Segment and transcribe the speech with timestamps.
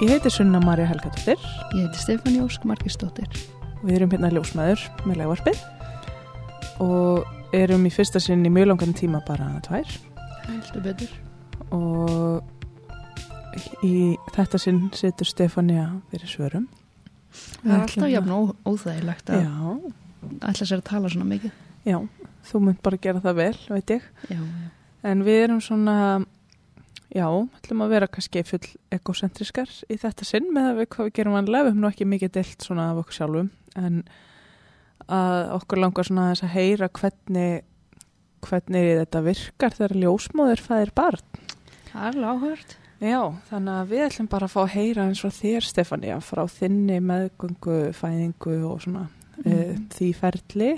[0.00, 1.38] Ég heiti Sunna Marja Helgadóttir
[1.72, 3.28] Ég heiti Stefáni Ósk Markistóttir.
[3.80, 5.62] Við erum hérna ljósmaður með legvarpið
[6.84, 9.88] og erum í fyrsta sinn í mjög langan tíma bara tvær
[10.46, 11.12] Heldur betur.
[11.72, 12.44] og
[13.86, 16.66] í þetta sinn situr Stefania fyrir svörum.
[17.62, 19.42] Það er alltaf jafn ó, óþægilegt að
[20.42, 21.52] ætla sér að tala svona mikið.
[21.88, 21.98] já,
[22.50, 24.02] þú munt bara gera það vel, veit ég.
[24.28, 24.68] Já, já.
[25.06, 25.96] En við erum svona,
[27.16, 27.26] já,
[27.58, 28.62] ætlum að vera kannski full
[28.94, 31.66] egocentriskar í þetta sinn með að við hvað við gerum vanlega.
[31.66, 34.02] Við höfum nú ekki mikið deilt svona af okkur sjálfum, en
[35.06, 37.52] að okkur langar svona þess að heyra hvernig,
[38.46, 41.46] hvernig þetta virkar þegar ljósmóðir fæðir barn.
[41.92, 42.76] Það er alveg áhört.
[42.96, 43.20] Já,
[43.50, 46.96] þannig að við ætlum bara að fá að heyra eins og þér, Stefania, frá þinni
[47.04, 49.02] meðgöngu, fæðingu og svona
[49.42, 49.50] mm.
[49.52, 50.70] uh, því ferli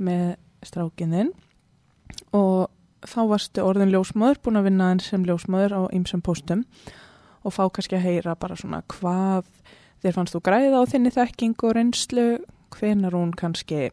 [0.00, 0.28] með
[0.66, 1.32] strákininn
[2.36, 2.68] og
[3.08, 6.64] þá varstu orðin ljósmöður, búin að vinna enn sem ljósmöður á ymsum póstum
[7.44, 9.46] og fá kannski að heyra bara svona hvað
[10.04, 12.26] þér fannst þú græða á þinni þekking og reynslu,
[12.76, 13.90] hvenar hún kannski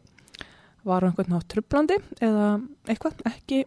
[0.87, 2.49] var einhvern nátt trublandi eða
[2.87, 3.61] eitthvað, ekki,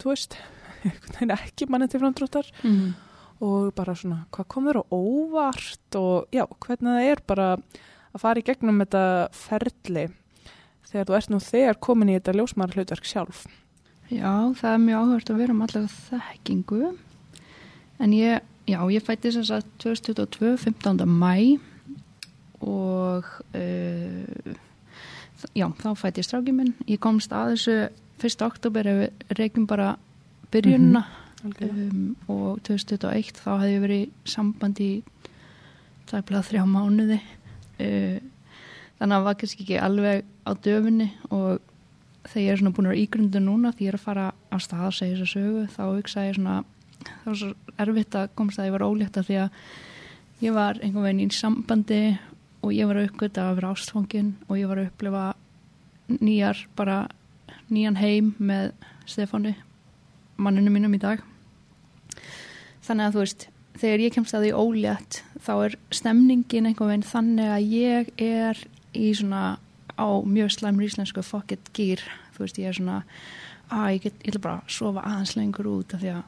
[0.00, 0.38] þú veist,
[1.38, 2.94] ekki manni til framdróttar Mm.
[3.40, 8.40] og bara svona hvað komur á óvart og já, hvernig það er bara að fara
[8.40, 10.08] í gegnum þetta ferli
[10.88, 13.44] þegar þú ert nú þegar komin í þetta ljósmara hlutverk sjálf.
[14.08, 16.92] Já, það er mjög áhört að vera um allega þekkingu.
[18.00, 21.04] En ég, já, ég fætti þess að 2022, 15.
[21.04, 21.58] mæ
[22.64, 24.54] og uh,
[25.52, 26.74] já, þá fætti ég strákið minn.
[26.88, 27.76] Ég komst að þessu
[28.18, 28.46] 1.
[28.48, 29.92] oktober ef við reykjum bara
[30.50, 31.04] byrjunna
[31.44, 35.02] um, og 2021 þá hefði ég verið sambandi í
[36.08, 38.18] tæplega þrjá mánuði uh,
[38.98, 41.60] þannig að það var kannski ekki alveg á döfinni og
[42.26, 44.56] þegar ég er svona búin að vera ígrundu núna því ég er að fara á
[44.62, 46.56] stað að segja þess að sögu þá hugsa ég svona
[47.04, 47.50] það var svo
[47.84, 49.60] erfitt að komst að ég var ólétta því að
[50.42, 52.02] ég var einhvern veginn í sambandi
[52.62, 55.24] og ég var að uppgöta að vera ástfangin og ég var að upplifa
[56.18, 56.98] nýjar bara
[57.68, 58.72] nýjan heim með
[59.08, 59.54] Stefáni
[60.38, 61.22] manninu mínum í dag.
[62.84, 63.46] Þannig að þú veist
[63.78, 68.62] þegar ég kemst að því ólétt þá er stemningin einhvern veginn þannig að ég er
[68.96, 69.42] í svona
[69.98, 72.02] á mjög slæmur íslensku fuck it gýr
[72.36, 72.98] þú veist ég er svona
[73.68, 76.22] að ég, get, ég ætla bara að sofa aðeins lengur út af því að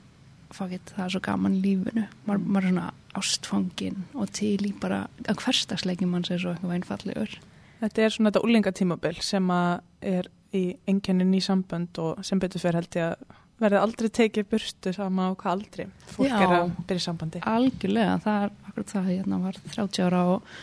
[0.50, 2.88] fuck it það er svo gaman lífinu maður, er svona
[3.20, 7.38] ástfangin og til í bara að hverstagsleikin mann sér svo einhvern veginn fallegur
[7.80, 9.70] Þetta er svona þetta úlingatímabil sem að
[10.04, 14.48] er í enkennin í sambönd og sem betur fyrir held ég að verði aldrei tekið
[14.50, 16.36] burstu sama á hvað aldrei fólk Já.
[16.40, 17.42] er að byrja sambandi.
[17.44, 20.54] algjörlega, það er akkurat það hérna var 30 ára og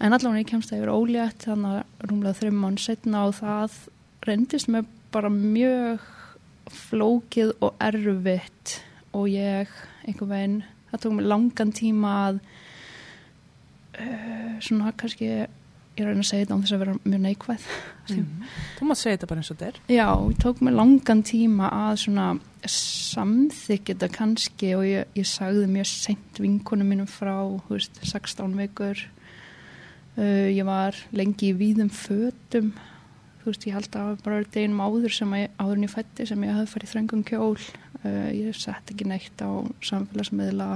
[0.00, 3.36] en allavega ég kemst að ég verið ólétt þannig að rúmlega þreim mann setna og
[3.40, 3.80] það
[4.26, 6.06] reyndist mér bara mjög
[6.86, 8.78] flókið og erfitt
[9.16, 9.70] og ég
[10.06, 10.56] einhvern veginn,
[10.90, 12.40] það tók mér langan tíma að
[14.00, 17.68] uh, svona kannski ég að reyna að segja þetta án þess að vera mjög neikvæð
[18.06, 18.44] Mm.
[18.78, 19.78] Þú mátt segja þetta bara eins og er.
[19.90, 22.26] Já, ég tók mér langan tíma að svona
[22.70, 27.34] samþykja þetta kannski og ég, ég sagði mjög seint vinkonum mínum frá,
[27.66, 29.02] þú veist, 16 vikur.
[30.16, 32.70] Uh, ég var lengi í víðum fötum,
[33.42, 36.46] þú veist, ég held að bara deginum áður sem að, áður en ég fætti sem
[36.46, 37.66] ég hafði farið þröngum kjól.
[38.00, 39.50] Uh, ég sett ekki neitt á
[39.84, 40.70] samfélagsmiðla.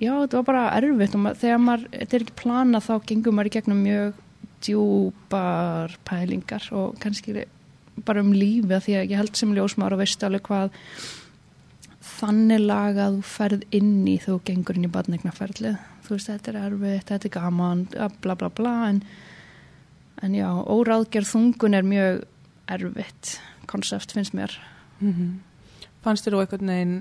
[0.00, 3.36] Já, þetta var bara erfitt og ma þegar maður, þetta er ekki planað þá gengur
[3.36, 4.20] maður í gegnum mjög
[4.64, 7.44] djúpar pælingar og kannski
[8.04, 10.76] bara um lífi að því að ég held sem ljósmaður og veist alveg hvað
[12.20, 15.76] þannig laga þú ferð inn í þú gengur inn í badnegnaferlið
[16.06, 17.86] þú veist þetta er erfitt, þetta er gaman
[18.22, 19.02] bla bla bla en,
[20.22, 22.24] en já, óráðgerð þungun er mjög
[22.70, 23.38] erfitt
[23.70, 24.58] konsept finnst mér
[25.00, 25.38] Mm
[26.00, 26.92] Fannst þér þú einhvern veginn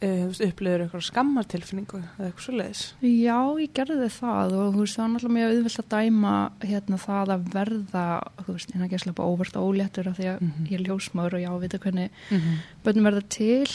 [0.00, 2.82] uh, upplöður eitthvað skammartilfinningu eða eitthvað svo leiðis?
[3.04, 6.32] Já, ég gerði það og þú veist, það var náttúrulega mjög auðvilt að dæma
[6.64, 8.04] hérna það að verða
[8.40, 10.64] þú veist, hérna ekki að slappa óvert óléttur af því að Mhm.
[10.70, 12.56] ég er ljósmaður og já, vita hvernig Mm -hmm.
[12.84, 13.66] börnum verða til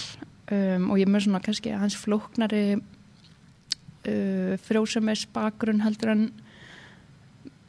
[0.50, 6.26] um, og ég er með svona kannski hans flóknari uh, frjósemis bakgrunn heldur en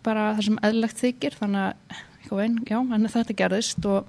[0.02, 1.38] bara það sem eðlegt þykir.
[1.38, 2.78] Þannig að vein, já,
[3.12, 4.08] þetta gerðist og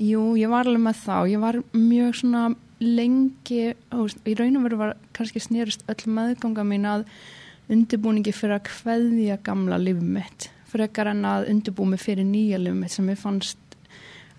[0.00, 1.16] jú, ég var alveg með þá.
[1.30, 2.46] Ég var mjög svona
[2.82, 7.06] lengi, veist, í raun og veru var kannski snerist öll meðganga mín að
[7.72, 12.82] undirbúningi fyrir að kveðja gamla lífum mitt frekar en að undirbú mig fyrir nýja lífum
[12.82, 13.71] mitt sem ég fannst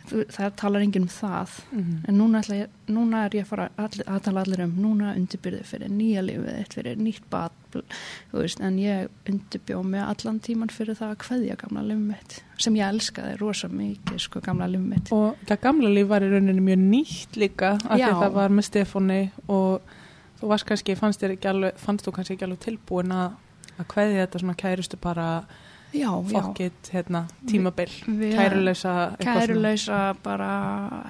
[0.10, 1.58] það talar enginn um það.
[1.72, 1.98] Mhm.
[2.08, 5.64] en núna, ég, núna er ég að fara all, að tala allir um, núna undirbyrði
[5.64, 7.30] fyrir nýja lífið fyrir nýtt
[7.74, 12.38] þú veist, en ég undirbjóð mig allan tíman fyrir það að kveðja gamla lífið mitt,
[12.62, 15.12] sem ég elskaði rosa mikið, sko, gamla lífið mitt.
[15.16, 18.70] Og það gamla líf var í rauninni mjög nýtt líka af því það var með
[18.70, 19.94] Stefáni og
[20.40, 23.38] þú varst kannski, fannst, alveg, fannst þú kannski ekki alveg tilbúin að,
[23.80, 25.28] að kveði þetta svona kærustu bara
[25.94, 30.50] já, já, fokkit, hérna, tímabil, Við- kæruleysa, kæruleysa bara,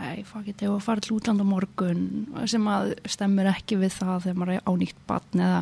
[0.04, 2.04] hei, fuck it, að fara til útland á morgun
[2.46, 5.62] sem að stemmir ekki við það þegar maður er á nýtt batn eða,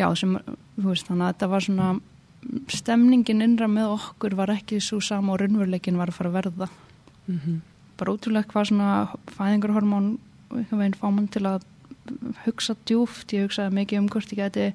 [0.00, 0.38] já, sem,
[0.80, 1.90] þú veist, þannig að þetta var svona
[2.72, 6.68] stemningin innra með okkur var ekki svo sama og raunveruleikin var að fara að verða.
[7.28, 7.60] Mhm.
[8.00, 10.06] bara ótrúlega hvað svona fæðingarhormón
[10.56, 11.62] einhvern veginn fá mann til að
[12.46, 14.72] hugsa djúft, ég hugsaði mikið um hvort ég geti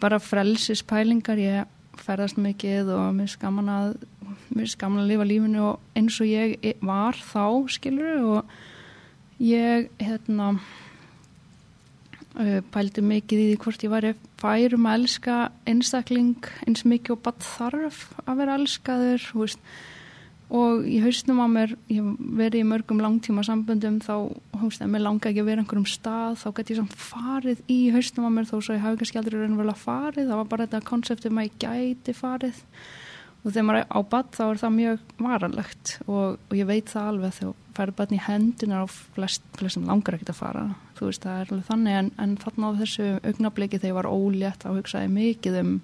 [0.00, 1.66] bara frelsispælingar, ég
[2.02, 3.88] ferðast mikið og mér er skaman að
[4.52, 8.54] mér er skaman að lifa lífinu og eins og ég var þá, skilur og
[9.42, 10.52] ég, hérna
[12.36, 14.12] uh, pældi mikið í því hvort ég væri
[14.42, 15.38] færum að elska
[15.68, 19.60] einstakling eins mikið og bara þarf að vera elskaður, þú veist
[20.52, 24.28] og í hausnum á mér, ég verið í mörgum langtíma samböndum þá,
[24.60, 27.78] veist, ef mér langa ekki að vera einhverjum stað, þá gæti ég samt farið í
[27.94, 30.90] hausnum á mér þó svo ég hafi kannski aldrei raunverulega farið, það var bara þetta
[30.90, 32.60] konseptum að ég gæti farið.
[33.42, 35.94] Og þegar maður er á bad þá er það mjög varanlegt.
[36.04, 40.18] Og, og ég veit það alveg þegar færið badn í hendunar á flest, flestum langar
[40.18, 40.66] ekkert að fara.
[41.00, 44.10] Þú veist, það er alveg þannig en, en þarna á þessu augnabliki þegar ég var
[44.12, 45.74] ólétt þá hugsaði mikið um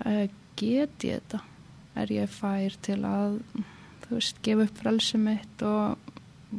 [0.00, 0.26] uh,
[0.58, 1.44] get ég þetta
[2.02, 3.40] er ég fær til að
[4.04, 6.12] þú veist, gefa upp frelsi mitt og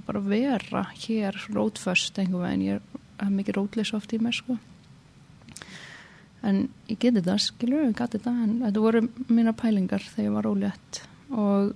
[0.07, 2.67] bara vera hér rótföst einhver veginn.
[2.77, 4.57] Ég er mikið rótlis oft í mér sko.
[6.47, 8.33] En ég geti þetta, skilur ég gati þetta.
[8.45, 11.01] En þetta voru mína pælingar þegar ég var ólétt.
[11.31, 11.73] Og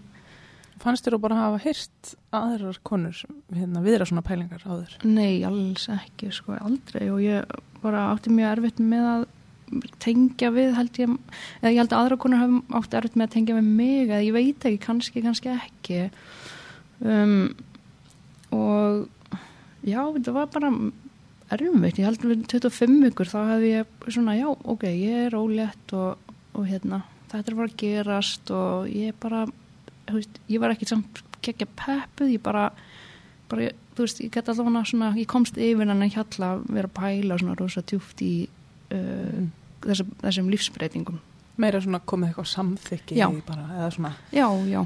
[0.86, 3.20] Fannst þér þú bara að hafa hýrt aðrar konur
[3.56, 4.98] hérna, viðra svona pælingar áður?
[5.08, 7.08] nei, alls ekki sko, aldrei.
[7.14, 9.24] Og ég bara átti mjög erfitt með að
[10.04, 11.16] tengja við held ég,
[11.62, 14.22] eða ég held að aðra konur hafa átti erfitt með að tengja við mig eða
[14.26, 16.04] ég veit ekki, kannski, kannski ekki.
[17.02, 17.50] Um,
[18.56, 19.10] og
[19.86, 20.72] já, þetta var bara
[21.56, 25.38] erfitt, ég held að við 25 ykkur þá hefði ég svona, já, ok, ég er
[25.38, 29.46] ólétt og, og hérna þetta er bara að gerast og ég bara
[30.12, 32.68] veist, ég var ekki samt kekja peppuð, ég bara,
[33.52, 36.92] bara þú veist, ég get allavega svona, ég komst yfir en ég hjalla að vera
[36.92, 38.34] að pæla svona rosa tjúft í
[38.96, 39.46] uh,
[39.86, 41.22] þessum, þessum lífsbreytingum
[41.62, 43.30] Meira svona komið eitthvað samþykki Já.
[43.48, 44.82] bara, eða svona, já, já,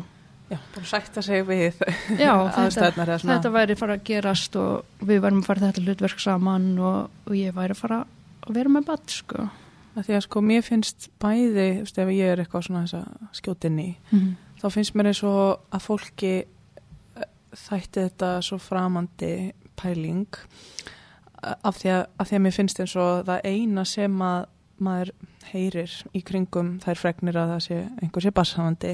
[0.75, 1.79] bara sætta sig við
[2.19, 6.69] já þetta, þetta væri fara að gerast og við værum að fara þetta hlutverk saman
[6.77, 8.03] og, og ég væri að fara
[8.45, 9.49] að vera með badd sko
[9.97, 13.39] Af Því að sko mér finnst bæði, veist, ef ég er eitthvað svona þess að
[13.39, 14.27] skjótinni, mm.
[14.61, 17.25] þá finnst mér eins og að fólki eh,
[17.65, 19.33] þætti þetta svo framandi
[19.79, 20.39] pæling
[21.41, 24.47] af því að, af því að mér finnst eins og það eina sem að
[24.79, 25.11] maður
[25.49, 28.93] heyrir í kringum þær fregnir að það sé einhver sé barsafandi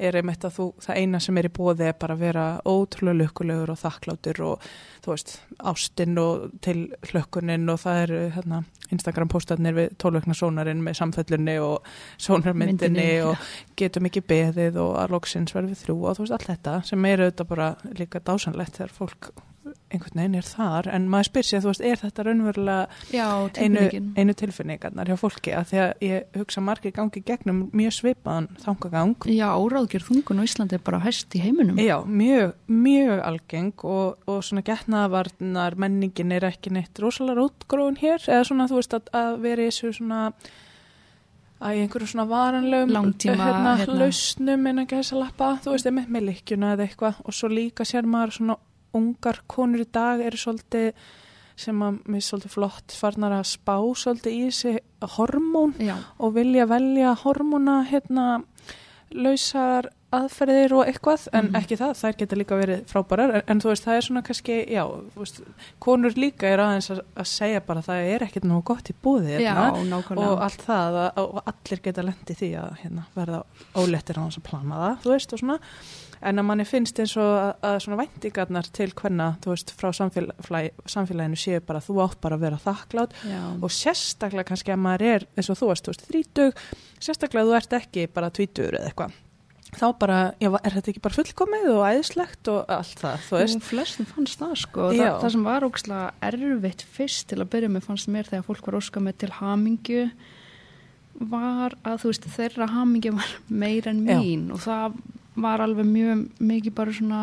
[0.00, 3.18] er einmitt að þú, það eina sem er í bóði er bara að vera ótrúlega
[3.18, 4.68] lukkulegur og þakklátur og
[5.04, 5.34] þú veist,
[5.70, 6.78] ástinn og til
[7.10, 13.20] hlökkunin og það eru hérna, Instagram postarnir við tólvökna sónarinn með samfellunni og sónarmyndinni Myndinni,
[13.28, 16.80] og getum ekki beðið og að loksins verður við þrjú og þú veist allt þetta
[16.88, 17.70] sem er auðvitað bara
[18.00, 19.32] líka dásanlegt þegar fólk
[19.90, 23.26] einhvern veginn er þar en maður spyr sér, þú veist, er þetta raunverulega já,
[23.64, 23.84] einu,
[24.16, 25.54] einu tilfinningarnar hjá fólki?
[25.56, 30.46] Að því að ég hugsa margir gangi gegnum mjög svipaðan þangagang já, óráðgjör þungun á
[30.46, 31.80] Íslandi er bara hæst í heiminum.
[31.82, 38.22] Já, mjög, mjög algeng og, og svona getnaðvarnar menningin er ekki neitt rosalega rótgróin hér
[38.26, 40.24] eða svona þú veist að, að vera í þessu svona
[41.60, 43.98] að í einhverju svona varanlegum Langtíma, hérna, hérna.
[44.00, 47.20] lausnum innan gæsa lappa, þú veist, með, með lykkjuna eða eitthvað.
[47.26, 48.56] Og svo líka sér maður svona
[48.94, 50.92] ungar konur í dag eru svolítið
[51.60, 54.76] sem að mér er svolítið flott farnar að spá svolítið í þessi
[55.18, 58.28] hormón já, og vilja velja hormóna hérna
[59.10, 61.54] lausar aðferðir og eitthvað en Mhm.
[61.60, 64.56] ekki það, þær geta líka verið frábærar en, en þú veist, það er svona kannski,
[64.70, 64.82] já
[65.16, 65.40] veist,
[65.78, 69.36] konur líka er aðeins að, að segja bara það er ekkert nú gott í búði
[69.38, 69.68] hérna,
[70.34, 73.42] og allt það að, og allir geta lendi því að hérna, verða
[73.78, 75.58] ólettir á þess að plana það, þú veist, og svona
[76.20, 77.30] en að manni finnst eins og
[77.64, 82.36] að, svona væntingarnar til hvenna, þú veist, frá samfélagi, samfélaginu séu bara þú átt bara
[82.36, 85.94] að vera þakklátt já, og sérstaklega kannski að maður er eins og þú varst, þú
[85.94, 86.62] veist, þrítug
[87.00, 89.18] sérstaklega að þú ert ekki bara tvítur eða eitthvað.
[89.70, 93.60] Þá bara, já, er þetta ekki bara fullkomið og æðislegt og allt það, þú veist?
[93.60, 94.88] Og flestum fannst það sko.
[94.90, 95.04] Já.
[95.04, 98.66] það, það sem var ógslag erfitt fyrst til að byrja með fannst mér þegar fólk
[98.66, 100.02] var óska með til hamingju
[101.30, 104.18] var að þú veist þeirra hamingju var meira en Já.
[104.18, 104.48] mín.
[104.56, 104.98] Og það
[105.42, 107.22] var alveg mjög mikið bara svona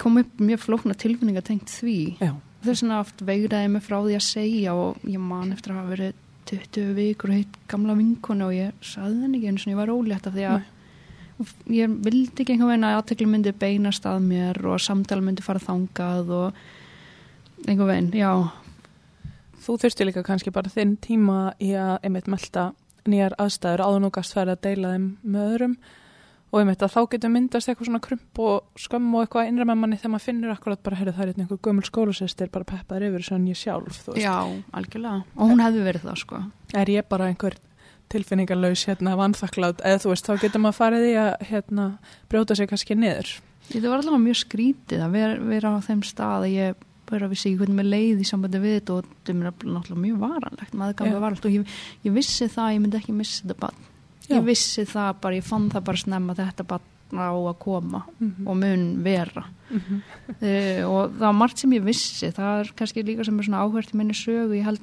[0.00, 1.98] komum upp mjög flókna tilfinninga tengt því.
[2.22, 2.32] Já,
[2.64, 5.94] þess vegna oft veigraði mig frá því að segja og ég man eftir að hafa
[5.96, 9.80] verið 20 vikur og heitt gamla vinkonu og ég saði henni ekki eins og ég
[9.82, 10.60] var ólétt af því að
[11.76, 15.62] ég vildi ekki einhvern veginn að aðtekli myndi beinast að mér og samtala myndi fara
[15.62, 16.62] þangað og
[17.66, 18.32] einhver veginn, já.
[19.62, 22.70] Þú þurfti líka kannski bara þinn tíma í að einmitt melda
[23.08, 25.74] nýjar aðstæður áður nú gast færi að deila þeim með öðrum
[26.48, 29.80] og einmitt að þá getur myndast eitthvað svona krump og skömm og eitthvað innra með
[29.82, 33.26] manni þegar maður finnur akkurat bara, heyrðu það er einhver gömul skólusestir bara peppaður yfir
[33.28, 34.00] sem ég sjálf.
[34.16, 34.36] Já,
[34.72, 36.40] algjörlega, og hún hefði verið það sko.
[36.72, 37.58] Er ég bara einhver
[38.08, 41.88] tilfinningarlaus hérna vanþakklátt eða þú veist, þá getur maður farið í að hérna
[42.32, 43.34] brjóta sig kannski niður.
[43.68, 47.50] Þetta var allavega mjög skrítið að vera, vera á þeim stað að ég bara vissi
[47.50, 50.74] ekki hvernig mér leið í sambandi við þetta og þetta er mér náttúrulega mjög varanlegt.
[50.76, 50.96] Maður
[54.28, 56.84] Ég, vissi það bara, ég fann það bara snemma þetta barn
[57.16, 59.44] á að koma Mm og mun vera.
[59.70, 60.02] -hmm.
[60.28, 62.30] uh, og það var margt sem ég vissi.
[62.30, 64.54] Það er kannski líka sem er svona áhvert í minni sögu.
[64.54, 64.80] Ég held,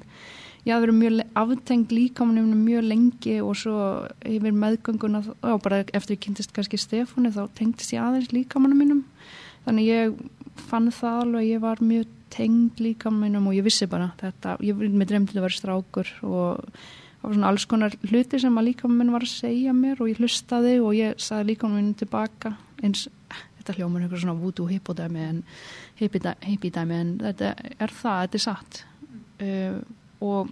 [0.66, 6.18] ég hafði verið mjög aftengt líkamanum mjög lengi og svo yfir meðgönguna og bara eftir
[6.18, 9.04] ég kynntist kannski Stefáni þá tengdist ég aðeins líkamanum mínum.
[9.66, 10.14] Þannig ég
[10.56, 14.76] fann það alveg að ég var mjög tengd líkamanum og ég vissi bara þetta, ég
[14.76, 16.60] með dremdi að vera strákur og
[17.26, 20.78] var svona alls konar hluti sem að líkamann var að segja mér og ég hlustaði
[20.82, 23.08] og ég sagði líkamann minn tilbaka eins,
[23.60, 25.42] þetta hljómar eitthvað svona voodoo hippodæmi en
[26.00, 28.82] hippidæmi en þetta er það, þetta er satt.
[29.36, 29.80] Uh,
[30.24, 30.52] og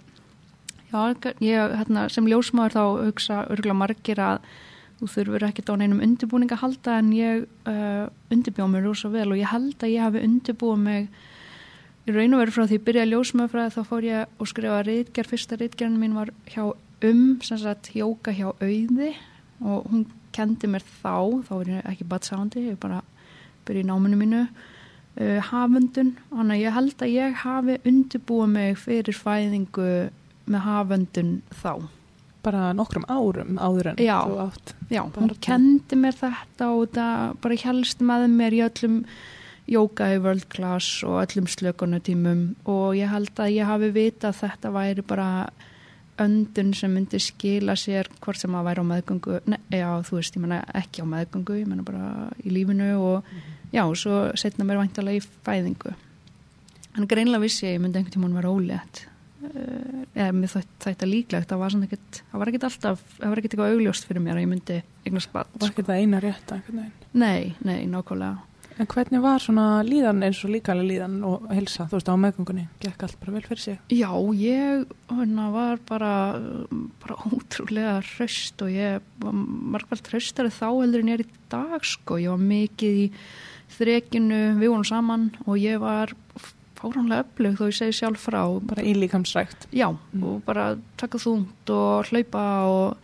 [0.92, 4.48] já, ég hérna, sem ljósmaður þá hugsa örgulega margir að
[5.00, 9.30] þú þurfur ekkert á neinum undirbúning að halda en ég uh, undirbjóð mér rosa vel
[9.32, 11.08] og ég held að ég hafi undirbúið mig
[12.04, 15.32] í raun og veru frá því ég byrjaði ljósmaðurfræði þá fór ég og skrifa rítgerð,
[15.32, 19.14] fyrsta rítgerðin mín var hjá um, sem sagt, jóka hjá auði
[19.64, 20.06] og hún
[20.36, 23.02] kendi mér þá, þá er ég ekki batsándi, ég bara
[23.68, 28.80] byrja í náminu mínu uh, hafundun, þannig að ég held að ég hafi undirbúið mig
[28.82, 29.92] fyrir fæðingu
[30.52, 31.86] með hafundun þá.
[32.44, 34.18] Bara nokkrum árum áður en Já.
[34.28, 34.74] þú átt.
[34.92, 38.98] Já, hún kendi mér þetta og það bara helst með mér í öllum
[39.70, 44.42] jóka í world class og öllum slökunutímum og ég held að ég hafi vita að
[44.44, 45.28] þetta væri bara
[46.22, 50.36] öndun sem myndi skila sér hvort sem að væri á meðgöngu ne, já, þú veist,
[50.36, 53.32] ég menna ekki á meðgöngu ég menna bara í lífinu og
[53.74, 55.96] já, og svo setna mér væntalega í fæðingu.
[56.94, 59.08] En greinlega vissi ég ég myndi einhvern tímann vera ólétt.
[59.44, 60.52] Uh, eða mér
[60.86, 61.74] þetta líklegt það var,
[62.32, 65.68] var ekkert alltaf það var ekkert eitthvað augljóst fyrir mér að ég myndi eignast Var
[65.68, 67.10] ekki það eina rétt einhvern veginn.
[67.12, 72.00] nei, nei, nákvæmlega En hvernig var svona líðan eins og líkalega líðan og helsa, þú
[72.00, 72.64] veist, á meðgöngunni?
[72.82, 73.78] Gekk allt bara vel fyrir sig?
[73.94, 76.14] Já, ég hana, var bara,
[77.04, 81.86] bara ótrúlega hraust og ég var margvælt hraustari þá heldur en ég er í dag
[81.86, 82.18] sko.
[82.18, 83.08] Ég var mikið í
[83.78, 86.14] þrekinu, við vorum saman og ég var
[86.80, 88.42] fáránlega öflug þó ég segi sjálf frá.
[88.74, 89.70] Bara í líkamsrækt?
[89.72, 90.24] Já, Mm.
[90.24, 92.98] og bara taka þungt og hlaupa og,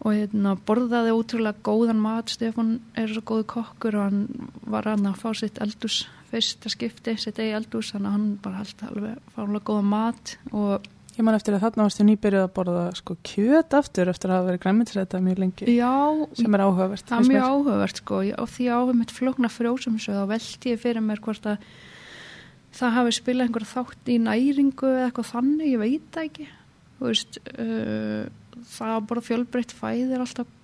[0.00, 2.32] og hérna, borðaði ótrúlega góðan mat.
[2.32, 7.40] Stefán er svo góðu kokkur og hann var að fá sitt eldús fyrsta skipti, sitt
[7.42, 10.88] eigi eldús, þannig að hann bara held alveg fáránlega góðan mat og
[11.20, 14.46] Ég man eftir að þarna varstu nýbyrjuð að borða sko kjöt aftur eftir að hafa
[14.46, 15.66] verið græmitisræta mjög lengi.
[15.74, 15.90] Já,
[16.38, 17.04] sem er áhugavert.
[17.10, 18.20] það er mjög áhugavert sko.
[18.40, 21.66] Og því áhugum mitt flókna frjósumsöð þá velti ég fyrir mér hvort að
[22.78, 26.48] það hafi spilað einhver þátt í næringu eða eitthvað þannig, ég veit ekki.
[27.00, 28.24] Þú veist uh,
[28.76, 30.56] það að bara fjölbreytt fæði er alltaf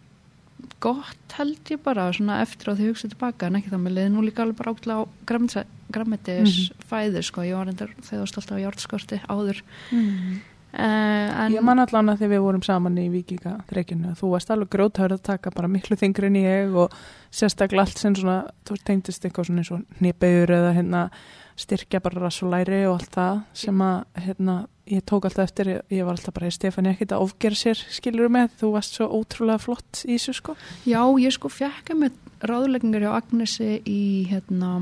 [0.81, 4.11] gott held ég bara svona eftir að því hugsa tilbaka en ekki það með leið
[4.13, 6.59] nú líka alveg bara ákveðlega á grammetis
[6.91, 9.63] fæði sko, ég var endar þegar stált á hjártskorti áður.
[9.95, 10.37] Mm.
[10.73, 14.33] uh, en Ég man allan að þegar við vorum saman í Víkinga þreikinu að þú
[14.35, 16.97] varst alveg gróthörð að taka bara miklu þingri en ég og
[17.31, 18.39] sérstaklega allt sem svona,
[18.69, 21.09] þú tengdist eitthvað svona nýbegur eða hérna
[21.57, 24.57] styrkja bara rassulæri og allt það sem að hérna,
[24.93, 28.33] ég tók alltaf eftir ég, ég var alltaf bara Stefán ekkert að ofgera sér skilur
[28.33, 30.57] með, þú varst svo ótrúlega flott í þessu sko.
[30.85, 34.79] Já, ég sko fjekka með ráðleggingar hjá Agnesi í hérna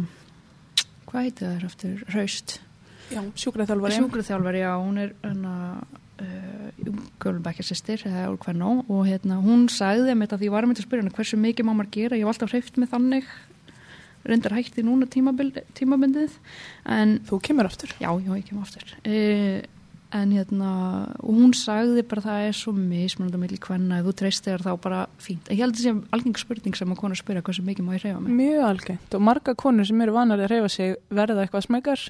[1.08, 2.58] hvað heitir það eftir Raust
[3.12, 3.98] Já, sjúkraþjálfari.
[4.00, 5.54] Sjúkraþjálfari, já, hún er hérna
[6.24, 6.64] uh,
[8.32, 11.40] úr hvernó og hérna hún sagði þetta því ég var með að spyrja hana hversu
[11.40, 13.28] mikið má maður gera, ég var alltaf hreift með þannig
[14.24, 16.36] reyndar hætti núna tímabindið
[16.96, 17.92] en Þú kemur aftur.
[18.00, 19.60] já, já, ég kem aftur uh,
[20.14, 20.70] en hérna
[21.18, 25.00] og hún sagði bara það er svo mismunandi milli hvenna, ef þú treystir þá bara
[25.18, 27.92] fínt, ég held að það sé algeng spurning sem að konu spyrja hversu mikið má
[27.96, 28.38] ég reyfa mig.
[28.38, 29.18] Mjög algengt.
[29.18, 32.04] Og marga konur sem eru vanar að reyfa sig verða eitthvað smekar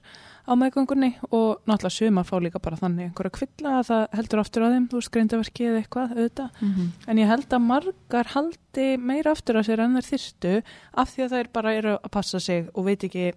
[0.45, 1.11] á meðgöngunni.
[1.33, 4.89] Og náttúrulega sumar fá líka bara þannig einhverja kvilla að það heldur aftur á þeim,
[4.91, 6.51] þú veist greindaverki eða eitthvað auðvitað.
[6.61, 6.89] mm -hmm.
[7.09, 11.23] En ég held að margar haldi meira aftur á sér en þær þyrstu af því
[11.25, 13.33] að þær bara eru að passa sig og veit ekki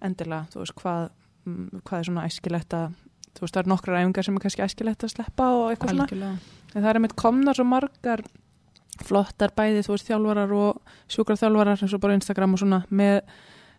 [0.00, 1.10] endilega, þú veist, hvað,
[1.46, 2.94] mm, hvað er svona æskilegt að,
[3.36, 6.06] þú veist, það eru nokkrar æfingar sem er kannski æskilegt að sleppa og eitthvað svona.
[6.06, 8.22] algjörlega En það er með komnar svo margar
[9.06, 13.20] flottar bæði, þú veist, þjálfarar og sjúkraþjálfarar eins og bara Instagram og svona með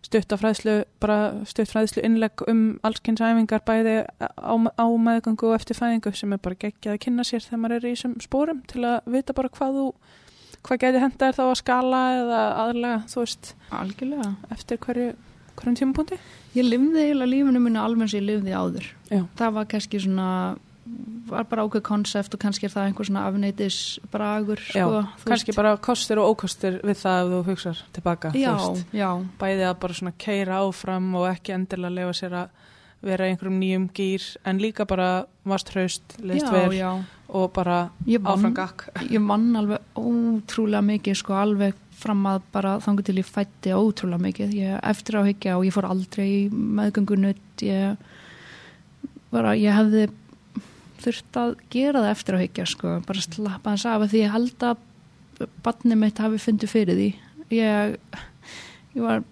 [0.06, 6.42] stuttafræðslu, bara stuttfræðslu innlegg um allskynnsæfingar bæði á, á meðgöngu og eftir fæðingu sem er
[6.42, 9.50] bara geggjað að kynna sér þegar maður er í þessum spórum til að vita bara
[9.58, 9.86] hvað þú
[10.68, 13.50] hvað geti henda er þá að skala eða aðlega, þú veist,
[13.80, 15.10] algjörlega eftir hverju,
[15.58, 16.18] hverjum tímapunkti
[16.56, 18.86] Ég lifði eiginlega lífinu mínu alveg sem ég lifði áður.
[19.12, 19.20] Já.
[19.36, 20.28] Það var kannski svona,
[21.28, 23.76] var bara ákveð konsept og kannski er það einhver svona afneitis
[24.10, 25.02] bragur, Já, sko.
[25.20, 28.86] þú kannski bara kostir og ókostir við það ef þú hugsar tilbaka þú Já, veist.
[28.96, 29.10] já,
[29.42, 32.64] bæði að bara svona keira áfram og ekki endilega lefa sér að
[33.04, 35.10] vera einhverjum nýjum gýr en líka bara
[35.46, 36.88] varst hraust, leist já, já.
[37.28, 42.46] og bara Ég vann, áfram gakk ég vann alveg ótrúlega mikið, sko, alveg fram að
[42.54, 44.54] bara þangu til ég fætti ótrúlega mikið.
[44.58, 47.98] Ég eftir á higgja og ég fór aldrei í meðgöngunutt, ég
[49.32, 50.08] bara, ég hefði
[51.02, 54.66] þurft að gera það eftir á higgja, sko, bara slappa þess af því ég held
[54.66, 54.84] að
[55.62, 57.08] barnið mitt hafi fundið fyrir því.
[57.54, 57.98] Ég,
[58.96, 59.22] ég var,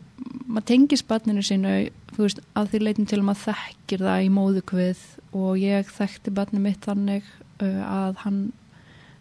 [0.47, 1.75] maður tengist barninu sínu,
[2.15, 5.03] þú veist, að því leitum til að maður þekkir það í móðukvið
[5.37, 7.27] og ég þekkti barnið mitt þannig
[7.65, 8.41] uh, að hann,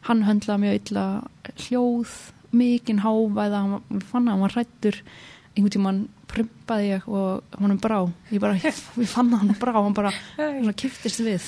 [0.07, 1.05] hann höndlaði mjög illa
[1.65, 2.15] hljóð,
[2.55, 5.01] mikinn hávæða, hann fann að hann var hrættur,
[5.55, 7.99] einhvern tímann prumpaði ég og honum brá,
[8.33, 10.11] ég bara, ég, ég fann hann brá, hann bara
[10.75, 11.43] kiftist við.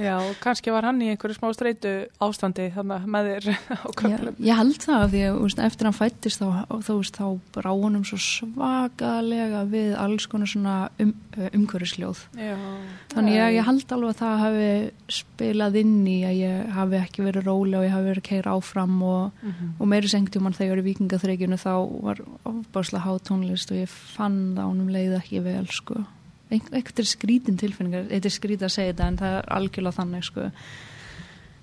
[0.00, 1.92] Já, og kannski var hann í einhverju smá streitu
[2.24, 3.48] ástandi þannig með þér
[3.82, 6.48] á Ég, köflum ég held það því að veist, eftir hann fættist þá,
[6.88, 7.26] þá, þá
[7.58, 11.12] brá honum svo svakalega við alls konar svona um,
[11.52, 12.24] umhverjusljóð.
[12.40, 12.56] Já,
[13.12, 14.70] Þannig ég, ég held alveg að það hafi
[15.18, 18.56] spilað inn í að ég hafi ekki verið róli og ég hafi verið að keira
[18.56, 19.72] áfram og, Mhm.
[19.82, 21.72] og meiri sengtjúman þegar í vikingaþreikjunu þá
[22.06, 26.02] var ofbáslega hátónlist og ég fann það ánum leið ekki vel sko.
[26.52, 30.26] Eitthvað er skrítin tilfinningar, þetta er skrít að segja þetta en það er algjörlega þannig
[30.28, 30.48] sko.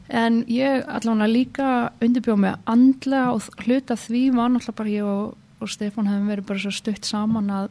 [0.10, 1.68] En ég allavega líka
[2.02, 6.48] undirbjóð með andlega og hluta því var náttúrulega bara ég og, og Stefán hefum verið
[6.50, 7.70] bara svo stutt saman að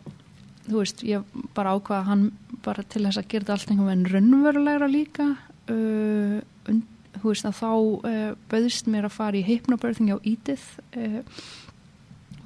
[0.68, 2.24] þú veist, ég bara ákvaða hann
[2.64, 5.28] bara til þess að gera allt einhvern veginn raunverulegra líka
[5.72, 6.84] uh, und,
[7.18, 10.66] þú veist að þá uh, bauðist mér að fara í hypnobirthing á Ídið
[11.00, 11.20] uh,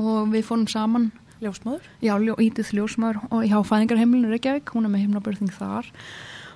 [0.01, 1.11] og við fórum saman
[1.43, 1.89] ljósmóður?
[2.05, 5.91] Já, ljó, Ídið ljósmaður og hjá fæðingarheimilinu Reykjavík, hún er með hypnobirthing þar.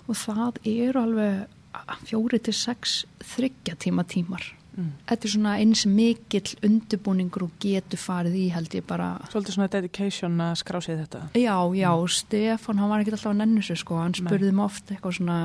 [0.07, 3.03] Og það eru alveg fjóri til sex
[3.35, 4.53] þryggja tíma tímar.
[4.77, 4.91] Mm.
[5.09, 9.15] þetta er svona eins mikill undirbúningur og getur farið í held ég bara.
[9.33, 11.23] Svolítið svona dedication að skrá sig þetta.
[11.33, 14.93] Já, já, Stefán, hann var ekki alltaf að nennu sig sko, hann spurði mig oft
[14.93, 15.39] eitthvað svona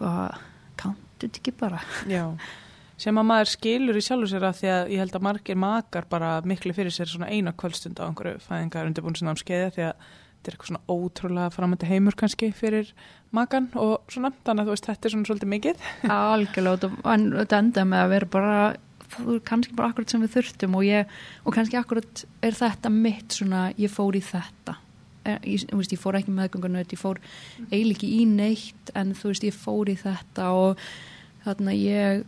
[0.00, 0.38] hvað,
[0.80, 1.82] kanntu þetta ekki bara?
[2.08, 2.24] Já,
[3.02, 6.06] sem að maður skilur í sjálfu sér að því að ég held að margir makar
[6.10, 9.86] bara miklu fyrir sér svona eina kvöldstund á einhverju fæðingar undirbúin sinna um skeiði því
[9.88, 10.04] að
[10.42, 12.92] þetta er eitthvað svona ótrúlega framöndi heimur kannski fyrir
[13.34, 15.84] makan og svona, þannig að þú veist þetta er svona svolítið mikið.
[16.16, 18.56] Algjörlega, og þetta enda með að vera bara
[19.12, 22.92] það er kannski bara akkurat sem við þurftum og ég, og kannski akkurat er þetta
[22.94, 24.76] mitt svona, ég fór í þetta.
[25.22, 27.20] Eh, ég, þú veist, ég fór ekki meðgöngunöð ég fór
[27.68, 30.86] eiginlega ekki í neitt en þú veist, ég fór í þetta og
[31.44, 32.24] þarna ég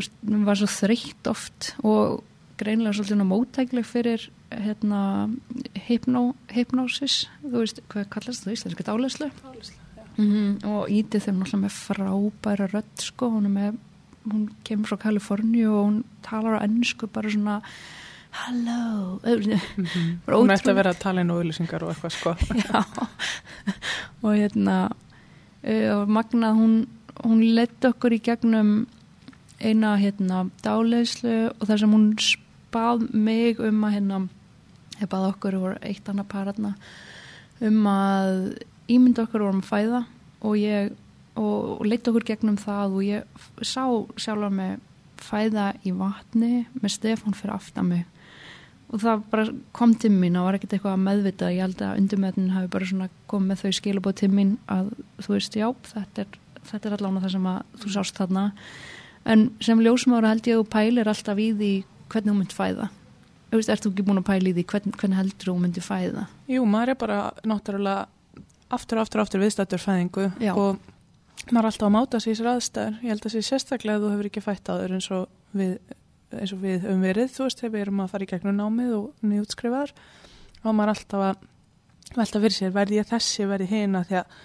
[0.00, 2.22] veist, var svo þreytt oft og
[2.60, 5.30] greinlega svolítið mótækleg fyrir hérna
[5.88, 9.30] hypno, hypnosis, þú veist hvað kallast það íslenska dálæslu
[10.20, 13.80] mm og Ídið þeim náttúrulega með frábæra rödd sko, hún er með
[14.28, 17.60] hún kemur frá Kaliforníu og hún talar á ennsku bara svona
[18.44, 19.20] hello
[20.26, 22.34] Bara Hún ætti að vera að tala inn og auðlýsingar og eitthvað sko.
[24.22, 26.86] Og hérna uh, og Magna hún,
[27.24, 28.86] hún lett okkur í gegnum
[29.62, 34.20] eina hérna dáleyslu og þar sem hún spað mig um að hérna
[35.00, 36.74] ég bað okkur og eitt annað paratna
[37.62, 38.34] um að
[38.90, 40.04] ímynda okkur vorum að fæða
[40.42, 40.92] og ég
[41.38, 43.84] og, og leitt okkur gegnum það og ég sá
[44.20, 44.80] sjálfa mig
[45.22, 48.06] fæða í vatni með Stefán fyrir aftan mig.
[48.92, 49.44] Og það bara
[49.76, 52.88] kom til mín og var ekkert eitthvað að meðvita ég held að undirmeðin hafi bara
[52.88, 54.90] svona komið þau skilabóð til mín að
[55.22, 56.34] þú veist, já, þetta er,
[56.68, 58.44] þetta er allavega það sem að þú sást þarna
[59.24, 61.72] en sem ljósmára held ég að þú pælir alltaf í því
[62.12, 62.88] hvernig þú mynd fæða.
[63.52, 66.26] Veist, ert þú ekki búin að pæla í því hvern, hvernig heldur þú myndi fæða?
[66.48, 68.06] Jú, maður er bara náttúrulega
[68.72, 70.52] aftur og aftur og aftur viðstættur fæðingu Já.
[70.56, 70.80] og
[71.50, 72.96] maður er alltaf að máta sig í sér aðstæður.
[73.02, 75.76] Ég held að sé sérstaklega að þú hefur ekki fætt aður eins og við
[76.32, 78.92] eins og við um verið, þú veist, þegar við erum að fara í gegnum námið
[78.96, 79.92] og nýjútskrifaðar
[80.62, 81.42] og maður er alltaf að
[82.16, 84.38] velta fyrir sér, verði ég þessi, verði hina því að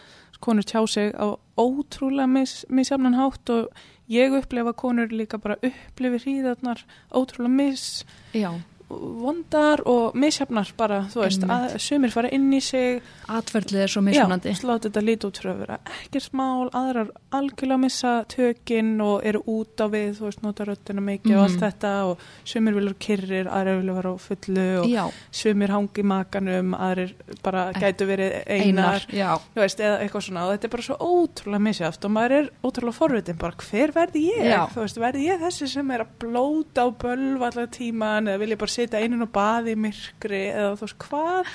[0.43, 6.24] konur tjá sig á ótrúlega mis, misjafnan hátt og ég upplefa konur líka bara upplifi
[6.24, 7.86] hríðarnar ótrúlega mis
[8.34, 8.52] já,
[8.89, 14.02] vondar og misjafnar bara, þú veist, að sumir fara inn í sig atferðlið er svo
[14.06, 18.93] mismunandi Já, slátt þetta lítið út frá að vera ekkert mál, aðrar algjörlega missa tökin
[19.04, 21.63] og eru út á við, þú veist, nota röddina mikið og allt Mhm.
[21.65, 26.73] þetta og sumir vilja kyrrir, aðrir vilja vera á fullu og já, sumir hangi makanum,
[26.78, 30.88] aðrir bara gætu verið einar, einar, þú veist, eða eitthvað svona og þetta er bara
[30.88, 34.45] svo ótrúlega misjaft og maður er ótrúlega forvitin bara, hver verði ég?
[34.47, 34.67] Já.
[34.71, 38.50] Þú veist, verði ég þessi sem er að blóta á bölva allar tíman eða vil
[38.56, 41.51] ég bara sitja einun og baði myrkri eða þú veist, hvað?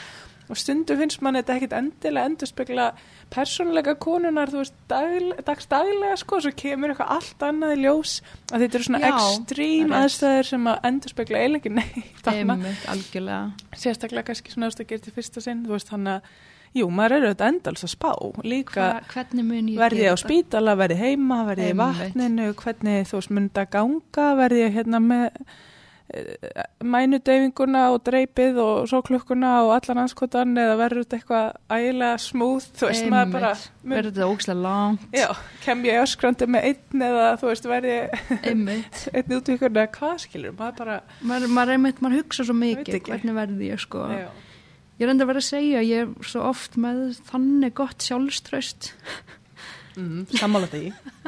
[0.50, 2.86] Og stundu finnst mann þetta ekkit endilega endur spekla
[3.32, 8.16] persónleika konunar, þú veist, dagl, dagstaglega sko, svo kemur eitthvað allt annað í ljós.
[8.50, 9.98] Að þetta eru svona Já, ekstrím rétt.
[10.02, 13.70] aðstæður sem að endur spekla eiginlega neitt einmitt, algjörlega.
[13.84, 16.30] Sérstaklega kannski svona að gera til fyrsta sinn þú veist þannig að,
[16.82, 18.12] jú, maður er auðvitað endals að spá.
[18.44, 23.22] Líka Hva, mun verði ég á spítala, verði heima verði ég í vatninu, hvernig þú
[23.22, 25.44] veist myndi að ganga, verði ég hérna með
[26.82, 32.88] mænudeyfinguna og dreipið og sóklukkuna og allan anskotan eða verður þetta eitthvað ægilega smúð, þú
[32.88, 33.14] veist Einmitt.
[33.14, 33.52] maður bara
[33.94, 35.06] verður þetta ógislega langt.
[35.16, 35.28] Já,
[35.64, 37.98] kem ég öskrandi með einn eða þú veist verði
[38.52, 43.38] einn útvíkur eða hvað skilur, maður bara maður, maður, einmitt, maður hugsa svo mikið hvernig
[43.38, 44.08] verði ég sko.
[44.12, 44.26] Já,
[44.98, 48.92] ég er enda vera að segja ég er svo oft með þannig gott sjálfströst
[49.96, 50.82] mm, sammála því.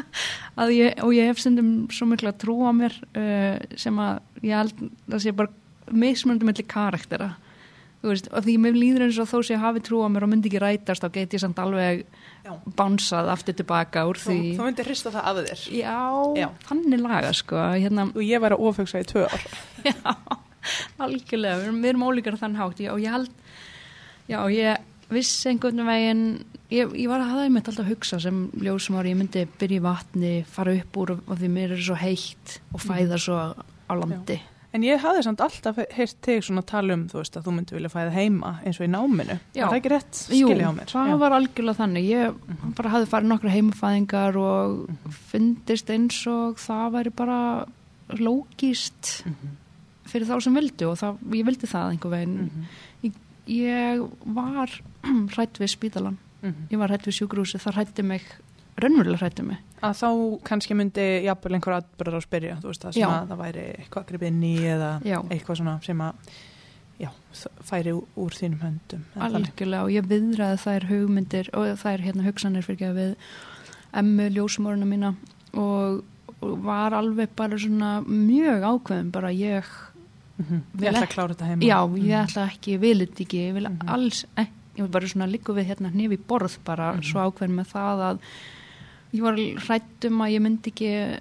[0.60, 4.54] Að ég, og ég hef stundum svo mikla trú á mér uh, sem að ég
[4.58, 7.34] held að sé bara mismunandi melli karaktera.
[8.04, 10.30] Veist, og því mér líður eins og þó sem ég hafi trú á mér og
[10.34, 12.02] myndi ekki rætast þá get ég samt alveg
[12.44, 12.52] Já.
[12.76, 14.36] bánsað aftur tilbaka úr því.
[14.58, 15.62] þú myndir hrista það af þér.
[15.72, 16.00] Já,
[16.36, 16.48] Já.
[16.68, 19.46] þannig laga sko hérna, og ég var að ofugsa í tvö ár.
[19.88, 19.96] Já,
[21.00, 21.62] algjörlega.
[21.62, 22.84] Við erum, við erum ólíkar þann hátt.
[22.84, 23.32] Ég, og ég held
[24.28, 26.24] já, ég vissi einhvern veginn
[26.70, 29.84] ég, ég var að hafa einmitt alltaf að hugsa sem ljósumar, ég myndi byrja í
[29.84, 34.40] vatni fara upp úr og því mér er svo heitt og fæða svo á landi
[34.74, 37.74] En ég hafði samt alltaf heyrt þig svona tala um, þú veist, að þú myndi
[37.76, 39.36] vilja fæða heima eins og í náminu.
[39.54, 39.62] Já.
[39.62, 40.88] Er það ekki rétt Jú, skilja á mér?
[40.90, 41.18] það Já.
[41.22, 45.12] var algjörlega þannig ég bara hafði farið nokkra heimafæðingar og Mhm.
[45.30, 47.38] fyndist eins og það væri bara
[48.18, 49.54] lógist Mhm.
[50.10, 52.64] fyrir þá sem vildu og það, ég vildi það einhver veginn Mhm.
[53.04, 53.12] ég,
[53.50, 54.02] ég
[54.34, 54.70] var
[55.34, 56.66] hrætt við spítalan Mhm.
[56.70, 58.22] ég var hrætt við sjúkrúsi, það hrætti mig
[58.76, 60.08] raunverulega hrætti mig Að þá
[60.44, 63.08] kannski myndi jafnvel einhver atbyrðar að spyrja, þú veist, það sem Já.
[63.08, 65.18] að það væri eitthvað grip inn í eða Já.
[65.30, 66.12] eitthvað svona sem að,
[67.00, 69.02] já, það færi úr, þínum höndum.
[69.16, 73.16] algjörlega og ég viðraði þær hugmyndir og þær hérna hugsanir fyrir að við
[74.02, 75.14] emmu ljósumoruna mína
[75.54, 76.04] og,
[76.42, 79.64] og var alveg bara svona mjög ákveðin bara ég
[80.36, 80.60] Mhm.
[80.74, 81.62] Vil Ég ætla að klára þetta heima.
[81.62, 82.26] Já, ég Mhm.
[82.26, 83.88] ætla ekki, ég vil þetta ekki, ég vil Mhm.
[83.88, 87.02] alls ekki, ég var bara svona líku við hérna hnefi borð bara Mhm.
[87.02, 88.18] svo ákveðin með það að
[89.14, 91.20] ég var hrætt um að ég myndi ekki,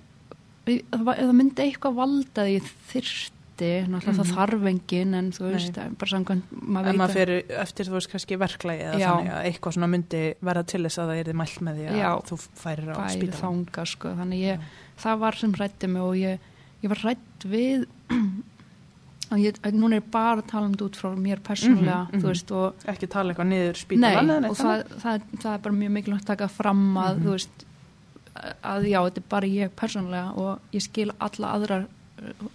[0.66, 4.36] það myndi eitthvað valda að ég þyrsti, náttúrulega það Mhm.
[4.38, 8.10] þarf engin en þú veist, bara samkvæmt, maður En maður að, fyrir eftir, þú veist,
[8.12, 9.10] kannski verklagi eða Já.
[9.14, 11.98] þannig að eitthvað svona myndi verða til þess að það er mælt með því að
[12.02, 12.22] Já.
[12.24, 12.96] þú færir á
[13.38, 14.64] þanga sko, þannig ég, Já.
[14.98, 16.40] það var sem hrætti mig og ég,
[16.84, 17.86] ég var hrætt við
[19.42, 22.22] ég, núna er bara að tala um þetta út frá mér persónulega, mhm.
[22.22, 25.64] þú veist, og Ekki tala eitthvað niður Nei, spítalan neitt og það, það, það er
[25.68, 27.24] bara mjög mikilvægt að taka fram að, Mhm.
[27.24, 27.66] þú veist,
[28.64, 31.88] að já, þetta er bara ég persónulega og ég skil alla aðra,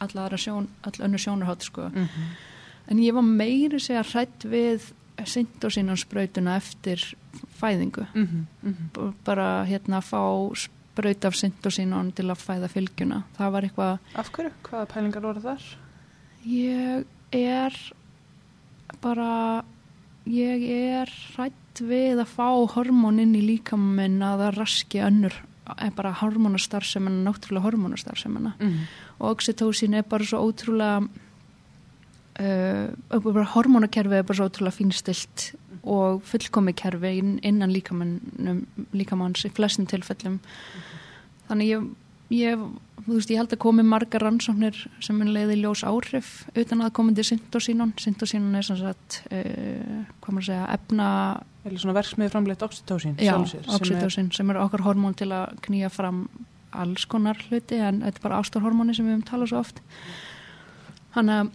[0.01, 1.91] alla aðra sjón, alla önnur sjónarhátt, sko.
[1.91, 2.31] Mhm.
[2.89, 7.03] En ég var meiri segja hrætt við syndosínansbrautuna eftir
[7.61, 8.07] fæðingu.
[8.15, 9.15] Mhm, mhm.
[9.25, 10.23] Bara hérna að fá
[10.57, 13.23] spraut af syndosínan til að fæða fylgjuna.
[13.39, 14.53] Það var eitthvað, Af hverju?
[14.63, 15.63] Hvaða pælingar voru þar?
[16.49, 17.05] Ég
[17.37, 17.75] er
[19.03, 19.65] bara
[20.29, 20.65] ég
[20.99, 25.37] er hrætt við að fá hormón inn í líkaminn að það raski önnur
[25.77, 28.55] er bara hormónastarfsemina, náttúrulega hormónastarfsemina.
[28.59, 28.79] Mm.
[29.21, 31.03] og oxytocin er bara svo ótrúlega
[32.41, 35.51] uh, bara hormónakerfi er bara svo ótrúlega fínstilt
[35.89, 38.65] og fullkomi kerfi inn- innan líkamannum
[38.97, 40.41] líkamanns í flestum tilfellum.
[41.49, 41.87] Þannig ég,
[42.35, 42.61] ég
[43.07, 46.93] þú veist, ég held að komi margar rannsóknir sem mun leiði ljós áhrif utan að
[46.99, 51.09] komandi syntosínon syntosínon er sem sagt uh, hvað maður að segja, efna
[51.69, 55.91] Eða svona verksmiði framleitt oxytocin já, sér, sem er- er okkar hormón til að knýja
[55.93, 56.23] fram
[56.73, 59.83] alls konar hluti en þetta er bara ástarhormóni sem við höfum talað svo oft.
[61.17, 61.51] Þannig að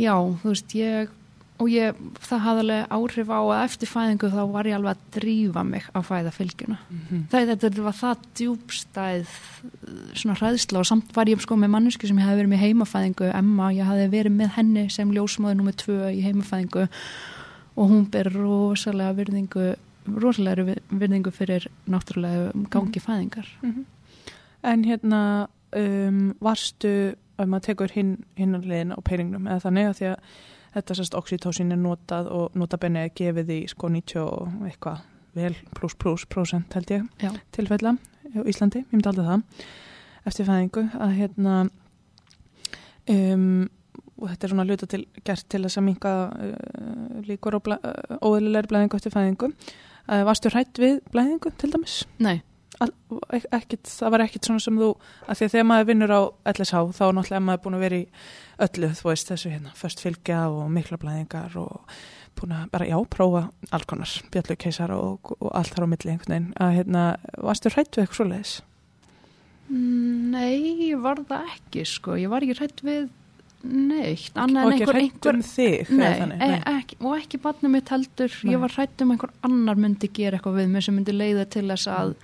[0.00, 1.14] já, þú veist, ég
[1.58, 5.06] og ég, það hafði alveg áhrif á að eftir fæðingu þá var ég alveg að
[5.16, 7.22] drífa mig á fæða fylgjuna Mhm.
[7.32, 9.32] það, þetta var það djúbstæð
[10.20, 13.30] svona hræðsla og samt var ég sko með mannesku sem ég hefði verið með heimafæðingu
[13.34, 16.86] Emma, ég hefði verið með henni sem ljósmáður nummið tvö í heimafæðingu
[17.76, 23.84] og hún ber rosalega virðingu rosalega virðingu fyrir náttúrulega gangi fæðingar Mhm.
[24.62, 29.96] En hérna um, varstu ef maður tekur hinn hinnar liðin á peiringnum eða þannig að
[29.98, 30.18] því að
[30.76, 35.04] þetta sérst oxytósin er notað og notabenni er gefið í sko 90 og eitthvað
[35.36, 39.66] vel pluss pluss prosent held ég tilfella á Íslandi, ég myndi aldrei það
[40.26, 41.56] eftir fæðingu að hérna
[43.12, 43.68] um,
[44.16, 48.18] og þetta er svona hluta til gert til þess að minka uh, líkur blæ, uh,
[48.24, 49.52] óðurlega blæðingu eftir fæðingu.
[50.06, 51.98] Uh, varstu hrætt við blæðingu til dæmis?
[52.22, 52.40] Nei,
[53.56, 54.90] ekkit, það var ekkit svona sem þú
[55.26, 56.20] að því að þegar maður vinnur á
[56.54, 58.06] LSH þá er náttúrulega maður búin að vera í
[58.62, 61.96] öllu þú veist þessu hérna, först fylgja og mikla blæðingar og
[62.36, 63.42] búin að bara já, prófa
[63.72, 67.04] alls konar, bjallu keisar og, og allt þar á milli einhvern veginn að hérna,
[67.40, 68.54] varstu hrætt við eitthvað svoleiðis?
[69.66, 70.56] Mm, nei,
[70.92, 73.08] ég var það ekki sko, ég var ekki hrætt við
[73.66, 77.90] neitt, annað en einhver, hrætt einhver um Nei, þannig, e, ekki, og ekki barnið mitt
[77.90, 78.52] heldur Nei.
[78.52, 81.66] ég var hrætt um einhver annar myndi gera eitthvað við mig sem myndi leiða til
[81.72, 82.14] þess að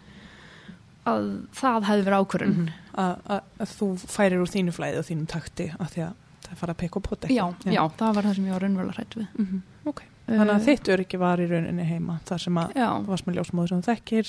[1.08, 1.26] að
[1.58, 2.68] það hefði verið ákvörðun Mhm.
[2.68, 6.16] að, að, að þú færir úr þínu flæði og þínum takti að því að
[6.48, 8.96] það fara að peka og pota já, já, það var það sem ég var raunverulega
[8.98, 9.28] hrætt við.
[9.38, 12.88] Mm ok, þannig að Eh, þitt öryggi var í rauninni heima þar sem að já,
[13.02, 14.28] þú varst með ljósmóður sem þú þekkir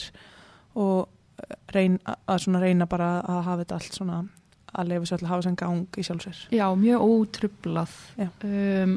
[0.83, 1.09] og
[1.43, 4.21] eh, reyn, að reyna bara að hafa þetta allt svona
[4.73, 8.29] að lefa sér að hafa sem gang í sjálfsver já, mjög ótrublað Já.
[8.47, 8.95] um,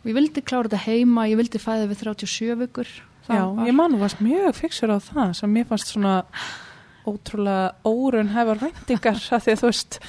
[0.00, 2.88] og ég vildi klára þetta heima ég vildi fæða við 37 vikur.
[3.26, 6.14] Það Já, var- ég man þú varst mjög fixur á það sem mér fannst svona
[7.06, 10.00] ótrúlega órun hefur væntingar að því þú veist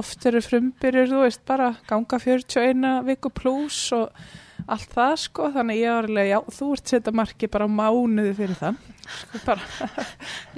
[0.00, 4.24] oft eru frumbyrjur, þú veist, bara ganga 41 viku pluss og
[4.70, 8.58] allt það sko, þannig ég var alveg, já, þú ert setja marki bara mánuði fyrir
[8.60, 8.82] það.
[9.12, 9.56] Sko,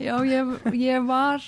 [0.06, 1.46] Já, ég, ég var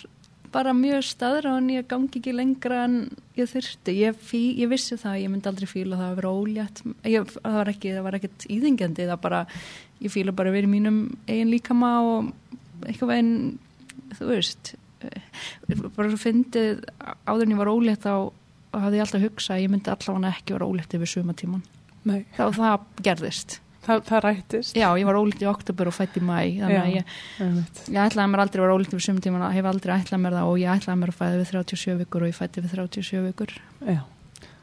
[0.54, 2.94] bara mjög staðráðan ég gangi ekki lengra en
[3.36, 6.82] ég þurfti ég, fí, ég vissi það, ég myndi aldrei fíla það að vera ólétt.
[7.04, 9.42] Ég, það var ekki, það var ekkert íðingjandi það bara,
[10.00, 12.32] ég fíla bara að vera í mínum eigin líkama og
[12.86, 13.36] eitthvað veginn,
[14.14, 15.22] þú veist eh,
[15.96, 16.84] bara svo fyndið
[17.26, 18.14] áður en ég var ólétt þá
[18.76, 21.64] hafði ég alltaf hugsað að ég myndi allavega ekki vera ólétt yfir sumatíman
[22.36, 23.60] þá það gerðist.
[23.86, 24.74] Það, það rættist.
[24.78, 27.12] Já, ég var ólétt í oktober og fætt í mæ þannig að ég.
[27.38, 30.50] Ég ætlaði mér aldrei að vera ólíkt við sum tíma, hef aldrei ætlað mér það
[30.50, 33.54] og ég ætlaði mér að fæða við 37 vikur og ég fætti við 37 vikur.
[33.86, 34.00] Já,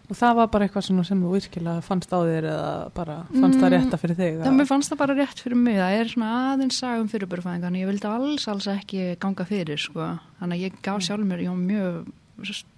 [0.10, 3.70] og það var bara eitthvað sem þú virkilega fannst á þér eða bara fannst það
[3.70, 6.32] Mm, rétta fyrir þig Það mér fannst það bara rétt fyrir mig, það er svona
[6.54, 10.10] aðeins sagum fyrirbörfæðinga, en ég vildi alls, alls ekki ganga fyrir, sko.
[10.42, 11.08] Þannig að ég gaf Mm.
[11.08, 12.12] sjálf mér, ég mjög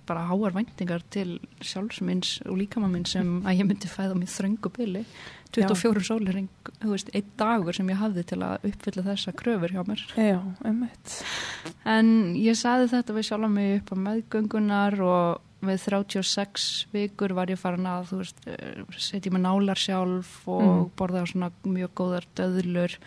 [0.05, 4.69] bara háar væntingar til sjálfsminns og líkama minn sem að ég myndi fæða mér þröngu
[4.75, 5.05] bili.
[5.55, 6.47] 24 sólir,
[6.83, 10.01] þú veist, einn dagur sem ég hafði til að uppfylla þessa kröfur hjá mér.
[10.19, 11.23] Já, einmitt
[11.85, 17.51] En ég saði þetta við sjálf mig upp á meðgöngunar og við 36 vikur var
[17.51, 20.85] ég farin að, þú veist, eh, setja með nálar sjálf og Mm.
[20.97, 22.97] borða svona mjög góðar döðlur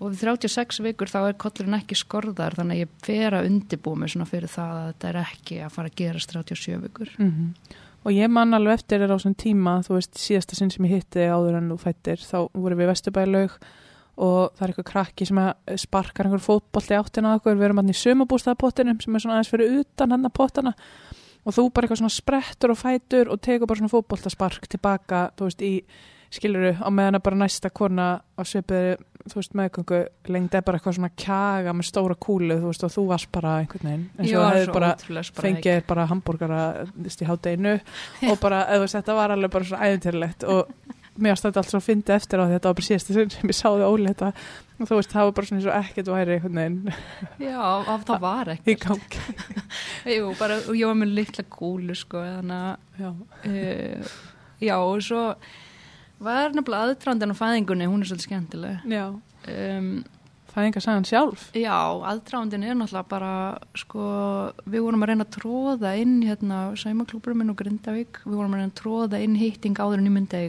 [0.00, 3.96] og við 36 vikur þá er kollurinn ekki skorðar þannig að ég fer að undibúa
[3.96, 7.10] mig svona fyrir það að þetta er ekki að fara að gerast 37 vikur.
[7.18, 7.54] mm
[8.06, 10.92] Og ég man alveg eftir þér á svona tíma, þú veist, síðasta sinn sem ég
[11.00, 13.50] hitti áður en þú fættir, þá vorum við Vesturbælaug
[14.16, 15.40] og það er eitthvað krakki sem
[15.76, 19.50] sparkar einhver fótbolti áttina að okkur, við erum hann í sumabústaðapottinum sem er svona aðeins
[19.50, 20.72] fyrir utan hann að pottana
[21.46, 25.48] og þú bara eitthvað svona sprettur og fætur og tekur bara svona fótboltaspark tilbaka, þú
[25.48, 25.74] veist, í
[26.36, 28.96] skiluru á meðan að bara næsta kona á svipiði,
[29.30, 30.00] þú veist, meðgöngu
[30.34, 33.54] lengd er bara eitthvað svona kjaga með stóra kúlu, þú veist, og þú varst bara
[33.62, 34.92] einhvern veginn eins og það svo bara
[35.46, 36.60] fengið bara hambúrgara
[37.06, 37.74] í hátdeinu
[38.32, 40.74] og bara, eða þetta var alveg bara svona æðintýrlegt og
[41.22, 43.86] mér þetta allt svo fyndið eftir á þetta var bara síðasta sinn sem ég sáði
[43.86, 44.32] óleita
[44.76, 46.38] og þú veist, það var bara svona eins og ekkert væri
[47.40, 47.60] Já,
[47.94, 49.22] af það var í gangi.
[50.16, 54.18] Jú, bara, og ég var með litla kúlu, sko, þannig að uh,
[54.62, 55.22] já og svo
[56.22, 58.84] var nefnilega aðdrandin á fæðingunni, hún er svolítið skemmtileg.
[58.92, 59.06] Já.
[59.52, 59.90] um,
[60.52, 61.50] fæðingar sagan sjálf?
[61.56, 61.76] já,
[62.12, 63.34] aðdrandin er náttúrulega bara
[63.76, 64.06] sko,
[64.64, 68.22] við vorum að reyna að tróða inn hérna, saumaklúburum minn og Grindavík.
[68.24, 70.40] Við vorum að reyna að tróða inn hitting áður en ég myndi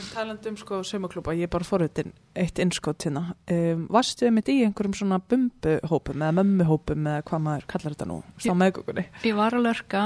[0.00, 3.34] eiga En talandi um sko saumaklúpa, ég er bara forritin eitt innskott hérna.
[3.50, 8.08] Um, varstu þið mitt í einhverjum svona bumbuhópum eða mömmuhópum eða hvað maður kallar þetta
[8.10, 8.18] nú?
[8.38, 9.04] Stá Ég- meðgöngunni.
[9.28, 10.02] ég var að lörka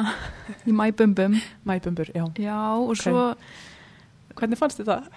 [0.66, 1.38] í mæbumbum
[1.70, 2.24] Mæbumbur, já.
[2.38, 3.02] já og Ok.
[3.06, 3.24] svo
[4.34, 5.08] Hvernig fannst þið það?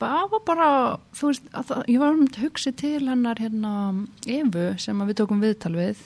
[0.00, 0.66] það var bara,
[1.16, 3.72] þú veist, að, það, ég var um að hugsa til hennar hérna
[4.26, 5.98] Evu sem við tókum viðtal við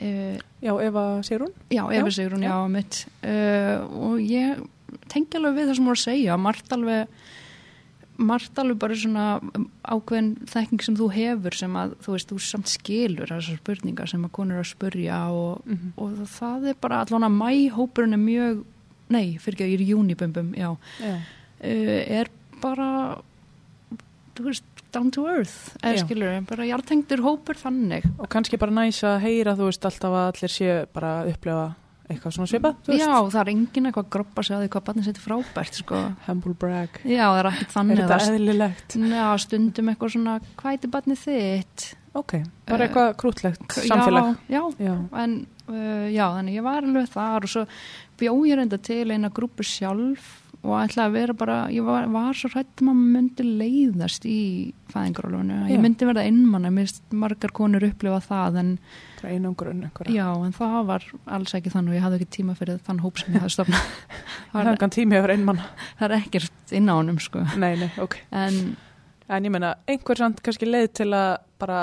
[0.00, 1.54] uh, Já, Eva Sigrún?
[1.72, 4.60] Já, Efi Sigrun, já, mitt uh, og ég
[5.08, 7.08] tengi alveg við það sem voru að segja, margt alveg
[8.20, 9.24] margt alveg bara svona
[9.88, 14.26] ákveðin þekking sem þú hefur sem að þú veist, þú samt skilur þessar spurningar sem
[14.26, 15.92] að konur eru að spurja og, Mm -hmm.
[15.96, 18.64] og það er bara allan að mæhópurinn er mjög
[19.08, 21.14] nei, fyrir ekki að ég er í júnibumbum, já Já.
[21.64, 22.28] uh, er
[22.60, 23.18] bara
[24.36, 26.04] þú veist, down to earth eða Já.
[26.04, 30.32] skilur, bara jartengdur hópur þannig Og kannski bara næs að heyra, þú veist, alltaf að
[30.32, 31.74] allir séu bara að upplefa
[32.10, 35.08] eitthvað svona svipað, Já, það er enginn eitthvað að groppa sig að því hvað barnið
[35.08, 36.02] setja frábært, sko.
[36.26, 38.98] humble brag Já, það er ekkert er þannig þetta að það eðlilegt?
[39.14, 41.86] Já, stundum eitthvað svona, hvað er barnið þitt?
[42.18, 42.32] ok,
[42.66, 45.34] bara Eh, eitthvað krútlegt samfélag Já, já, já, en
[45.70, 47.62] uh, já, þannig ég var alveg þar og svo
[48.18, 52.36] bjó ég reynda til eina grúpu sjálf og ætlaði að vera bara, ég var, var
[52.36, 54.40] svo hrætt að maður myndi leiðast í
[54.92, 55.70] fæðingarólfunu, Já.
[55.72, 58.74] ég myndi verða einmann mér finnst margar konur upplifa það en
[59.20, 61.06] það er einangrun einhverja já, en það var
[61.38, 63.88] alls ekki þannig og ég hafði ekki tíma fyrir þann hóp sem ég hafði stofnað.
[64.50, 65.64] Það er engan tími yfir einmann
[66.00, 67.46] það er ekkert inn á honum sko.
[67.60, 68.18] Nei, nei, ok.
[68.34, 68.60] En
[69.30, 71.80] En ég meina, einhver samt kannski leið til að bara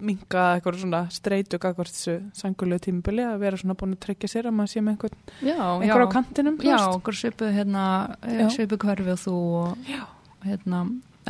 [0.00, 4.48] minga eitthvað svona streitu gagvart þessu sangulegu tímubili að vera svona búin að tryggja sér
[4.48, 6.96] að maður sé með einhver, já, einhver á já, kantinum, þú já, veist?
[6.96, 7.84] okkur svipuð hérna,
[8.24, 8.46] Já.
[8.56, 10.02] svipuð hverfi og þú og Já.
[10.46, 10.80] hérna,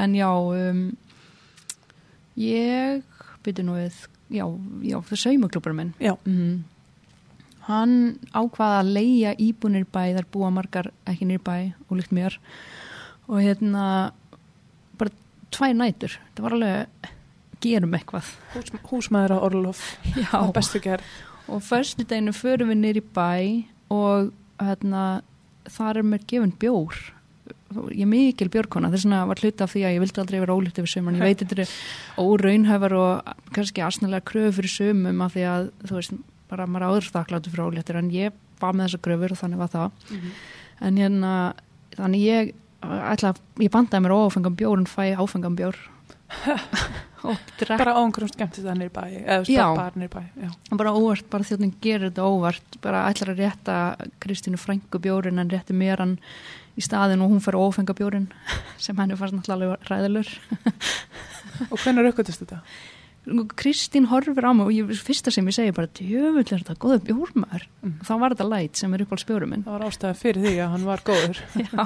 [0.05, 0.85] en já um,
[2.39, 3.03] ég
[3.45, 3.99] byrju nú við
[4.33, 4.45] já,
[4.87, 6.15] já, það saumaklúpur minn Já.
[6.25, 6.63] Mhm.
[7.69, 12.39] hann ákvaða að leia íbúnir bæ þar búa margar ekki nýr bæ og líkt mér
[13.29, 14.13] og hérna
[15.53, 16.19] tvær nætur.
[16.37, 17.11] Það var alveg
[17.63, 18.31] gerum eitthvað.
[18.55, 19.83] Hús, húsmaður á Orlof
[21.49, 23.33] og förstu deginu förum við nýr í bæ
[23.93, 24.31] og
[24.63, 25.23] hérna
[25.71, 26.99] þar er mér gefin bjór.
[27.93, 28.91] Ég er mikil bjórkona.
[28.93, 31.25] Þess vegna var hluta af því að ég vildi aldrei vera ólíkt yfir sömur ég
[31.25, 31.75] veit þetta er
[32.21, 36.17] óraunhæfar og kannski asnalega kröfu fyrir sömum af því að þú veist
[36.53, 39.73] bara maður áður þakkláttu fyrir ólíktir en ég var með þessar kröfur og þannig var
[39.73, 40.11] það.
[40.83, 41.33] En hérna
[41.97, 45.79] þannig ég ætla, ég bandaði mér ófengan bjór en fæ áfengan bjór
[47.23, 49.67] Bara á einhverjum skemmtist það nýr bæ, eða Já.
[49.71, 50.49] bara, bara nýr bæ, já.
[50.75, 53.77] bara óvart, bara þjóðin gerir þetta óvart bara ætlar að rétta
[54.25, 56.17] Kristínu frængu bjórin en rétti mér hann
[56.75, 58.27] í staðin og hún fer að ófenga bjórin
[58.83, 60.33] sem henni fannst náttúrulega ræðilur
[61.71, 62.63] Og hvernig raukvöldist þetta?
[63.55, 66.99] Kristín horfir á mig og ég, fyrsta sem ég segi bara djöfull er þetta góða
[67.07, 67.93] bjórmaður Mm.
[68.07, 70.53] þá var þetta læt sem er upp á spjórum minn Það var ástæða fyrir því
[70.63, 71.39] að hann var góður.
[71.63, 71.83] Já,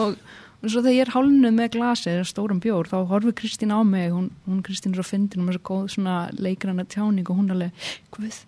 [0.00, 0.16] og,
[0.60, 4.10] og svo þegar ég er hálnuð með glasið, stórum bjór, þá horfir Kristín á mig,
[4.12, 7.52] hún, hún Kristín er svo fyndin og með svo góð svona leikrana tjáning og hún
[7.52, 7.72] alveg,
[8.12, 8.40] Guð,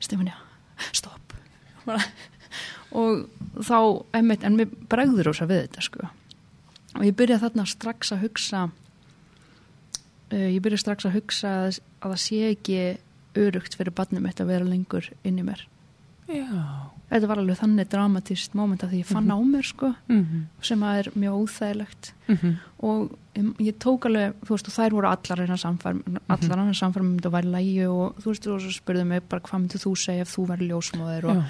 [0.00, 0.36] Stefania,
[0.92, 1.32] stopp.
[2.94, 3.24] Og
[3.66, 3.78] þá,
[4.14, 6.08] einmitt, en mér bregður ósa við þetta, sko.
[6.94, 8.68] Og ég byrja þarna strax að hugsa,
[10.38, 12.80] ég byrja strax að hugsa að, að það sé ekki
[13.34, 15.64] örugt fyrir barnum mitt að vera lengur inn í mér.
[16.28, 16.90] Já.
[17.10, 19.34] Þetta var alveg þannig dramatist moment að því ég fann Mhm.
[19.36, 22.54] á mér, sko Mm sem að er mjög óþægilegt -hmm.
[22.78, 26.74] og um, ég tók alveg, þú veist, og þær voru allar hérna samfærum, allar hann
[26.74, 29.80] samfærum um þetta væri lægi og þú veist, og svo spurðu mig bara hvað myndir
[29.84, 31.44] þú segja ef þú væri ljósmóðir og,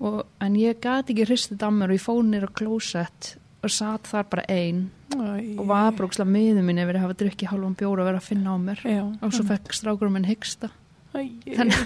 [0.00, 3.72] og, en ég gati ekki hristið að mér og ég fóð nýr á klósett og
[3.74, 7.50] satt þar bara ein Æ, og var bara ókslega miður mín yfir að hafa drukkið
[7.50, 9.02] hálfum bjóra og vera að finna á mér Já.
[9.20, 10.70] og svo fekk strákurum minn hyggsta
[11.12, 11.80] þannig,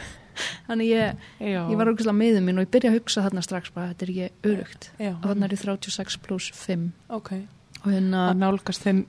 [0.69, 3.95] þannig ég, ég var ókslega miður mín og ég byrja að hugsa þarna strax bara,
[3.95, 5.13] þetta er ekki Já.
[5.17, 7.33] og þarna er ég 36 pluss 5 Ok.
[7.83, 9.05] og hérna Að nálgast þinn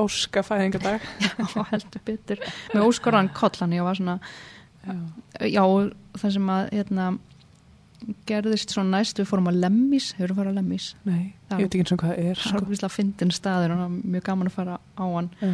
[0.00, 1.02] óska fæðingadag.
[1.36, 2.40] Já, heldur betur
[2.72, 4.14] með óskoran kollan ég var svona
[4.80, 4.94] Já.
[5.44, 5.64] já,
[6.16, 7.08] það sem að hérna,
[8.26, 11.54] gerðist svo næst við fórum að Lemmís, hefur þú farið að Lemmís Nei, Já.
[11.56, 12.64] ég veit ekki eins og hvað það er, það er sko.
[12.80, 15.50] okkur fyndin staður og það er mjög gaman að fara á hann Já.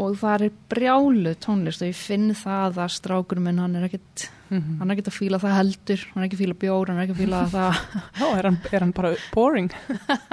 [0.00, 4.28] og það er brjálu tónlist og ég finn það að strákur minn hann er ekkit
[4.50, 4.80] Mhm.
[4.80, 7.04] hann er ekkit að fíla það heldur, hann er ekki að fíla bjór hann er
[7.04, 7.76] ekki að fíla það
[8.18, 9.68] Já, er hann, er hann bara boring?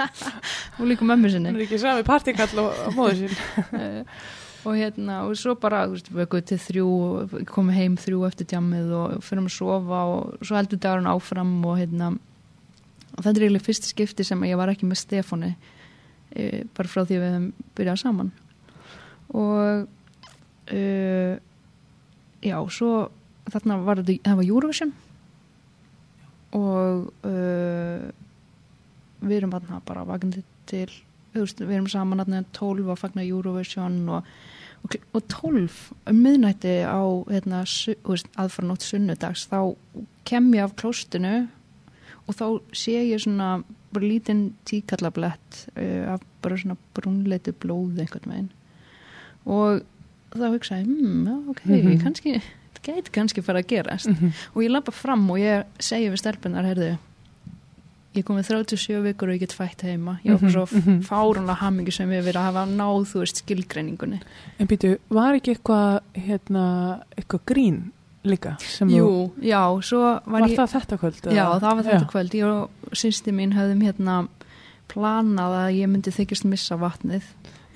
[0.80, 3.36] og líka mömmu sinni Hann er ekki sami partikall og, og móður sín.
[4.68, 6.88] Og hérna og svo bara þú veist, vökuð til þrjú
[7.48, 11.78] komið heim þrjú eftir djammið og fyrir að sofa og svo heldur dagurinn áfram og
[11.80, 12.10] hérna
[13.18, 15.54] og þetta er eiginlega fyrst skipti sem ég var ekki með Stefáni
[16.34, 18.30] e, bara frá því að við hefum byrjað saman.
[19.34, 19.88] Og
[20.70, 20.82] e,
[22.44, 22.92] já, svo
[23.48, 24.94] þarna var þetta, það var Eurovision.
[26.58, 27.34] Og e,
[29.24, 30.88] við erum bara vakandi til
[31.34, 34.30] við erum saman þarna 12 að fagna Eurovision og,
[34.84, 37.64] og, 12 um miðnætti á hérna,
[38.38, 39.74] aðfaranótt sunnudags þá
[40.28, 41.48] kem ég af klóstinu
[42.28, 42.44] og þá
[42.76, 43.62] sé ég svona
[43.92, 48.50] bara lítinn tíkallablett uh, af bara svona brúnleiti blóð einhvern veginn
[49.48, 49.82] og
[50.36, 52.00] þá hugsaði, hmm, já, ok, Mhm.
[52.02, 54.32] kannski þetta gæti kannski fara að gerast Mhm.
[54.54, 56.98] og ég lappa fram og ég segi við stelpunar, heyrðu
[58.18, 60.88] ég kom með 37 vikur og ég get fætt heima ég var bara svo Mhm,
[60.88, 61.02] mhm.
[61.08, 64.20] fárunlega hamingi sem við verið að hafa náð, þú veist, skilgreiningunni
[64.58, 66.64] En býtu, var ekki eitthvað, hérna,
[67.16, 67.78] eitthvað grín
[68.24, 68.56] líka?
[68.84, 71.20] Jú, já, svo Þú, var, var ég það þetta kvöld?
[71.32, 72.10] Já, það var þetta Já.
[72.12, 74.28] kvöld ég og sýsti mín höfðum hérna
[74.88, 77.22] planað að ég myndi þykjast missa vatnið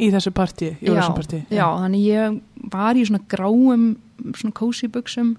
[0.02, 1.42] Í þessu partí, í þessu partí?
[1.52, 2.40] já, þannig ég
[2.72, 3.96] var í svona gráum
[4.34, 5.34] svona kósi buksum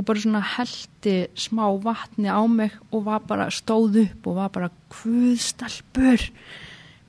[0.00, 4.52] og bara svona heldi smá vatni á mig og var bara stóð upp og var
[4.54, 6.24] bara hvudstelpur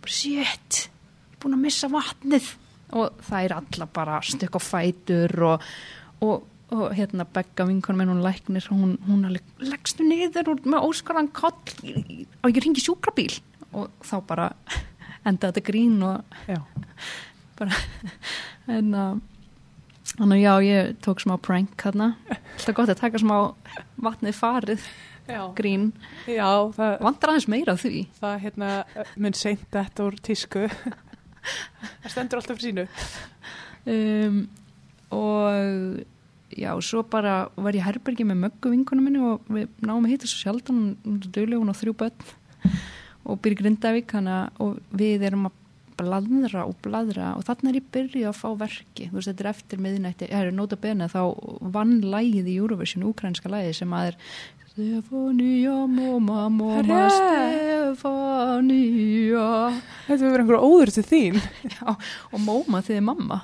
[0.02, 0.88] bara shit
[1.40, 2.50] búin að missa vatnið.
[2.92, 5.64] Og það er alla bara stykk á fætur og,
[6.28, 6.44] og,
[6.76, 11.32] og hérna begga vinkonum minn hún læknir hún, hún alveg leggstu niður og með óskarðan
[11.32, 11.56] koll
[12.44, 13.40] og ég ringi sjúkrabíl.
[13.72, 14.52] Og þá bara
[15.28, 16.60] enda þetta grín og Já,
[17.62, 17.80] bara
[18.68, 19.22] en að
[20.18, 23.36] þannig já, ég tók smá prank hérna, alltaf gott að taka smá
[24.02, 24.86] vatnið farið,
[25.30, 25.92] já, grín.
[26.30, 28.06] Já það, vantar aðeins meira af því?
[28.20, 28.72] Það hérna,
[29.16, 30.66] mun seint þetta úr tísku.
[32.04, 32.88] það stendur alltaf fyrir sínu.
[33.96, 34.42] um,
[35.16, 36.02] og
[36.52, 40.30] já, svo bara var ég herbergi með möggu vinkunum minni og við náum að hitta
[40.30, 40.84] svo sjaldan.
[41.06, 42.30] Hún á þrjú börn
[43.22, 45.61] og byrja í Grindavík hana, og við erum að
[46.00, 49.52] bladra og bladra og þannig er ég byrjuð að fá verki þú veist, þetta er
[49.52, 51.22] eftir miðnætti, ég er nota bene þá
[51.74, 54.20] vann lægið í Eurovision ukrainska lægið sem að er
[54.72, 57.10] Stefania, mamma, mamma Herre!
[57.92, 59.48] Stefania
[60.08, 61.40] Þetta verður einhverju óður til þín.
[61.76, 61.90] já,
[62.32, 63.42] og móma þið er mamma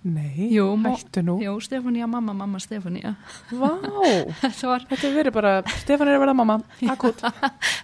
[0.00, 1.34] Nei, Jú, hættu nú.
[1.44, 3.14] Jú, Stefania, mamma, mamma, Stefania
[3.52, 3.72] Vá,
[4.40, 5.50] Þetta var þetta verður bara,
[5.82, 6.56] Stefán er að verða mamma,
[6.92, 7.20] akut.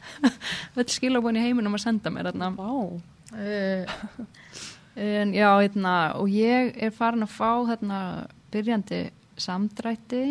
[0.81, 2.71] öll skilabóin í heiminum að senda mér þarna Vá,
[4.97, 8.01] en já, hérna og ég er farin að fá þarna
[8.55, 9.01] byrjandi
[9.37, 10.23] samdrætti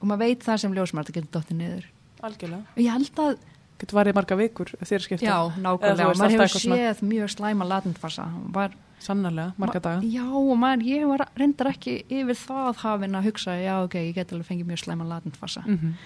[0.00, 1.86] og maður veit það sem ljósmart að geta dottið niður
[2.24, 2.64] algjörlega.
[2.76, 3.36] og ég held að,
[3.80, 5.26] Getur varðið marga vikur þér skipta.
[5.26, 10.04] já, nákvæmlega og maður hefur séð mjög slæma latentfasa var, Sannarlega, marga daga.
[10.06, 14.14] já, og maður, ég var reyndar ekki yfir það hafinn að hugsa, já, ok, ég
[14.14, 15.96] get alveg fengið mjög slæma latentfasa Mm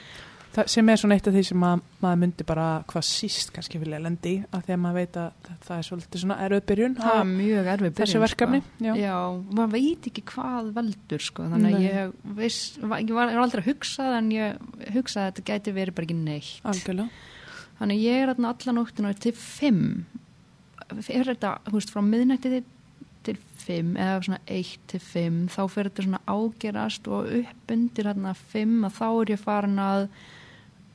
[0.59, 3.79] Það sem er svona eitt af því sem að, maður myndi bara hvað síst kannski
[3.79, 7.11] vilja lendi að því að maður veit að það er svolítið svona erfið byrjun það
[7.15, 8.61] á er mjög erfið byrjun þessu verkefni.
[8.65, 8.87] sko.
[8.89, 8.93] Já.
[8.99, 9.19] Já,
[9.61, 14.07] maður veit ekki hvað veldur sko, þannig að ég viss, ég, var, aldrei að hugsa
[14.17, 17.23] en ég hugsaði að þetta gæti verið bara ekki neitt Algjörlega.
[17.79, 19.85] þannig ég er þarna alla nóttina til fimm
[21.07, 22.65] er þetta, þú veist, frá miðnætti
[23.29, 28.11] til, fimm eða svona eitt til fimm þá fyrir þetta svona ágerast og upp undir
[28.11, 30.09] þarna fimm að þá er ég farin að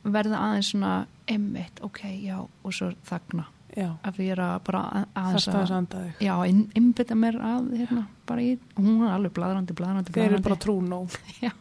[0.04, 0.93] verða aðeins svona
[1.32, 3.45] emmitt, ok, já, og svo þagna.
[3.74, 6.34] Já, að ég er að bara að- aðeins að já,
[6.78, 10.43] innbytta mér að hérna, bara í, og hún er alveg bladrandi, bladrandi, Þeir eru bladrandi
[10.43, 11.16] bara trú nóg.
[11.41, 11.51] já,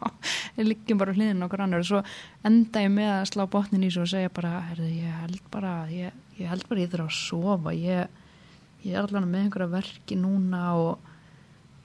[0.59, 2.03] við liggjum bara hliðin okkur annar og svo
[2.45, 5.73] enda ég með að slá botnin í svo og segja bara, herði, ég held bara
[5.89, 7.73] ég, ég held bara ég þurfa að sofa.
[7.73, 8.21] Ég,
[8.85, 10.99] ég er allan með einhverja verki núna og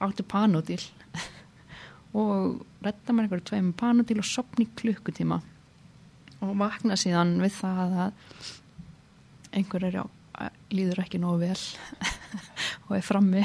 [0.04, 0.82] átti panodil
[2.18, 5.40] og redda mér einhverju tveim panodil og sopni klukkutíma
[6.44, 8.48] og vakna síðan við það að
[9.58, 10.04] einhver er já,
[10.74, 11.60] líður ekki nógu vel
[12.88, 13.44] og er frammi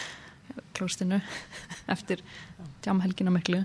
[0.76, 1.20] klóstinu
[1.94, 2.22] eftir
[2.84, 3.62] tjámhelgina miklu.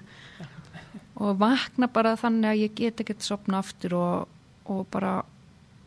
[1.22, 4.39] Og vakna bara þannig að ég get ekkert sopna aftur og,
[4.72, 5.20] og bara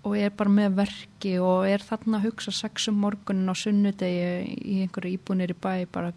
[0.05, 4.27] og er bara með verki og er þarna að hugsa sex um morgunin á sunnudegi
[4.53, 6.13] í einhverju íbúnir í bæ bara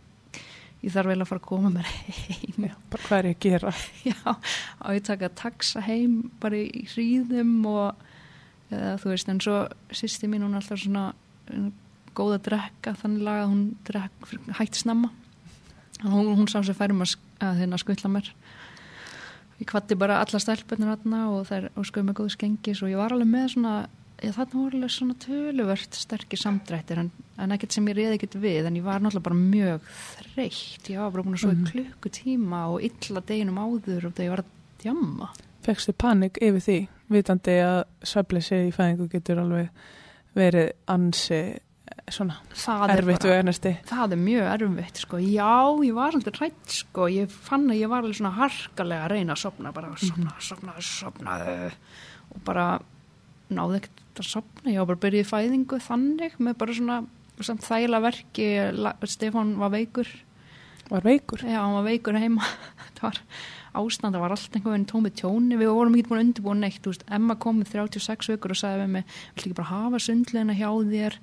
[0.83, 2.67] ég þarf vel að fara að koma mér heim.
[2.67, 3.73] Já, bara hvað er ég að gera?
[4.11, 8.03] já, og ég taka taxa heim bara í hríðum og
[8.71, 9.59] eða, þú veist, en svo
[9.95, 11.69] sýsti mín hún er alltaf svona uh,
[12.17, 15.11] góð að drekka þannig lag að hún drekk, hætti snemma.
[16.03, 18.31] Hún, hún sá sér færum að, að þeirna skvilla mér.
[19.57, 23.15] Ég kvatti bara alla stelpunir þarna og og skoði með góðu skengis og ég var
[23.15, 23.77] alveg með svona
[24.23, 28.37] ég, þarna voru alveg svona töluvert sterkir samdrættir en, en ekkert sem ég reyði ekkert
[28.41, 29.91] við en ég var náttúrulega bara mjög
[30.33, 31.67] þreytt ég var bara búin að svo í Mhm.
[31.73, 35.29] klukkutíma og illa deginum áður og þegar ég var að djamma
[35.67, 36.75] Fekstu panik yfir því,
[37.11, 39.69] vitandi að svefleysi í fæðingu getur alveg
[40.37, 41.59] verið ansi eh,
[42.13, 43.73] svona það er, erfitt og ernesti.
[43.89, 45.17] það er mjög erfitt sko.
[45.19, 45.49] já,
[45.83, 47.07] ég var svolítið rætt sko.
[47.11, 50.77] ég fann að ég var alveg svona harkalega að reyna að sopna bara sopna, sopna,
[50.79, 51.39] sopna
[52.31, 52.67] og bara
[53.53, 56.97] náði ekkert að sopna ég var bara byrjuð í fæðingu þannig með bara svona
[57.45, 58.47] samt þægilega verki.
[59.05, 60.09] Stefán var veikur.
[60.87, 61.43] Var veikur?
[61.43, 62.43] já, hann var veikur heima.
[62.97, 63.19] Það var
[63.77, 65.57] ástand, það var allt einhvern veginn tómið tjóni.
[65.59, 68.57] Við vorum ekki búin að undirbúa neitt þú veist, Emma kom með 36 vikur og
[68.57, 71.17] sagði við mig viltu ekki bara hafa sundleina hjá þér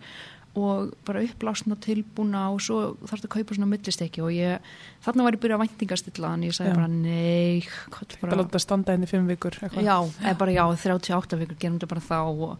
[0.54, 4.62] og bara upplásna tilbúna og svo þarfst að kaupa svona millisteki og ég,
[5.02, 6.76] þarna var ég byrjað að væntingastilla en ég sagði Já.
[6.78, 9.56] bara nei hvað Bara bara, láta standa henni fimm vikur.
[9.58, 9.82] eitthvað.
[9.82, 9.96] já,
[10.28, 12.58] eða bara já, 38 vikur gerum þetta bara þá og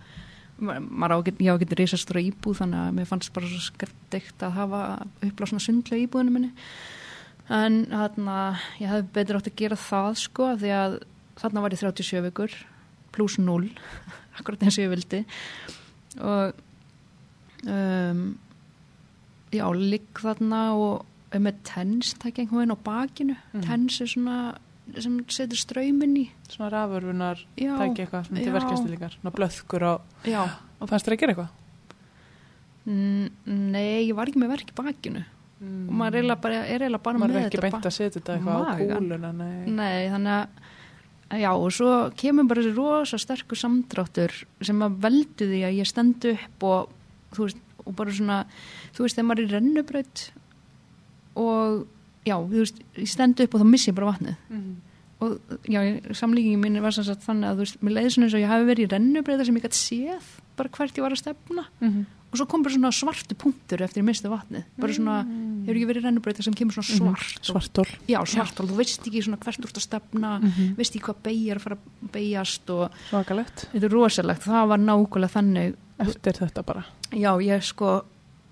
[0.59, 3.33] ma- maður á að geta, ég á að geta risastóra íbúð þannig að mér fannst
[3.39, 4.83] bara svo skrættegt að hafa
[5.31, 6.53] upplásna sundlega íbúðinu minni
[7.55, 8.37] en þarna
[8.81, 10.99] ég hefði betur átt að gera það sko því að
[11.43, 12.55] þarna var ég 37 vikur
[13.15, 13.71] pluss 0
[14.41, 15.25] akkurat eins og ég vildi
[16.19, 16.55] og
[17.67, 18.39] um,
[19.55, 21.05] já, ligg þarna og
[21.35, 23.63] er með tens takk einhvern veginn á bakinu Mhm.
[23.67, 24.55] tens er svona
[25.01, 29.95] sem setur ströymin í svona rafurfunar já, tæki eitthvað svona til verkefstilíkar svona blöðkur á,
[30.29, 30.43] já.
[30.81, 31.53] og fannst þér að gera eitthvað?
[32.87, 35.25] Nei, ég var ekki með verk í bakinu
[35.65, 35.87] Mm.
[35.89, 38.75] og maður er eiginlega bara, er maður er ekki beint að setja þetta eitthvað á
[38.99, 39.71] kúluna nei.
[39.71, 40.49] Nei, þannig
[41.31, 45.79] að já, og svo kemur bara þessi rosa sterkur samdráttur sem að veldu því að
[45.79, 46.91] ég stend upp og
[47.35, 48.45] þú veist, og bara svona
[48.97, 50.31] þú veist, þegar maður er í rennubraut
[51.37, 51.87] og
[52.27, 54.75] já, þú veist ég stend upp og þá missi ég bara vatnið Mm.
[55.21, 55.39] og
[55.71, 55.81] já,
[56.13, 58.49] samlíkingin mín var sem sagt þannig að þú veist, mér leiði svona eins og ég
[58.51, 60.23] hafi verið í rennubrauta sem ég gæti séð
[60.57, 62.07] bara hvert ég var að stefna Mhm.
[62.35, 65.25] og svo kom bara svona svartu punktur eftir ég misti vatnið bara svona,
[65.65, 67.15] hefur ekki verið í rennubrauta sem kemur svona Mhm.
[67.15, 70.75] svart og, svartól já, svart og þú veist ekki svona hvert úr að stefna Mhm.
[70.77, 75.31] veist ekki hvað beigjar fara að beigjast og svakalegt þetta er rosalegt, það var nákvæmlega
[75.31, 78.03] þannig eftir þetta bara já, ég sko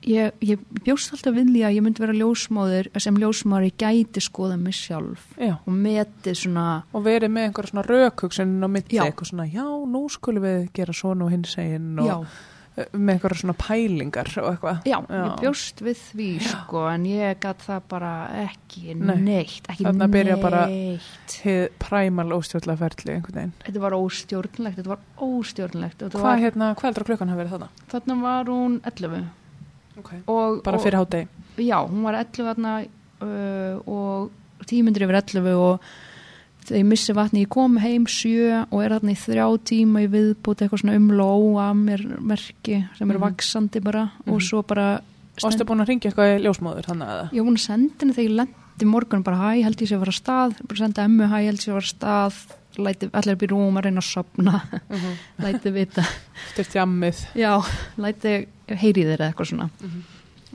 [0.09, 4.57] ég, ég bjóst alltaf því að ég myndi vera ljósmóður sem ljósmóður ég gæti skoða
[4.61, 5.57] mig sjálf já.
[5.59, 9.05] og metið svona og verið með einhver svona rökhugsun milli Já.
[9.07, 12.16] eitthvað svona, já, nú skulum við gera svona og hins eginn og já,
[12.72, 15.18] með einhver svona pælingar og eitthvað já, Já.
[15.26, 18.12] ég bjóst við því sko, en ég gæt það bara
[18.46, 19.16] ekki Nei.
[19.20, 21.36] neitt ekki Þarna byrja bara- neitt
[21.82, 26.88] præmal óstjórnlega ferli einhvern veginn þetta var óstjórnlegt, þetta var óstjórnlegt hvað var, hérna, hvað
[26.88, 27.68] heldur að klukkan hafi verið þarna?
[27.92, 29.22] þarna var hún 11
[30.00, 30.22] Okay.
[30.26, 31.28] og, bara fyrir hátegi
[31.68, 32.70] já, hún var 11 þarna
[33.20, 34.30] uh, og
[34.64, 35.80] tímyndir yfir 11 og
[36.66, 40.08] þegar ég missi vatni, ég kom heim sjö og er þarna í þrjá tíma í
[40.12, 41.28] viðbúti eitthvað svona umló
[41.62, 43.26] að mér merki sem eru Mhm.
[43.28, 44.32] vaksandi bara Mhm.
[44.34, 45.00] og svo bara
[45.42, 48.12] Varstu búin að ringja eitthvað í ljósmóður þannig að ég var búin að senda henni
[48.14, 50.66] þegar ég lendi morgun bara hæ, held ég sé að fara að stað.
[50.68, 52.56] Bara senda emmu hæ, held ég sé að fara að stað.
[52.78, 55.12] Læti allir upp í rúm að reyna að sopna Mhm.
[55.44, 56.02] læti vita,
[56.48, 57.64] eftir tjammið já,
[57.98, 59.70] læti heyri eða eitthvað svona.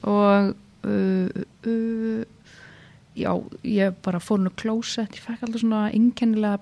[0.03, 0.55] Og
[0.85, 1.29] uh,
[1.67, 2.23] uh,
[3.17, 3.31] já,
[3.65, 6.59] ég bara fór nú klósett, ég fekk alltaf svona einkennilega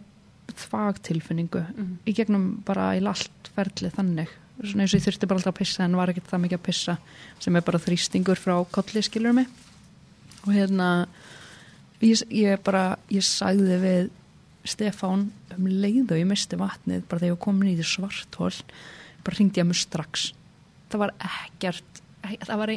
[0.55, 1.61] þvagtilfinningu
[2.07, 4.33] í gegnum bara í allt ferlið þannig.
[4.61, 6.67] Svona eins og ég þurfti bara alltaf að pissa en var ekkert það mikið að
[6.67, 6.97] pissa
[7.43, 9.49] sem er bara þrýstingur frá kolli skilur mig.
[10.45, 10.89] Og hérna
[11.99, 14.13] ég, ég bara, ég sagði við
[14.65, 18.53] Stefán um leið og ég misti vatnið bara þegar ég var komin í því svarthól
[19.25, 20.31] bara ringdi ég að mér strax.
[20.89, 22.01] Það var ekkert
[22.45, 22.73] það var,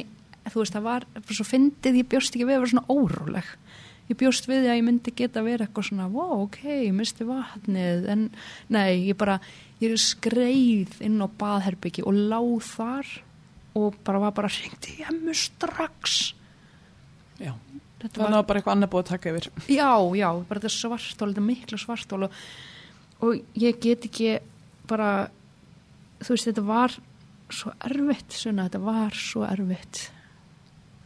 [0.49, 3.55] þú veist, það var svo fyndið, ég bjóst ekki við að vera svona óróleg
[4.09, 7.27] ég bjóst við því að ég myndi geta verið eitthvað svona, wow, ok, ég misti
[7.29, 8.27] vatnið en
[8.73, 9.39] nei, ég bara
[9.83, 13.15] ég skreið inn á baðherbyggi og láð þar
[13.79, 16.19] og bara var bara hringt í emmu strax
[17.39, 17.53] Já.
[17.99, 21.45] Þetta að bara eitthvað annað búið að taka yfir Já, já, bara þetta svartól, þetta
[21.47, 22.39] mikla svartól og,
[23.27, 24.39] og ég get ekki
[24.89, 25.29] bara,
[26.23, 26.95] þú veist, þetta var
[27.53, 30.09] svo erfitt, svona, þetta var svo erfitt.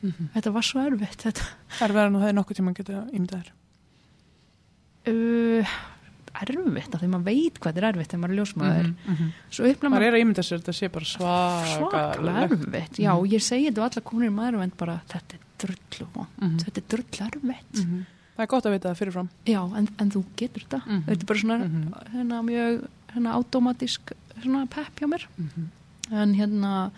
[0.03, 1.45] Þetta var svo erfitt, þetta.
[1.81, 3.51] er verið nú þegar nokkuð tíma geta ímyndað þér
[5.03, 5.67] Uh,
[6.43, 8.87] erfitt, því maður veit hvað þetta er erfitt þegar maður er ljósmaður.
[8.87, 9.31] mm -hmm.
[9.83, 12.99] Maður maður er að ímynda sér þetta sé bara svaklega svakalegt erfitt.
[13.03, 13.27] Já, Mhm.
[13.33, 16.59] ég segi þetta og alla konur í maður en bara, þetta er drullu vond, Mhm.
[16.63, 17.85] þetta er drullu erfitt.
[17.85, 18.07] Mhm.
[18.37, 20.83] það er gott að vita það fyrirfram Já, en, en þú getur þetta.
[20.87, 21.05] Mhm.
[21.05, 21.59] Þetta er bara svona,
[22.15, 24.01] hérna, mjög, hérna, automatísk,
[24.43, 25.27] svona pepp hjá mér.
[26.13, 26.91] en hérna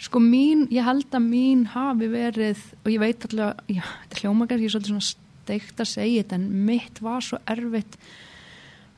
[0.00, 4.46] sko mín, ég held að mín hafi verið, og ég veit alltaf já, þetta hljóma
[4.48, 7.96] kannski svolítið svona steikt að segja þetta, en mitt var svo erfitt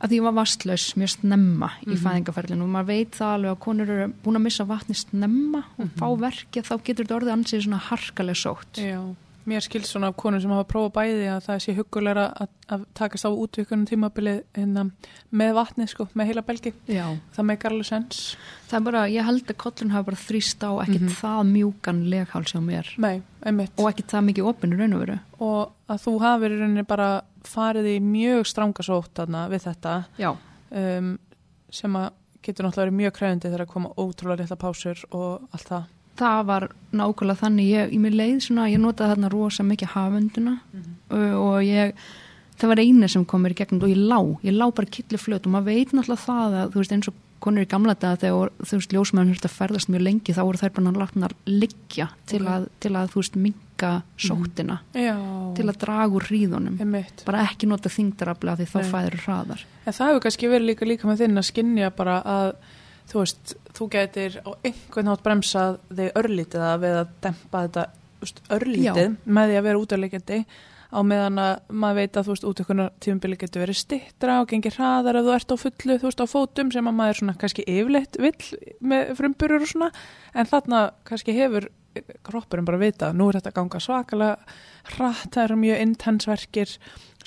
[0.02, 2.00] að því ég var vastlaus mjög snemma í Mhm.
[2.02, 5.84] fæðingaferlinu og maður veit það alveg að konur eru búin að missa vatni snemma og
[5.86, 5.92] Mhm.
[5.98, 9.14] fá verkið, þá getur þetta orðið ansið svona harkaleg sótt Já,
[9.48, 12.84] mér skilst svona af konur sem hafa prófað bæði að það sé huggulegra að, að
[12.94, 14.84] takast á útvikunum tímabilið hérna,
[15.32, 16.72] með vatnið sko, með heila belgi.
[16.86, 17.06] Já.
[17.36, 18.20] það meikar alveg sens
[18.70, 21.16] það er bara, ég held að kollun hafa bara þrýst á ekkit Mhm.
[21.18, 22.92] það mjúkan legháls hjá mér.
[22.98, 23.72] Nei, einmitt.
[23.78, 25.18] Og ekkit það mikið opinu raun og veru.
[25.40, 27.10] Og að þú hafir í rauninni bara
[27.44, 29.18] farið í mjög strangasótt
[29.50, 30.04] við þetta
[30.72, 31.18] um,
[31.70, 32.10] sem að
[32.42, 35.84] getur náttúrulega verið mjög kræfindi þegar að koma ótrúlega litla pásur og allt það
[36.20, 37.70] það var nákvæmlega þannig.
[37.72, 41.94] Ég, ég mér leið svona, ég notaði þarna rosa mikið hafunduna uh, og ég
[42.60, 45.18] það var eina sem kom mér í gegnum og ég lá, ég lá bara killu
[45.18, 48.20] flöt og maður veit náttúrulega það að þú veist eins og konur í gamla daga
[48.22, 52.06] þegar þú veist ljósmæðan hurft að ferðast mjög lengi þá voru þær bara látnar liggja
[52.30, 52.52] til, Ok.
[52.52, 54.76] að, til að þú veist minka sóttina.
[54.94, 55.16] Já,
[55.56, 56.76] til að draga úr hríðunum.
[56.78, 57.24] Einmitt.
[57.26, 58.90] Bara ekki nota þingdarafla því þá Nei.
[58.92, 59.64] fæður hraðar.
[59.82, 61.48] En það hefur kannski verið líka líka með þinn að
[62.36, 62.54] að
[63.10, 67.86] þú veist, þú getur á einhvern nátt bremsað þig örlítið að við að dempa þetta
[68.22, 70.38] veist, örlítið með því að vera útalegjandi
[70.92, 74.76] á meðan að maður veit að þú veist útökunar tímubili getur verið stittra og gengir
[74.76, 77.64] hraðar ef þú ert á fullu, þú veist á fótum sem að maður svona kannski
[77.64, 79.88] yfirleitt vill með frumburur og svona
[80.36, 81.70] en þarna kannski hefur
[82.24, 86.76] kroppurum bara vita, nú er þetta að ganga svakalega hratt, það eru mjög intensverkir,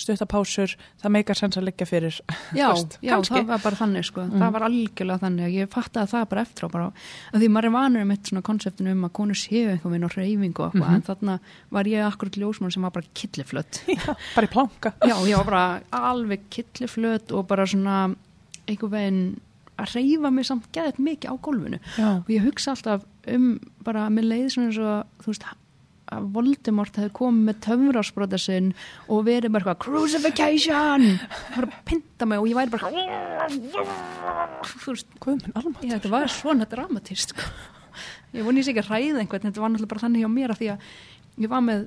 [0.04, 2.18] stuttapásur það meikar sens að leggja fyrir.
[2.56, 2.68] Já,
[3.06, 4.26] já það var bara þannig sko.
[4.26, 4.40] Mm.
[4.42, 6.90] það var algjörlega þannig ég fattaði það bara eftir á bara,
[7.34, 10.08] að því maður er vanur um eitt svona konseptinu um að konur séu einhvern veginn
[10.10, 10.96] og reyfingu og eitthvað, Mhm.
[10.96, 11.40] en þarna
[11.72, 14.94] var ég akkurat ljósmann sem var bara killiflött Já, bara í planka.
[15.06, 18.16] Já, ég var bara alveg killiflött og bara svona
[18.68, 19.40] einhvern veginn
[19.78, 21.80] að reyfa mig samt geðið mikið á gólfinu.
[22.00, 25.44] Já, og ég hugsa alltaf um bara með leið svona eins og þú veist
[26.14, 28.68] að Voldemort hefði komið með töfrásbrota sinn
[29.10, 31.08] og verið bara eitthvað crucifixion!
[31.56, 32.92] Bara pinta mig og ég væri bara
[34.84, 37.50] þú veist, ég, þetta var svona dramatist sko.
[38.36, 40.54] ég voni ég sé ekki að ræða einhvern þetta var náttúrulega bara þannig hjá mér
[40.56, 40.90] að því að
[41.46, 41.86] ég var með,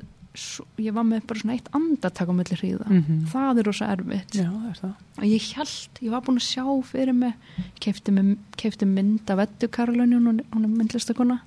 [0.85, 2.87] ég var með bara svona eitt andartak á milli hríða.
[2.89, 3.21] Mhm.
[3.33, 4.37] það er rosa erfitt.
[4.37, 4.95] Já, er það.
[5.19, 7.35] Og ég held, ég var búin að sjá fyrir mig
[7.81, 11.41] keifti, mig, keifti mynd af Eddu er- hún er myndlistakona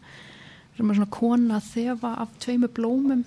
[0.78, 3.26] sem er svona kona að þefa af tveimu blómum.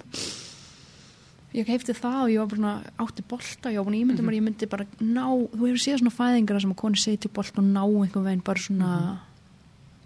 [1.55, 2.73] Ég keifti það og ég var bara
[3.05, 6.01] átti bolta, ég var búin að ímynda mér ég myndi bara ná, þú hefur séð
[6.01, 8.91] svona fæðingar sem að koni seti bolta og ná einhvern veginn bara svona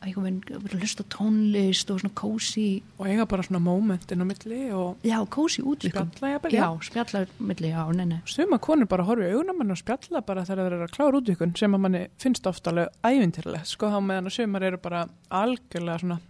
[0.08, 2.66] einhvern veginn, hlusta tónlist og svona kósi,
[2.98, 7.24] og eiga bara svona moment inn á milli og já, kósi útvikun jafnvel, já, spjalla
[7.38, 8.22] milli, já, nei, nei.
[8.28, 11.20] Suma konur bara horfi í augunum mann og spjalla bara þegar þeir eru að klára
[11.22, 15.04] útvíkun sem að manni finnst ofta alveg ævintýrlega sko þá meðan að sumar eru bara
[15.28, 16.20] algjörlega svona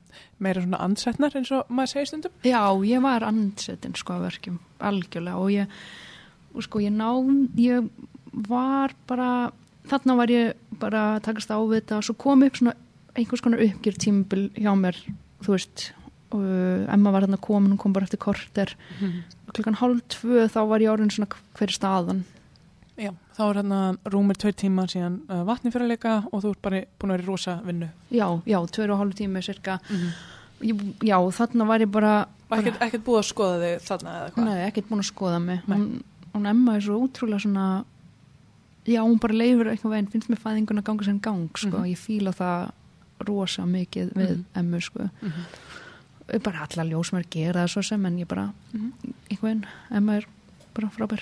[0.43, 2.37] meira svona ansetnar eins og maður segir stundum.
[2.47, 4.59] Já, ég var ansettin sko að verkjum,
[4.91, 5.43] algjörlega.
[5.43, 5.79] Og ég,
[6.55, 7.11] og sko ég ná,
[7.61, 7.89] ég
[8.49, 9.31] var bara,
[9.91, 12.77] þarna var ég bara að takast á við þetta og svo kom upp svona
[13.19, 14.99] einhvers konar uppgjör tímabil hjá mér,
[15.45, 15.89] þú veist,
[16.35, 16.45] og
[16.93, 18.75] Emma var þarna komin, hún kom bara eftir korter
[19.49, 22.25] og klukkan hálf tvö þá var ég orðin svona hver er staðan.
[22.99, 23.79] Já, þá er hérna
[24.11, 27.15] rúmir tveir tíma síðan uh, vatni fyrir að leika og þú ert bara búin að
[27.15, 29.79] vera í rosa vinnu Já, já, tveir og hálf tími cirka.
[30.61, 32.15] Ég, já, þarna var ég bara,
[32.51, 35.39] og ekkert, ekkert búið að skoða þig þarna eða hvað Nei, ekkert búin að skoða
[35.45, 35.85] mig hún,
[36.35, 37.67] hún Emma er svo útrúlega svona
[38.89, 41.77] já, hún bara leifur eitthvað veginn finnst mér fæðingun að ganga sem gang sko.
[41.79, 41.89] Mhm.
[41.93, 42.71] ég fíla það
[43.27, 44.45] rosa mikið við Mhm.
[44.55, 45.11] Emmu sko.
[45.23, 46.43] Mhm.
[46.43, 48.93] bara allar ljós mér gera það svo sem en ég bara, Mhm.
[49.31, 50.27] eitthvað veginn Emma er
[50.75, 51.21] bara frábær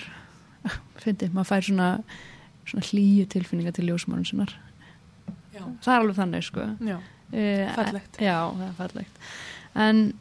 [1.03, 2.03] fyndi, maður fær svona,
[2.65, 4.53] svona hlýju tilfinninga til ljósmárun sinnar
[5.53, 6.99] Já, það er alveg þannig sko já,
[7.33, 8.17] Eh, Fallegt.
[8.19, 9.15] Já, það er fallegt
[9.75, 10.13] En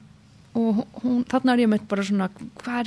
[0.56, 2.24] og hún, þarna er ég meitt bara svona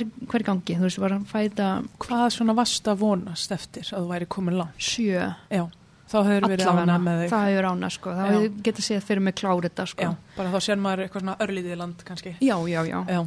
[0.00, 4.00] er, hver er gangi, þú veist, að fæta hvað svona varst að vonast eftir að
[4.02, 5.70] þú væri komin langt sjö Já,
[6.10, 9.02] þá hefur verið ána með þig það hefur ána sko, þá hefur ég getað séð
[9.06, 12.80] fyrir mig þetta sko bara þá sér maður eitthvað svona örlítið land kannski já, já,
[12.90, 13.00] já.
[13.08, 13.20] Já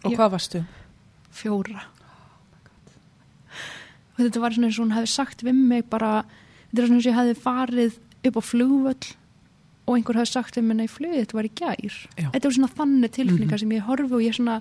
[0.00, 0.16] Og Já.
[0.16, 0.64] hvað varstu?
[1.30, 1.82] fjóra
[4.14, 6.24] og þetta var svona eins og hún hefði sagt við mig bara,
[6.70, 7.98] þetta er svona eins og ég hefði farið
[8.30, 9.08] upp á flugvöll
[9.88, 11.78] og einhver hefði sagt við mig, nei flugið þetta var í gær
[12.20, 12.28] Já.
[12.34, 13.62] þetta var svona þannig tilfinningar Mhm.
[13.64, 14.56] sem ég horfi og ég svona,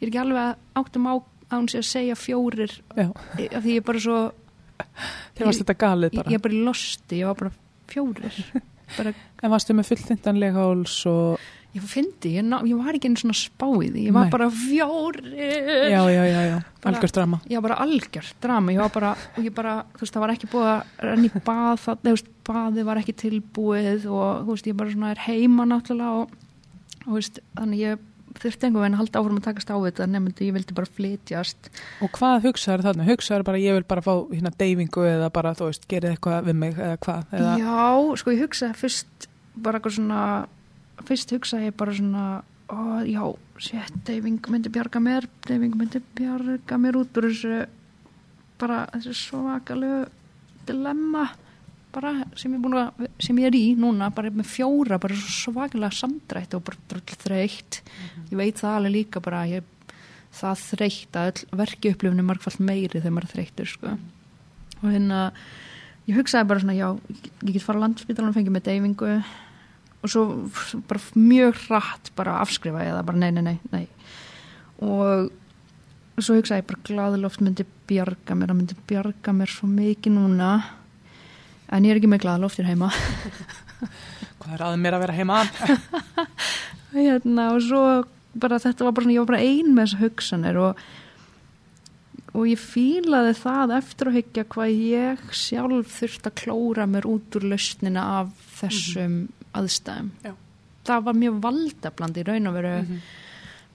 [0.00, 3.76] ég er ekki alveg áttum á að hún sé að segja fjórir af því ég
[3.76, 4.32] er bara svo
[5.36, 6.32] þér varst þetta galið ég, bara.
[6.32, 7.52] Ég er bara losti, ég var bara
[7.90, 8.40] fjórir.
[8.96, 11.46] Bara, En varstu með fulltindanlega háls og
[11.76, 14.32] ég fyndi, ég, ég var ekki einu svona spáið, ég var Nei.
[14.32, 15.26] bara fjórir.
[15.92, 16.56] Já, já, já, já,
[16.88, 17.40] algjörst drama.
[17.50, 20.34] Ég var bara algjört drama, ég var bara og ég bara, þú veist, það var
[20.36, 24.54] ekki búið að renna í bað, það, þú veist, baðið var ekki tilbúið og þú
[24.54, 26.36] veist, ég bara svona er heima náttúrulega og,
[27.02, 28.06] og þú veist, þannig ég
[28.42, 31.70] þurfti einhvern veginn að halda áfram að takast á þetta nefndu, ég vildi bara flytjast
[32.04, 33.06] Og hvað hugsaður þarna?
[33.10, 36.60] Hugsaður bara ég vil bara fá hérna deyfingu eða bara, þú veist, gerið eitthvað við
[36.64, 37.32] mig eða hvað?
[37.40, 40.20] Eða, já, sko ég hugsaði fyrst bara eitthvað svona
[41.06, 42.26] fyrst hugsaði ég bara svona
[42.68, 43.22] ó, já,
[43.62, 47.64] shit, deyfing myndi bjarga mér deyfing myndi bjarga mér út úr þessu
[48.60, 50.06] bara þessu svakalegu
[50.66, 51.28] dilemma
[51.96, 55.96] bara sem ég, að, sem ég er í núna bara með fjóra, bara svo svakalega
[55.96, 57.80] samdrætt og bara drull þreytt
[58.30, 59.72] ég veit það alveg líka bara ég
[60.36, 63.94] það þreytt að verki upplifinu margfald meiri þegar maður þreyttur sko.
[64.82, 65.22] og hérna
[66.06, 66.88] ég hugsaði bara svona, já,
[67.46, 70.24] ég get fara á landspítalan og fengið með deyfingu og svo
[70.86, 73.86] bara mjög hratt bara afskrifa ég það, bara nei, nei, nei, nei.
[74.84, 75.32] og
[76.20, 80.50] svo hugsaði ég bara glaðloft myndi bjarga mér, það myndi bjarga mér svo mikið núna
[81.72, 82.90] en ég er ekki með glaðloftir heima
[84.40, 85.40] hvað er að mér að vera heima?
[86.96, 87.82] hérna, og svo
[88.36, 90.86] bara þetta var bara svona, ég var bara ein með þessar hugsanir og
[92.36, 97.38] og ég fílaði það eftir að hyggja hvað ég sjálf þurft að klóra mér út
[97.38, 99.14] úr lausnina af þessum
[99.56, 100.34] aðstæðum Já.
[100.90, 102.98] það var mjög valdabland í raun og veru Mhm.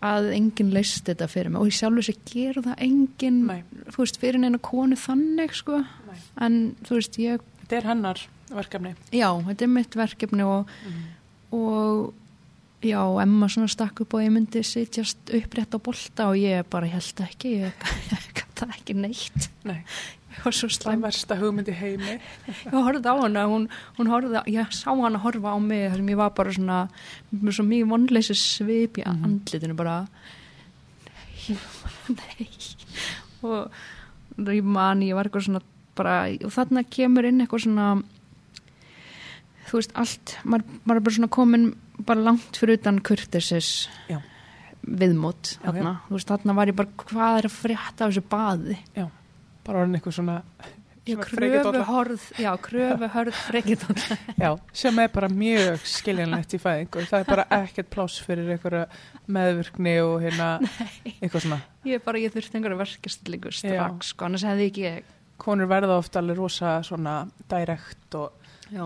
[0.02, 3.64] að enginn leist þetta fyrir mig og ég sjálfur sér gera það enginn Nei.
[3.90, 6.20] þú veist, fyrir neina konu þannig sko, Nei.
[6.42, 8.20] en þú veist, ég Þetta er hennar
[8.52, 11.04] verkefni já, þetta er mitt verkefni og, Mhm.
[11.56, 12.14] og
[12.84, 16.88] já, Emma svona stakk upp og ég myndi sitjast upprétt á bolta og ég bara
[16.92, 17.72] held ekki, ég
[18.36, 19.48] gæti það ekki neitt.
[19.64, 19.84] Nei,
[20.32, 21.02] Ég var svo það slæm.
[21.04, 22.20] versta hugmynd í heimi.
[22.48, 26.08] Ég horfði á hana, hún, hún horfði, ég sá hana horfa á mig þar sem
[26.08, 26.90] ég var bara svona,
[27.36, 29.24] með svo mikið vonleysi svip í Mhm.
[29.26, 30.08] andlitinu bara,
[31.08, 31.58] nei,
[32.20, 32.48] nei.
[33.44, 33.72] Og
[34.48, 35.62] ég man, ég var eitthvað svona
[35.98, 36.16] bara,
[36.46, 37.88] og þarna kemur inn eitthvað svona,
[39.70, 41.70] þú veist, allt, maður, maður er bara svona komin
[42.08, 43.72] bara langt fyrir utan kurtisis
[44.10, 44.18] Já.
[44.82, 48.24] viðmót, Já, þarna, þú veist, þarna var ég bara, hvað er að frétta af þessu
[48.32, 48.78] baði?
[49.62, 50.38] Bara orðin eitthvað svona,
[51.02, 51.84] Já, svona kröfu frekjudólla.
[51.90, 54.18] hörð, já, kröfu hörð frekjudólla.
[54.44, 54.50] Já,
[54.84, 57.06] sem er bara mjög skiljanlegt í fæðingu.
[57.10, 58.84] Það er bara ekkert pláss fyrir einhverja
[59.34, 60.50] meðvirkni og hérna
[61.22, 61.58] eitthvað svona.
[61.90, 63.58] Ég bara, ég þurfti einhverja verkestillingu Já.
[63.64, 65.10] strax, sko, annars hefði ekki ég,
[65.42, 67.16] Konur verða ofta alveg rosa svona
[67.50, 68.32] direkt og
[68.70, 68.86] já,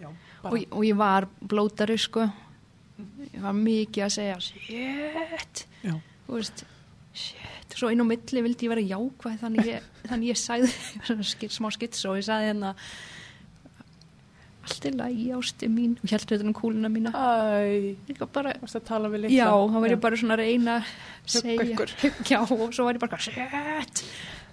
[0.00, 0.08] já,
[0.48, 2.24] og, og ég var blótari, sko,
[3.34, 5.64] ég var mikið að segja, shit,
[6.30, 6.64] veist,
[7.12, 10.40] shit, svo inn á milli vildi ég vera jákvæð, þannig ég, þannig ég
[11.34, 12.72] skit, smá skits og ég sagði hérna,
[14.62, 17.96] allt er lagi ásti mín, og heldur þetta um kúluna mína, æ,
[18.32, 18.52] bara,
[19.28, 19.32] að.
[19.36, 20.92] Já, þá var ég bara svona að reyna að
[21.36, 21.88] segja,
[22.32, 24.06] já, og svo var ég bara, shit,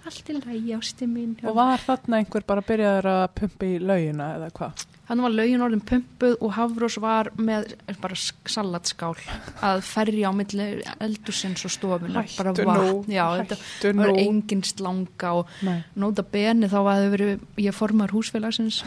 [0.06, 1.34] allt er lægi ásti mín.
[1.44, 4.86] Og var þarna einhver bara byrjaður að pumpa í laugina eða hvað?
[5.10, 9.16] Þannig var laugin orðin pumpuð og Hafrós var með bara sk- salatskál
[9.66, 10.66] að ferja á milli
[11.02, 12.28] eldursins og stofunar.
[12.38, 13.10] bara vatn.
[13.10, 18.14] Já, þetta var engin slanga og Nei, nota beni þá var það verið, ég formar
[18.14, 18.84] húsfélagsins,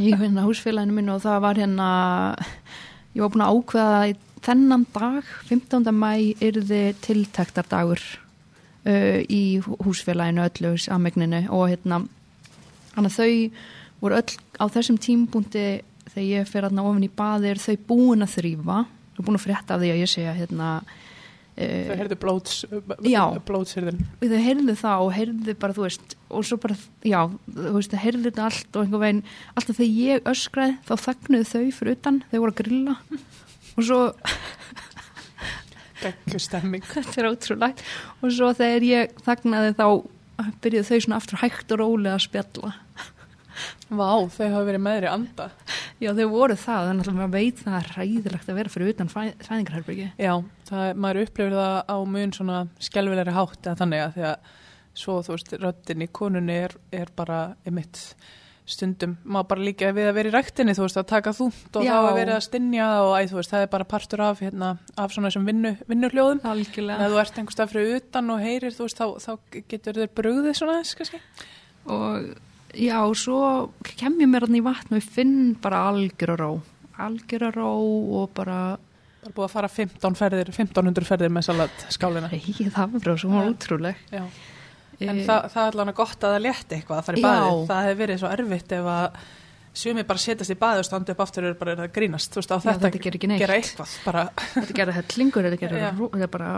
[0.00, 1.90] ég finna húsfélaginu minn og það var hérna,
[3.14, 5.22] ég var búin að ákveða í þennan dag,
[5.52, 5.92] 15.
[5.92, 8.00] mæ, yrði tiltektardagur
[8.86, 12.02] uh, í hú- húsfélaginu öllu samegninu og hérna,
[12.96, 13.30] hann að þau
[14.02, 15.66] voru öll á þessum tímbúndi
[16.12, 18.80] þegar ég fer hérna ofin í baði er þau búin að þrýfa,
[19.16, 20.70] þau búin að frétta af því að ég segja hérna,
[21.52, 22.56] þau uh, heyrðu blóts,
[23.06, 23.22] Já.
[23.46, 24.00] blótshyrðin.
[24.24, 26.76] þau heyrðu það og heyrðu bara, þú veist, og svo bara,
[27.06, 27.20] já,
[27.54, 29.22] þú veist, þau heyrðu þetta allt og einhver veginn,
[29.54, 32.96] alltaf þegar ég öskraði, þá þagnuðu þau fyrir utan, þau voru að grilla
[33.72, 34.00] og svo,
[36.02, 36.84] Gekku stemming.
[36.94, 37.84] þetta er ótrúlægt,
[38.20, 39.86] og svo þegar ég þagnaði þá
[40.62, 42.72] byrjuðu þau svona aftur hægt og rólega að spjalla.
[43.92, 45.48] Vá, þau hafa verið meðri anda.
[46.00, 49.10] Já, þau voru það, þannig að maður veit það er ræðilegt að vera fyrir utan
[49.12, 50.08] fæ, fæðingarherbyggi.
[50.16, 50.32] Já,
[50.70, 54.52] það, maður upplifir það á mun svona skelvilegri hátt eða þannig að því að
[55.02, 58.00] svo þú veist, röddin í konunni er, er bara einmitt
[58.66, 61.82] stundum, maður bara líka við að vera í ræktinni, þú veist, að taka þúnt og
[61.84, 61.92] Já.
[61.92, 65.10] þá að vera að stinja og æ, veist, það er bara partur af, hérna, af
[65.12, 66.40] svona þessum vinnu, vinnuhljóðum.
[66.46, 67.00] Algjörlega.
[67.08, 69.32] Ef þú ert einhvers stað fyrir utan og heyrir, veist, þá, þá
[69.72, 71.20] getur þér brugðið svona kannski.
[71.86, 72.30] og
[72.78, 73.40] já, svo
[73.98, 76.52] kem ég mér hann í vatn og ég finn bara algjör að ró
[77.02, 77.68] algjör að ró
[78.22, 78.78] og bara
[79.22, 82.26] Bara búið að fara 15 ferðir, 1500 ferðir með salat skálina.
[82.32, 83.50] reyð það frá svo var Ja.
[83.52, 84.22] ótrúleg Já.
[85.00, 87.28] En Eh, það, það er alveg gott að það létti eitthvað að fara í Já.
[87.28, 87.62] baðið.
[87.70, 89.22] Það hefur verið svo erfitt ef að
[89.74, 92.30] sumi bara setjast í baðið og standa upp aftur og bara að grínast.
[92.34, 93.40] Þú veist, á Já, þetta, þetta neitt.
[93.40, 93.94] gera eitthvað.
[94.04, 96.50] Bara, þetta gerði hellingur þetta ró- þetta er bara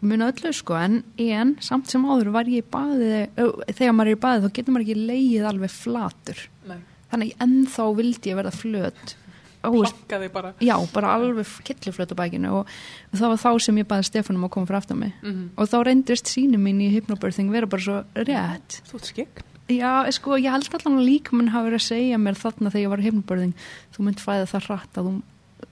[0.00, 3.28] muna öllu sko en, en samt sem áður var ég í baði
[3.76, 6.40] þegar maður er í baði þá getur maður ekki leið alveg flatur
[6.72, 6.78] nei,
[7.12, 9.14] þannig ennþá vildi ég verða flöt
[9.62, 10.52] plakkaði bara.
[10.60, 12.66] já, bara alveg killiflöt á bækinu og,
[13.14, 15.76] það var þá sem ég baði Stefanum að koma fyrir aftan mig Mm og þá
[15.86, 19.42] reyndist síni mín í hypnobirthing vera bara svo rétt Þú ert skikk.
[19.68, 22.90] já, sko, ég held allan að líkamann hafa verið að segja mér þarna þegar ég
[22.90, 23.54] var í hypnobirthing
[23.94, 25.22] þú mynd fæða það hratt að þú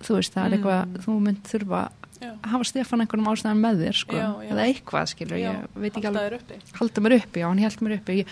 [0.00, 0.54] þú veist, það er Mm.
[0.60, 1.80] eitthvað, þú mynd þurfa
[2.20, 4.50] Já, að hafa Stefán einhverjum ástæðan með þér sko, Já, já.
[4.52, 6.40] eða eitthvað skilur, ég veit ekki alveg
[6.78, 8.26] halda mér uppi, já, hann held mér uppi ég,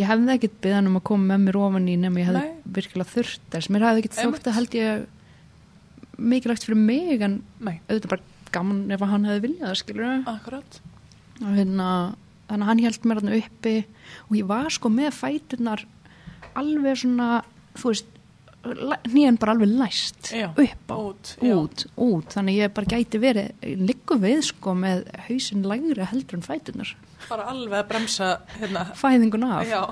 [0.00, 2.62] ég hefði ekkert byggðan um að koma með mér ofan í nema ég hefði Nei.
[2.78, 5.04] virkilega þurft þess, mér hefði ekkert þótt að held ég
[6.18, 8.22] mikilvægt fyrir mig en Nei, auðvitað bara
[8.54, 10.80] gaman ef hann hefði viljað það skilur akkurat.
[11.42, 11.88] og hérna,
[12.48, 13.76] þannig að hann held mér hann uppi
[14.28, 15.86] og ég var sko með fæturnar
[16.54, 17.30] alveg svona
[17.74, 18.10] þú veist,
[19.10, 20.96] nýjan bara alveg læst Já, upp á.
[20.96, 26.38] Út, út, út, þannig ég bara gæti verið liggum við sko með hausin lægri heldur
[26.38, 26.94] en fætunar
[27.28, 29.68] Bara alveg að bremsa, hérna, fæðingun af?
[29.68, 29.82] Já.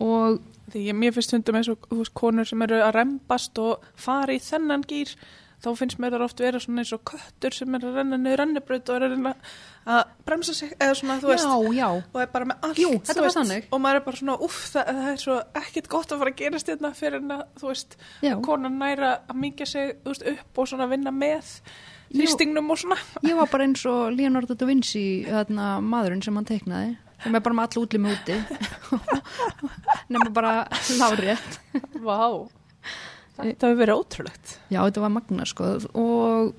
[0.00, 3.84] og Því ég, mér finnst stundum eins og veist, konur sem eru að rembast og
[4.02, 5.12] fara í þennan gýr,
[5.62, 8.40] þá finnst mér það oft vera svona eins og köttur sem er að renna niður
[8.42, 9.14] rennibraut og er
[9.86, 12.90] að bremsa sig, eða svona, þú veist, já, já, og er bara með allt, Jú,
[12.98, 13.68] þetta þannig.
[13.70, 16.40] og maður er bara svona, uff, það, það er svo ekkit gott að fara að
[16.42, 17.98] gerast hérna fyrir að, þú veist,
[18.50, 21.60] konan næra að mingja sig, veist, upp og svona vinna með
[22.06, 22.20] Jú.
[22.20, 22.98] þrýstingnum og svona.
[23.26, 26.92] ég var bara eins og Leonardo da Vinci þarna, maðurinn sem hann teiknaði
[27.24, 28.36] sem er bara með all útlimi úti
[30.12, 30.52] nema bara
[31.00, 31.40] lárið
[32.04, 32.46] Vá.
[33.36, 34.52] Þetta hefur verið ótrúlegt.
[34.72, 36.54] Já, þetta var magna sko og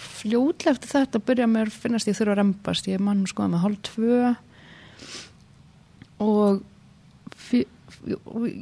[0.00, 3.80] fljótlega eftir þetta byrja mér finnast ég þurfa að rempast ég mann sko með hálf
[3.88, 4.34] tvö
[6.20, 6.62] og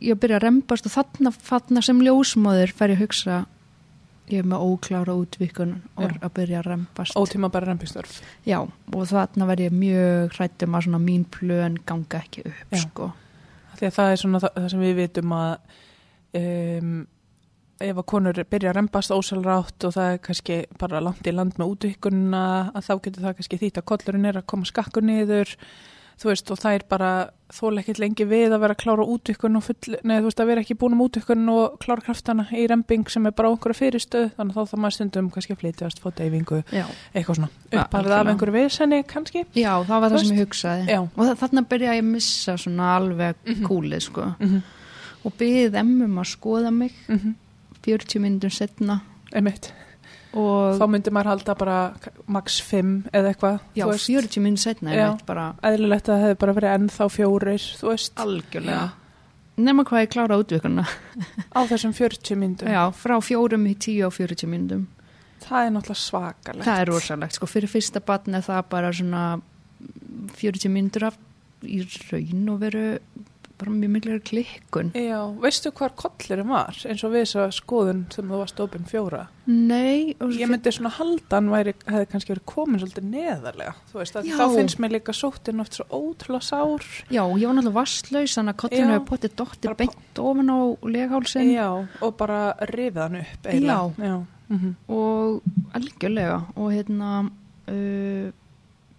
[0.02, 3.38] ég byrja að rempast og þarna, þarna sem ljósmóður fer ég að hugsa
[4.32, 8.20] ég er með óklára útvikun og að byrja að rempast Ótíma bara rempistörf.
[8.46, 13.12] Já, og þarna verð ég mjög hrættum að svona mín plön ganga ekki upp sko.
[13.78, 15.52] Það er svona það, það sem við vitum að
[16.40, 16.96] um,
[17.78, 21.58] ef að konur byrja að rempast ósælrátt og það er kannski bara langt í land
[21.58, 25.54] með útvikkunna að þá getur það kannski þýtt að kollurinn er að koma skakkur niður
[26.18, 27.10] þú veist og það er bara
[27.48, 30.46] þóla ekkert lengi við að vera að klára útvikkun og full, neða þú veist að
[30.50, 34.32] vera ekki búin um útvikkun og klára kraftana í remping sem er bara okkur fyrirstöð
[34.36, 37.48] þannig að þá það maður stundum kannski að flytjast, fá deyfingu, Já, eitthvað svona.
[37.72, 39.44] Ja, upphafið af einhverju viðsenni kannski.
[39.54, 40.86] Já það var það sem ég hugsaði.
[40.90, 41.00] Já.
[41.00, 43.64] og þa- þarna byrja ég að missa svona alveg Mhm.
[43.66, 44.22] kúlið sko.
[44.40, 44.62] Mm -hmm.
[45.24, 47.34] og byggði þeim um að skoða mig Mm
[47.82, 49.00] 40 minnum setna
[49.32, 49.72] einmitt.
[49.72, 49.87] og
[50.32, 51.78] þá myndi maður halda bara
[52.26, 54.10] max 5 eða eitthvað já, þú veist.
[54.12, 55.06] 40 minnum setna Já.
[55.64, 57.68] eðlilegt að það hefði bara verið ennþá fjórir
[58.24, 58.86] algjörlega.
[59.58, 60.84] Nema hvað ég klára útvikuna
[61.58, 64.86] á þessum 40 myndum já, frá fjórum í 10 og 40 minnum
[65.42, 66.66] það er náttúrulega svakalegt.
[66.66, 69.22] Það er rosalegt, sko, fyrir fyrsta batn er það bara svona
[70.38, 71.18] 40 myndur af
[71.66, 72.84] í raun og veru
[73.60, 78.04] bara mjög miklu klikkun Já, veistu hvar kollurinn var eins og við þess að skoðun
[78.14, 82.82] sem þú varst opinn fjóra nei, ég myndi svona haldan væri, hefði kannski verið komin
[82.82, 84.36] svolítið neðarlega þú veist, að Já.
[84.38, 88.64] þá finnst mér líka sóttin oft svo ótrúlega sár já, ég var náttúrulega vastlaus þannig
[88.68, 88.82] að Já.
[88.84, 90.58] hefur potið dottir Bara beint ofan á
[90.96, 91.68] leghálsin Já,
[92.04, 94.10] og bara rifið hann upp eiginlega.
[94.10, 94.18] Já.
[94.48, 95.42] Mm og
[95.76, 97.08] algjörlega og hérna
[97.68, 98.30] uh,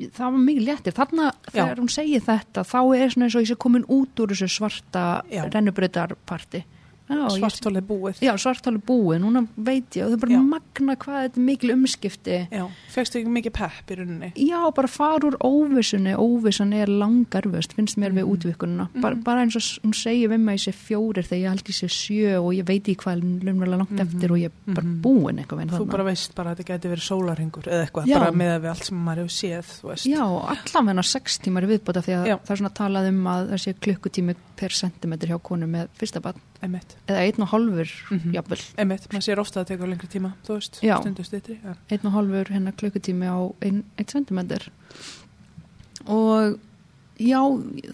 [0.08, 0.96] það var mikið léttir.
[0.96, 1.52] Þarna Já.
[1.52, 4.50] þegar hún segir þetta þá er svona eins og ég sé komin út úr þessu
[4.56, 6.64] svarta rennubreytarparti
[7.10, 10.42] Svartólið búið Já, svartáli búið, núna veit ég og er bara Já.
[10.46, 14.88] magna hvað þetta er mikil umskipti Já, fegstu ekki mikið pepp í rauninni Já, bara
[14.88, 18.34] fara úr óvissunni óvissan er langarvöst, finnst mér við Mhm.
[18.36, 19.24] útvikununa bara, Mhm.
[19.24, 21.78] bara eins og hún segir við mig að ég sé fjórir þegar ég held ég
[21.80, 24.00] sé sjö og ég veit í hvað lumlega langt Mhm.
[24.06, 25.02] eftir og ég er bara Mhm.
[25.02, 25.90] búin eitthvað Þú þarna.
[25.90, 28.98] bara veist bara að þetta geti verið sólarhingur eða eitthvað, bara með við allt sem
[29.06, 30.06] maður hefur séð.
[30.06, 30.86] Já, allan
[36.62, 38.34] Einmitt, eða einn og hálfur, Mhm.
[38.36, 40.98] jafnvel einmitt, maður sér ofta að það tekur lengri tíma, þú veist, Já.
[41.02, 41.58] stundu styttri.
[41.64, 41.74] Ja.
[41.90, 44.68] einn og hálfur hennar klukkutími á einn ein sentimetr
[46.08, 46.60] og
[47.20, 47.40] já,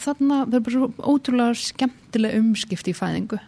[0.02, 3.40] þarna er bara svo ótrúlega skemmtileg umskipti í fæðingu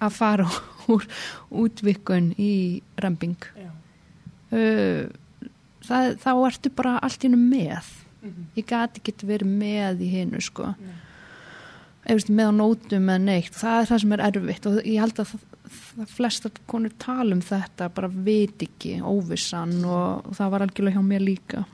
[0.00, 0.44] að fara
[0.92, 1.06] úr
[1.50, 3.36] útvikun í remping
[4.52, 5.08] uh,
[5.82, 8.44] þá ertu bara allt í hennu með Mhm.
[8.54, 10.92] ég gati ekki verið með í hinu sko Nei.
[12.08, 13.54] Veist, með á nótum eða neitt.
[13.58, 15.34] Það er það sem er erfitt og ég held að
[16.12, 21.06] flestar konur tala um þetta bara veit ekki óvissan og, og það var algjörlega hjá
[21.06, 21.64] mér líka.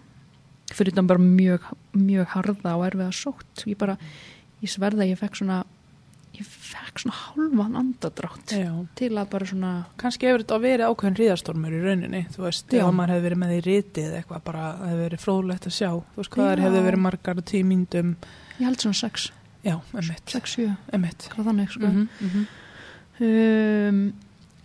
[0.68, 3.64] Fyrir þetta bara mjög, mjög harða og erfiða sótt.
[3.64, 3.97] Ég bara,
[4.61, 5.62] ég sverða að ég fekk svona
[6.39, 8.70] ég fekk svona hálfan andadrátt Já.
[8.99, 12.93] til að bara svona Kanski hefur þetta verið ákveðin ríðastormur í rauninni, þú veist, ef
[12.95, 16.20] maður hefði verið með í rítið eitthvað, bara það hefði verið fróðlegt að sjá, þú
[16.20, 18.14] veist, hvað það hefði verið margar tímyndum,
[18.59, 21.28] ég held svona 6, já, emitt, 6-7 emitt.
[21.34, 22.46] hvað þannig sko Mm -hmm.
[23.20, 24.12] um,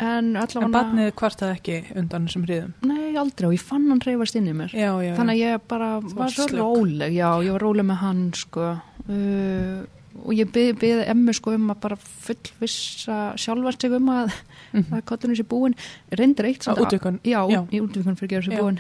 [0.04, 2.72] en allavega En barnið kvartaði ekki undan þessum hríðum.
[2.90, 5.62] nei aldrei og ég fann hann reyfast inn í mér Já, já, þannig að ég
[5.70, 8.66] bara Þú var svo róleg já, ég var róleg með hann sko
[9.10, 9.84] uh,
[10.26, 14.32] og ég byði byð emmi sko um að bara fullvissa sjálfar sig um að
[14.74, 15.76] mm það er kottinu sér búin
[16.12, 17.20] reyndar eitt Á að- útvikun.
[17.24, 17.62] já, Já.
[17.72, 18.62] í útvikun fyrir gerur sér Já.
[18.62, 18.80] búin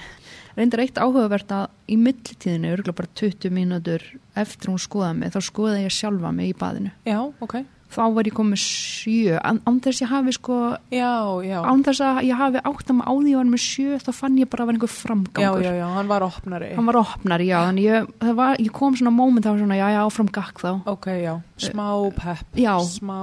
[0.58, 4.04] reyndar eitt áhugavert að í millitíðinu örgulega bara 20 mínútur
[4.39, 7.56] eftir hún skoðaði mig, þá skoðaði ég sjálfa mig í baðinu Já, ok.
[7.93, 10.56] þá var ég komið sjö án, án þess ég hafi sko
[10.93, 11.12] Já,
[11.45, 11.60] já.
[11.62, 13.99] án þess að ég hafi átt að maður á því að ég var með sjö
[14.01, 16.72] þá fann ég bara að vera einhver Já, framgangur já, já, hann var opnari.
[16.78, 19.88] hann var opnari, já, þannig ég, var, ég kom svona moment, það var svona, já,
[19.93, 21.34] já, áfram gakk þá Ok, já,
[21.70, 21.88] smá
[22.18, 23.20] pepp, já, smá...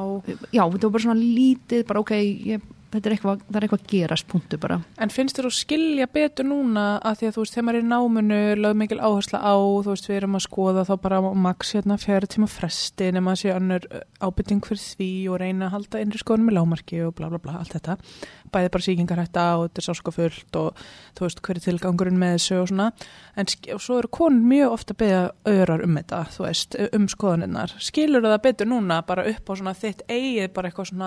[0.54, 2.14] já, þetta var bara svona lítið bara, ok,
[2.54, 5.54] ég, þetta er eitthvað það er eitthvað að gerast, punktu bara En finnst þér að
[5.56, 9.00] skilja betur núna að því að þú veist, þegar maður er í náminu, lögð mikil
[9.00, 13.10] áhersla á, þú veist, við erum að skoða þá bara max hérna fjara tíma fresti
[13.14, 13.86] nema að sé önnur
[14.20, 17.52] ábyrting fyrir því og reyna að halda innri skoðunum með lámarki og bla bla bla,
[17.60, 17.96] allt þetta.
[18.50, 20.68] Bæði bara síkingarhætta og þetta er sáskafullt og
[21.18, 22.86] þú veist, hver er tilgangurinn með þessu og svona.
[23.38, 25.94] En og svo eru konur mjög ofta beða öðrar um
[30.90, 31.06] um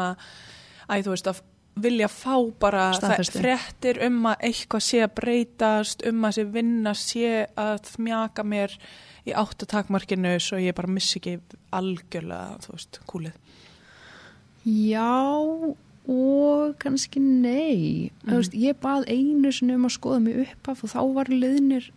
[0.89, 1.41] æ, þú veist, að
[1.75, 2.91] vilja fá bara
[3.33, 8.75] fréttir um að eitthvað sé að breytast, um að sé vinna sé að þmjaka mér
[9.25, 11.37] í áttatakmarkinu svo ég bara missi ekki
[11.73, 13.57] algjörlega, þú veist, kúlið.
[14.67, 15.15] já,
[16.03, 18.35] og kannski nei mm.
[18.35, 21.89] veist, ég bað einu sinni um að skoða mig upp af og þá var liðnir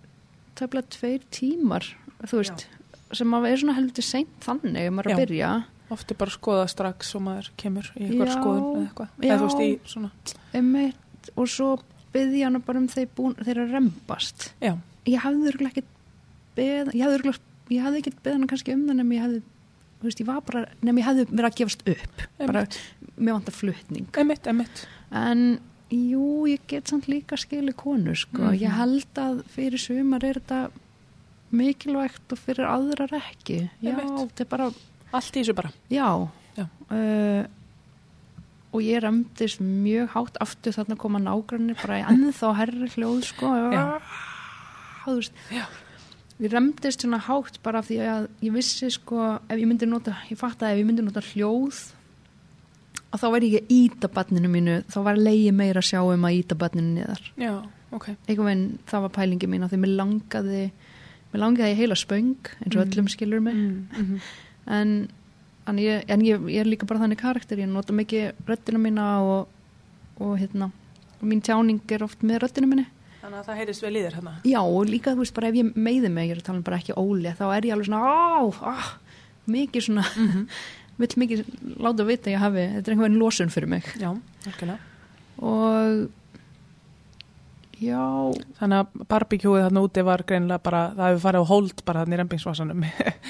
[0.56, 1.88] tefla tveir tímar
[2.22, 2.68] þú veist,
[3.14, 4.92] sem að er svona heldur seint þannig Já.
[5.02, 5.50] að byrja
[5.90, 9.08] Ofti bara skoða strax og maður kemur í eitthvað skoðun eða eitthvað.
[9.22, 10.10] Eða þú veist í svona,
[10.52, 11.68] einmitt, og svo
[12.12, 14.48] byði hann bara um þeir búin, þeir að rembast.
[14.64, 14.72] Já,
[15.06, 15.84] ég hafði örgulega ekki
[16.56, 17.38] beð, ég hafði örgulega
[17.76, 19.40] ég hafði ekki beð hann kannski um það nema ég hafði
[20.00, 22.26] þú veist, ég var bara, nema ég hafði verið að gefast upp.
[22.38, 22.80] Bara, einmitt,
[23.16, 24.08] mér vantar flutning.
[24.20, 24.86] Einmitt, einmitt.
[25.12, 25.44] en
[25.90, 28.58] jú, ég get samt líka skili konu, sko, Mhm.
[28.60, 30.70] ég held að fyrir sumar er þetta
[31.52, 33.68] mikilvægt og fyrir aðrar ekki.
[33.82, 34.70] Já, þetta er bara
[35.12, 35.70] Allt í þessu bara.
[35.90, 36.64] já, Já.
[36.90, 37.44] Uh,
[38.72, 43.50] og ég remdist mjög hátt aftur þarna koma nágrannir bara ennþá herri hljóð sko
[46.40, 50.16] ég remdist svona hátt bara af því að ég vissi sko ef ég myndi nota,
[50.30, 51.78] ég fatt að ef ég myndi nota hljóð
[53.14, 56.26] að þá væri ég að íta barninu mínu, þá var leiði meira að sjá um
[56.28, 57.54] að íta barninu niðar Já,
[57.96, 58.10] ok.
[58.26, 60.64] einhvern veginn, það var pælingi mín af því mér langaði
[61.32, 62.90] mér langaði í heila spöng eins og Mm.
[62.90, 64.20] öllum skilur mig Mm, mm
[64.66, 65.08] en,
[65.66, 69.06] en, ég, en ég, ég er líka bara þannig karakter, ég nota mikið röddina mína
[69.22, 69.48] og,
[70.20, 70.70] og hérna
[71.20, 72.86] og mín tjáning er oft með röddina minni
[73.26, 74.32] Þannig að það heyrist vel í þér hérna.
[74.46, 76.66] já og líka þú veist bara ef ég meiði mig ég er að tala um
[76.66, 78.74] bara ekki óli, þá er ég alveg svona á, á,
[79.50, 80.46] mikið svona Mm
[80.96, 81.40] vill mikið
[81.84, 84.14] láta vita ég hafi þetta er einhvern losun fyrir mig Já,
[84.48, 84.78] algjörlega.
[85.44, 86.06] og
[87.80, 88.02] já
[88.58, 92.16] Þannig að barbecúið þarna úti var greinlega bara, það hefur farið á hold bara þarna
[92.16, 92.86] í rembingsvasanum.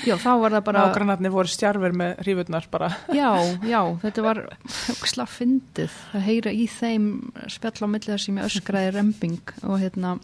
[0.09, 2.91] já, þá var það bara Nágrannarnir voru stjarfir með hrífurnar bara.
[3.17, 3.31] Já,
[3.67, 4.43] já, þetta var
[4.87, 7.11] hugsla fyndið að heyra í þeim
[7.53, 10.17] spjall á milli þess að ég öskraði rembing og hérna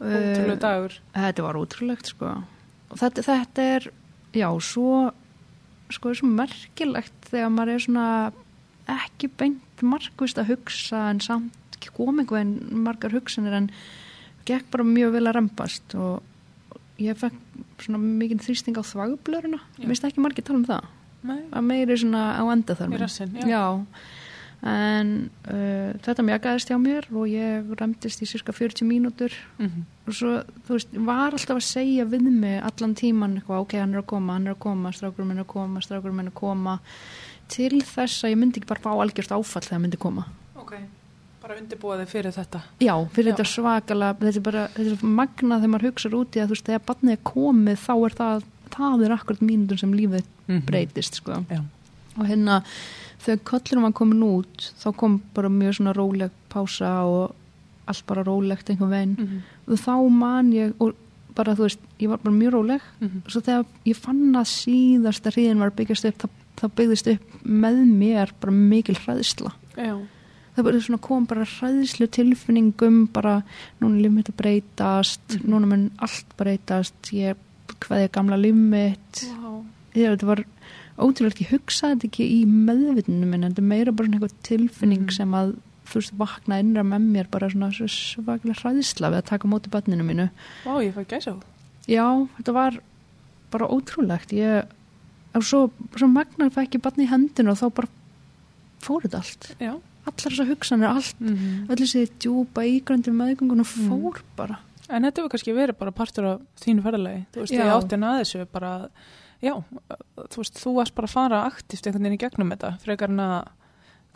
[0.00, 0.94] Ótrúlega uh, dagur.
[1.12, 2.30] Þetta var ótrúlegt sko
[2.90, 3.88] og þetta, þetta er,
[4.34, 5.10] já, svo
[5.92, 8.06] sko, er svo merkilegt þegar maður er svona
[8.90, 13.70] ekki beint markvist að hugsa en samt kom einhvern margar hugsanir en
[14.44, 16.22] gekk bara mjög vel að rembast og
[17.00, 17.36] ég fekk
[17.80, 19.60] svona mikið þrýsting á þvagblöruna.
[19.60, 19.80] Já.
[19.80, 20.90] mér finnst ekki margir tala um það.
[21.20, 22.92] Nei, að meiri svona á enda þar
[24.60, 29.32] en uh, þetta mjagaðist hjá mér og ég remdist í cirka 40 mínútur.
[29.56, 29.86] Mhm.
[30.06, 30.32] og svo,
[30.66, 34.08] þú veist, var alltaf að segja við mig allan tíman eitthvað, ok, hann er að
[34.12, 36.78] koma, hann er að koma, strákurum er að koma, strákurum er að koma.
[37.50, 40.26] Til þess að ég myndi ekki bara fá algjört áfall þegar hann myndi koma.
[40.60, 40.76] Ok,
[41.42, 42.60] bara undirbúa þig fyrir þetta.
[42.80, 43.34] Já, fyrir Já.
[43.36, 46.54] þetta svakalega, þetta er bara, þetta er magnað þegar maður hugsaður út í að þú
[46.56, 48.44] veist, þegar barnið er komið þá er það,
[48.76, 50.64] það er akkurat mínútur sem lífið Mhm.
[50.66, 51.44] breytist, sko.
[51.50, 51.60] Já.
[52.18, 52.62] og hérna
[53.22, 57.34] þegar köllurum var komin út þá kom bara mjög svona róleg pása og
[57.88, 59.42] allt bara rólegt einhvern veginn Mhm.
[59.68, 60.94] og þá man ég og
[61.34, 63.22] bara þú veist, ég var bara mjög róleg Mhm.
[63.28, 67.86] svo þegar ég fann að síðasta hríðin var byggjast upp þá, þá byggðist upp með
[67.86, 69.98] mér bara mikil hræðsla Já.
[70.60, 73.42] Það bara svona kom bara hræðslu tilfinningum bara
[73.80, 75.48] núna mitt að breytast Mhm.
[75.50, 77.36] núna mun allt breytast ég
[77.80, 79.64] hvað er gamla líf mitt Wow.
[79.94, 80.44] ég, þetta var
[80.98, 85.02] ótrúlegt, ég hugsaði þetta ekki í meðvitinu minn, þetta er meira bara svona eitthvað tilfinning
[85.06, 85.12] Mhm.
[85.12, 85.56] sem að
[85.90, 89.68] þú veist, vakna innra með mér bara svona svo svaklega hræðisla við að taka móti
[89.70, 90.30] banninu mínu.
[90.64, 91.42] Vá, ég fæ gæsa á.
[91.88, 92.78] Já, þetta var
[93.50, 94.64] bara ótrúlegt, ég
[95.34, 97.88] og svo, svo magnar fæ ekki banni í hendinu og þá bara
[98.82, 99.80] fór þetta allt Já.
[100.08, 105.22] Allar þessar hugsanir, allt Mm öll þessi djúpa ígrandi meðgöngun og fór bara En þetta
[105.22, 107.20] hefur kannski verið bara partur af þínu ferðalegi.
[107.30, 107.60] Þú veist, Já.
[107.62, 108.70] ég átti að þessu bara,
[109.38, 109.52] já,
[110.18, 113.22] þú veist, þú varst bara að fara aktíft einhvern veginn í gegnum þetta, frekar en
[113.22, 113.36] að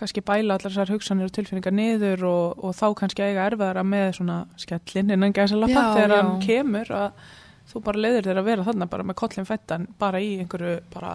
[0.01, 4.09] kannski bæla allar þessar hugsanir og tilfinningar niður og, og þá kannski eiga erfiðara með
[4.18, 6.16] svona skellin innan gæsa lappa þegar já.
[6.18, 7.22] hann kemur að
[7.70, 11.12] þú bara leiðir þér að vera þarna bara með kollin fettan bara í einhverju bara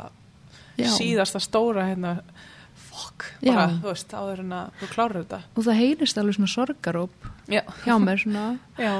[0.79, 0.87] Já.
[0.95, 2.13] síðasta stóra hérna
[2.99, 3.75] fokk, bara, Já.
[3.79, 5.39] þú veist, áður en að þú klárar þetta.
[5.55, 7.61] og það heyrist alveg svona sorgaróp Já.
[7.85, 8.45] hjá mér svona
[8.77, 8.93] Já.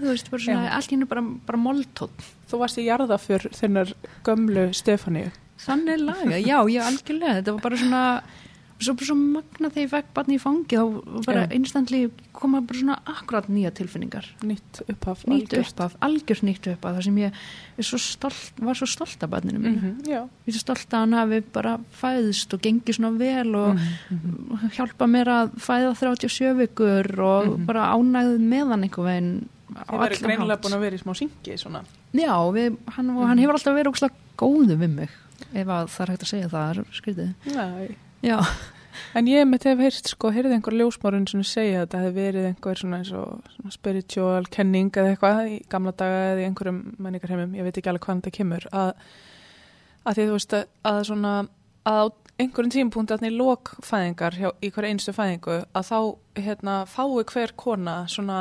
[0.00, 3.92] þú veist, bara svona, allt hérna bara, bara moltótt Þú varst í jarðafjör þinnar
[4.26, 5.30] gömlu Stefaníu.
[5.62, 8.00] Þannig laga, já, já, algjörlega þetta var bara svona
[8.82, 12.00] svo, svo magna þegar ég fekk barni í fangi þá bara instantly
[12.32, 15.24] koma bara svona akkurat nýja tilfinningar Nýtt upphaf.
[15.26, 15.72] nýtt algjört.
[15.72, 17.32] uppaf, algjört nýtt uppaf þar sem ég
[17.80, 20.22] svo stolt, var svo stolt af barninu mínu Mhm, Já.
[20.46, 25.06] ég er stolt að hann hafi bara fæðist og gengið svona vel og Mhm, hjálpa
[25.06, 27.66] mér að fæða 37 vikur og Mhm.
[27.66, 31.54] bara ánægð með hann einhvern veginn Þið allan greinilega búin að vera í smá syngi
[31.56, 31.80] svona.
[32.12, 35.08] Já, við, hann, og hann hefur alltaf verið ógslag góðu við mig
[35.54, 36.84] ef að það er hægt að segja það,
[37.46, 37.96] Nei.
[38.22, 38.38] Já,
[39.12, 42.46] En ég mitt hef heyrst sko, heyrði einhver ljósmárun sem segja að þetta hefði verið
[42.48, 47.52] einhver svona og svona spiritual kenning eða eitthvað í gamla daga eða í einhverjum menningarheimum,
[47.58, 48.92] ég veit ekki alveg hvaðan þetta kemur, að,
[50.08, 51.34] að því þú veist að, að svona
[51.92, 52.04] að á
[52.40, 55.98] einhverjum tímpúnt að í lokfæðingar hjá, í hverju einstu fæðingu að þá
[56.46, 58.38] hérna, fái hver kona svona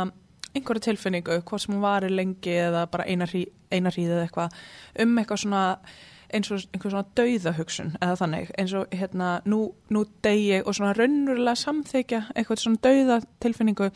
[0.56, 4.56] einhverju tilfinningu, hvort sem hún varir lengi eða bara eina hríð eða eitthvað
[5.04, 5.66] um eitthvað svona
[6.34, 10.96] eins og einhver svona dauðahugsun eða þannig eins og hérna nú, nú degi og svona
[10.98, 13.92] raunverulega samþykja eitthvað svona dauðatilfinningu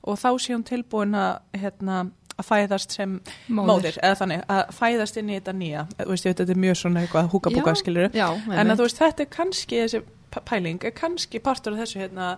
[0.00, 2.00] og þá sé hún tilbúin að hérna
[2.40, 3.18] að fæðast sem
[3.48, 3.68] móðir.
[3.68, 6.80] móðir eða þannig að fæðast inn í þetta nýja þú veist veit þetta er mjög
[6.80, 10.02] svona eitthvað húkabúka skilur en að þú veist þetta er kannski þessi
[10.46, 12.34] pæling er kannski partur af þessu hérna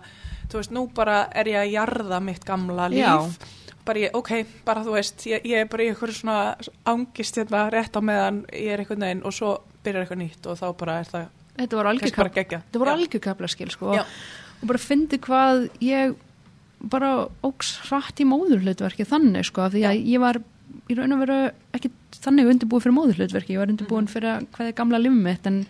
[0.51, 3.51] þú veist nú bara er ég að jarða mitt gamla líf Já.
[3.85, 4.33] Bara ég, ok,
[4.65, 6.39] bara þú veist ég, ég er bara í eitthvað svona
[6.89, 10.59] ángist hérna rétt á meðan ég er eitthvað neginn og svo byrjar eitthvað nýtt og
[10.59, 11.31] þá bara er það
[12.65, 13.91] Þetta voru algjörkabla skil sko.
[13.93, 14.13] Og,
[14.63, 16.15] og bara fyndi hvað ég
[16.89, 17.11] bara
[17.45, 20.39] ógs hratt í móðurhlutverki þannig sko því að ég var
[20.89, 21.37] í raun og veru
[21.77, 21.91] ekki
[22.23, 24.11] þannig undirbúið fyrir móðurhlutverki, ég var undirbúin mhm.
[24.11, 25.61] fyrir hvað er gamla lifum mitt en,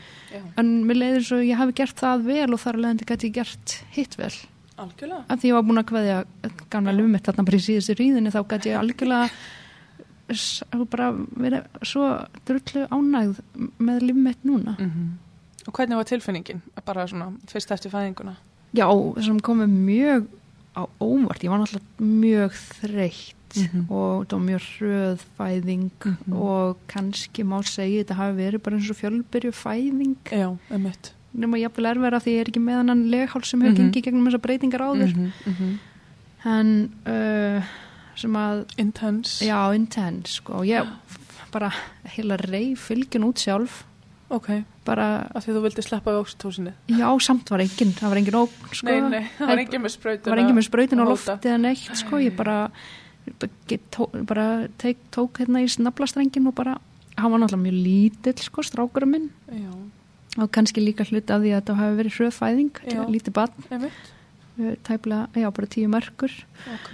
[0.60, 3.78] en mér leiður svo ég hafi gert það vel og þar leðandi gæti ég gert
[3.94, 4.34] hitt vel
[4.78, 5.24] algjörlega.
[5.28, 6.24] af því ég var búin að hvaðja
[6.70, 9.30] gamla lifum mitt þarna bara í síðustu ríðinni þá gæti ég algjörlega
[10.90, 12.08] bara verið svo
[12.48, 13.42] drullu ánægð
[13.78, 15.12] með lifum mitt núna mm -hmm.
[15.68, 18.36] Og hvernig var tilfinningin bara svona fyrst eftir fæðinguna?
[18.74, 20.28] Já, þessum komið mjög
[20.76, 22.52] á óvart, ég var náttúrulega mjög
[22.82, 23.92] þreytt mm -hmm.
[23.92, 26.36] og það var mjög hröðfæðing mm -hmm.
[26.36, 31.56] og kannski má segja þetta hafi verið bara eins og fjölbyrju fæðing Já, emitt Nefnum
[31.58, 33.92] að ég vil erfæra því ég er ekki með hann leghál sem hefur mm -hmm.
[33.94, 35.16] gengið gegnum þessar breytingar áður.
[35.16, 35.80] Mhm, mhm.
[36.46, 36.70] en
[37.08, 37.64] uh,
[38.16, 39.46] sem að Intense.
[39.46, 40.54] Já, intense, sko.
[40.54, 40.86] Og ég
[41.52, 41.72] bara
[42.16, 43.84] heila rey fylgjum út sjálf.
[44.34, 44.50] Ok,
[44.88, 48.38] bara að því þú vildi sleppa í ókstósinni Já, samt var enginn, það var enginn
[48.40, 48.88] óg sko.
[48.88, 51.60] Nei, nei, það var enginn með spröytun Það var enginn með spröytun á lofti eða
[51.62, 52.56] neitt sko, ég bara,
[53.94, 54.48] tó, bara
[54.82, 56.78] teik, tók hérna í snablastrængin og bara,
[57.20, 59.30] hann var náttúrulega mjög lítill sko, strákurum minn.
[59.52, 59.70] Já.
[60.38, 65.28] Og kannski líka hlut af því að það hafi verið hröðfæðing, lítið bann eh, tæplega,
[65.38, 66.38] já, bara tíu mörgur
[66.74, 66.94] Ok.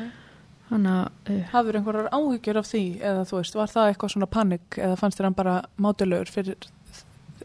[0.69, 2.83] Hanna, uh, Hafður einhverjar áhyggjur af því?
[3.01, 6.67] Eða þú veist, var það eitthvað svona panik eða fannst þér hann bara mátulegur fyrir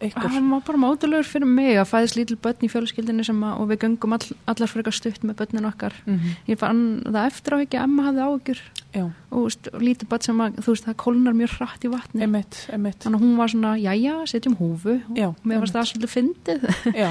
[0.00, 0.30] ykkur?
[0.30, 3.68] Það var bara mátulegur fyrir mig að fæðist lítil börn í fjölskyldinni sem að, og
[3.70, 5.98] við göngum all, allar fyrir eitthvað stutt með börnin okkar.
[6.06, 6.38] Mm -hmm.
[6.52, 8.60] Ég fann það eftir á ekki að Emma hafði áökjur
[9.30, 12.22] og lítil börn sem að, þú veist, það kólnar mjög hratt í vatni.
[12.22, 13.00] Emitt, emitt.
[13.02, 16.68] Þannig að hún var svona, já já, setjum húfu og mér varst það svolítið fyndið.
[17.04, 17.10] Já,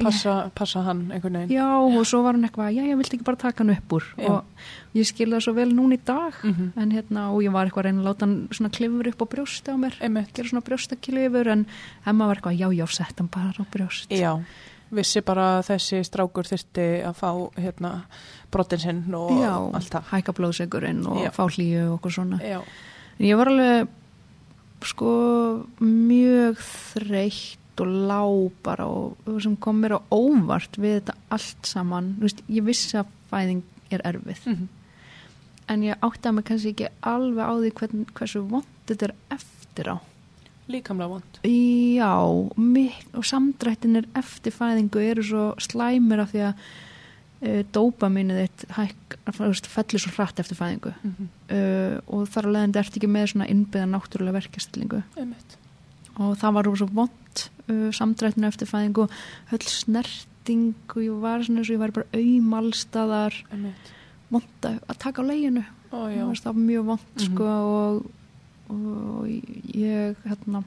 [0.00, 1.52] passa, passa hann einhvern veginn.
[1.52, 4.04] Já, og svo var hann eitthvað, já, ég vildi ekki bara taka hann upp úr
[4.24, 4.44] og
[4.96, 6.82] ég skilða svo vel núna í dag mm -hmm.
[6.82, 9.26] en hérna, og ég var eitthvað að reyna að láta hann svona klifur upp á
[9.34, 10.34] brjósti á mér Einmitt.
[10.34, 11.66] gera svona brjóstakilifur en
[12.06, 14.42] Emma var eitthvað, já, já, sett hann bara á brjóst Já,
[14.90, 18.02] vissi bara að þessi strákur þurfti að fá hérna,
[18.50, 21.30] brotin sinn og já, allt það hækka blóðsegurinn og já.
[21.30, 22.60] fá hlýju og okkur svona já.
[23.18, 23.88] en ég var alveg
[24.82, 26.56] sko mjög
[26.94, 32.42] þreytt og lág bara og sem kom mér á óvart við þetta allt saman, veist,
[32.48, 34.81] ég vissi að fæðing er erfið mm -hmm
[35.72, 39.14] en ég átti að mig kannski ekki alveg á því hvern, hversu vond þetta er
[39.38, 39.96] eftir á.
[40.70, 46.66] Líkamlega vond já, og samdrættin er eftir fæðingu eru svo slæmir af því að
[47.42, 50.94] uh, dópaminnið þitt fellur svo hratt eftir fæðingu.
[51.02, 51.32] Mm -hmm.
[51.56, 55.02] uh, og þar að leiðandi ert ekki með svona innbyggða náttúrulega verkestillingu
[56.20, 59.08] og það var svo vond uh, samdrættinu eftir fæðingu
[59.50, 63.34] höll snerting og ég var svona eins og ég var bara auðmalstaðar
[64.32, 65.64] vond að taka á leginu.
[65.92, 67.34] Ó, það var mjög vond mm -hmm.
[67.34, 67.44] sko,
[67.78, 68.04] og,
[68.72, 69.26] og
[69.76, 70.64] ég hérna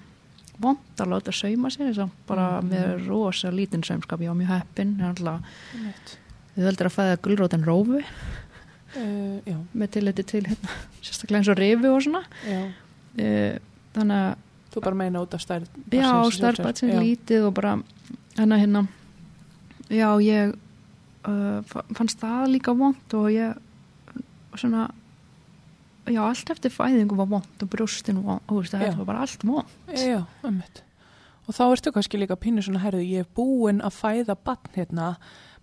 [0.61, 2.71] vond að láta sauma sér bara mm -hmm.
[2.71, 4.21] með rosa lítinn saumskap.
[4.21, 4.97] Ég var mjög heppin
[6.55, 8.01] þið heldur að fæða gullrótin rófu.
[8.95, 10.69] Uh, með tilliti til hérna,
[11.01, 12.21] sérstaklega eins og rifi og svona.
[13.19, 13.59] Uh,
[13.95, 14.35] þannig að
[14.75, 17.77] þú bara meina út af stærð já, stærð sem lítið og bara
[18.35, 18.87] hérna hérna
[19.87, 20.55] já, ég
[21.29, 23.57] uh, fannst það líka vond og ég
[24.55, 24.87] svona
[26.05, 30.23] já, allt eftir fæðingu var vond og brjóstin og það var bara allt vond Já,
[30.45, 30.83] ummitt
[31.45, 35.11] og þá ertu kannski líka pínu svona herðu, ég er búin að fæða bann hérna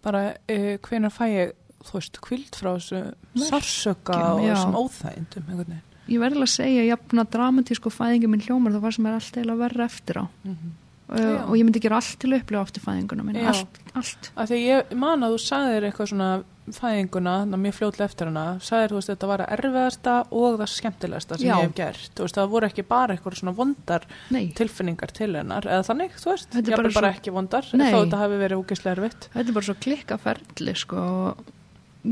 [0.03, 5.73] bara uh, hvenar fæ ég þú veist, kvild frá þessu sarsöka og þessum óþægindum einhvern
[5.73, 5.89] veginn?
[6.11, 9.85] Ég verði að segja, jafna dramatísku fæðingi minn hljómar það var sem er alltaf verra
[9.87, 10.25] eftir á.
[10.27, 10.82] Mm -hmm
[11.13, 14.33] uh, og ég myndi gera allt til að upplifa aftur fæðinguna minna, allt, allt.
[14.49, 16.33] Því ég man að þú sagðir eitthvað svona
[16.71, 21.39] fæðinguna, mjög fljóðlega eftir hana sagðir þú veist þetta var að erfiðasta og það skemmtilegasta
[21.39, 21.55] sem Já.
[21.57, 22.21] ég hef gert.
[22.23, 24.45] Veist það voru ekki bara eitthvað svona vondar Nei.
[24.59, 28.39] tilfinningar til hennar eða þannig, þú veist, ég er bara, ekki vondar þó þetta hafi
[28.45, 29.27] verið ógeðslega erfitt.
[29.35, 31.03] Þetta er bara svo klikkaferðli sko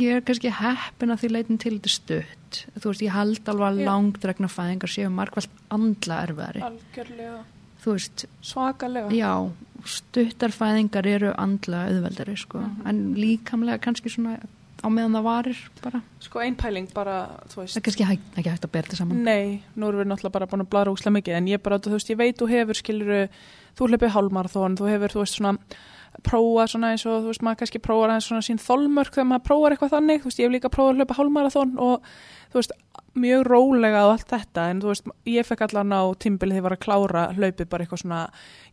[0.01, 2.61] ég er kannski heppin að því leitin til þetta stutt.
[2.77, 6.67] Þú veist ég held alveg að langdregna fæðingar séu margvælt andla erfiðari.
[6.67, 7.41] Algjörlega
[7.81, 9.33] þú veist svakalega já,
[9.89, 12.59] stuttarfæðingar eru andla auðveldari sko.
[12.61, 12.87] Mhm.
[12.87, 14.39] en líkamlega kannski svona
[14.81, 18.29] á meðan það varir bara Sko ein pæling bara, þú veist það er kannski hægt,
[18.37, 21.17] ekki hægt að þetta saman Nei, nú erum við náttúrulega bara búin að bladra úslega
[21.19, 23.23] mikið en ég bara, þú veist, ég veit þú hefur skiluru,
[23.77, 25.59] þú hlipið hálmarathon þú hefur, þú veist, svona
[26.27, 29.75] prófa svona eins og, þú veist, maður kannski aðeins svona sín þolmörk þegar maður prófar
[29.75, 32.09] eitthvað þannig þú veist, ég hef líka prófað að hlaupa hálmarathon og
[32.51, 32.73] þú veist,
[33.19, 36.67] mjög rólega og allt þetta en þú veist, ég fekk allan á tímbili þegar ég
[36.67, 38.21] var að klára hlaupið bara eitthvað svona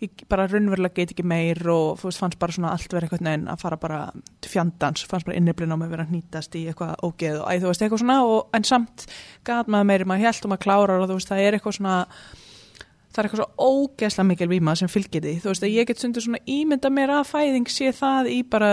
[0.03, 3.25] ég bara raunverulega get ekki meir og þú veist, fannst bara svona allt verið eitthvað
[3.25, 4.01] neginn að fara bara
[4.45, 7.71] fjandans, fannst bara inniblinn á mig vera að hnýtast í eitthvað ógeð og æ, þú
[7.71, 9.07] veist, eitthvað svona og, en samt
[9.47, 11.95] gat maður meiri, maður held um að klára og þú veist, það er eitthvað svona
[13.07, 16.01] það er eitthvað svo ógeðslega mikil víma sem fylgir því, þú veist, að ég get
[16.03, 18.71] stundur svona ímynda mér að fæðing sé það í bara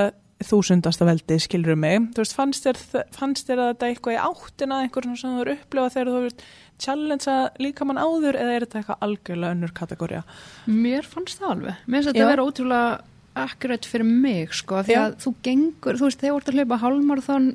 [0.49, 2.81] þúsundasta veldi, skilur mig þú veist, fannst þér,
[3.17, 6.45] fannst þér að þetta eitthvað í áttina, einhverjum sem þú eru upplifað þegar þú veist,
[6.85, 10.23] challengea líka mann áður eða er þetta eitthvað algjörlega önnur kategória?
[10.67, 12.27] mér fannst það alveg mér finnst þetta Já.
[12.27, 12.89] að vera ótrúlega
[13.45, 15.03] akkurat fyrir mig sko, því Já.
[15.05, 17.49] að þú gengur, þú veist, þegar þú ert að hlaupa hálmarathon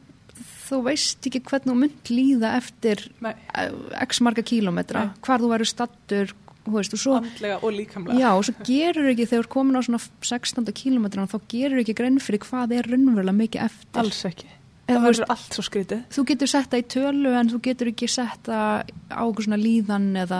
[0.70, 3.72] þú veist ekki hvernig þú mynd líða eftir Nei, eh,
[4.06, 5.22] x marga kílómetra, Nei.
[5.26, 6.34] hvar þú verður stattur
[6.78, 9.82] veist, og svo andlega og líkamlega Já, og svo gerur ekki, þegar er komin á
[9.86, 10.72] svona 16.
[10.82, 14.02] kílómetra, þá gerur ekki grein fyrir hvað er raunverulega mikið eftir.
[14.04, 14.50] alls ekki,
[14.90, 18.08] það verður allt svo skrítið þú getur sett það í tölu en þú getur ekki
[18.10, 20.40] sett það á svona líðan eða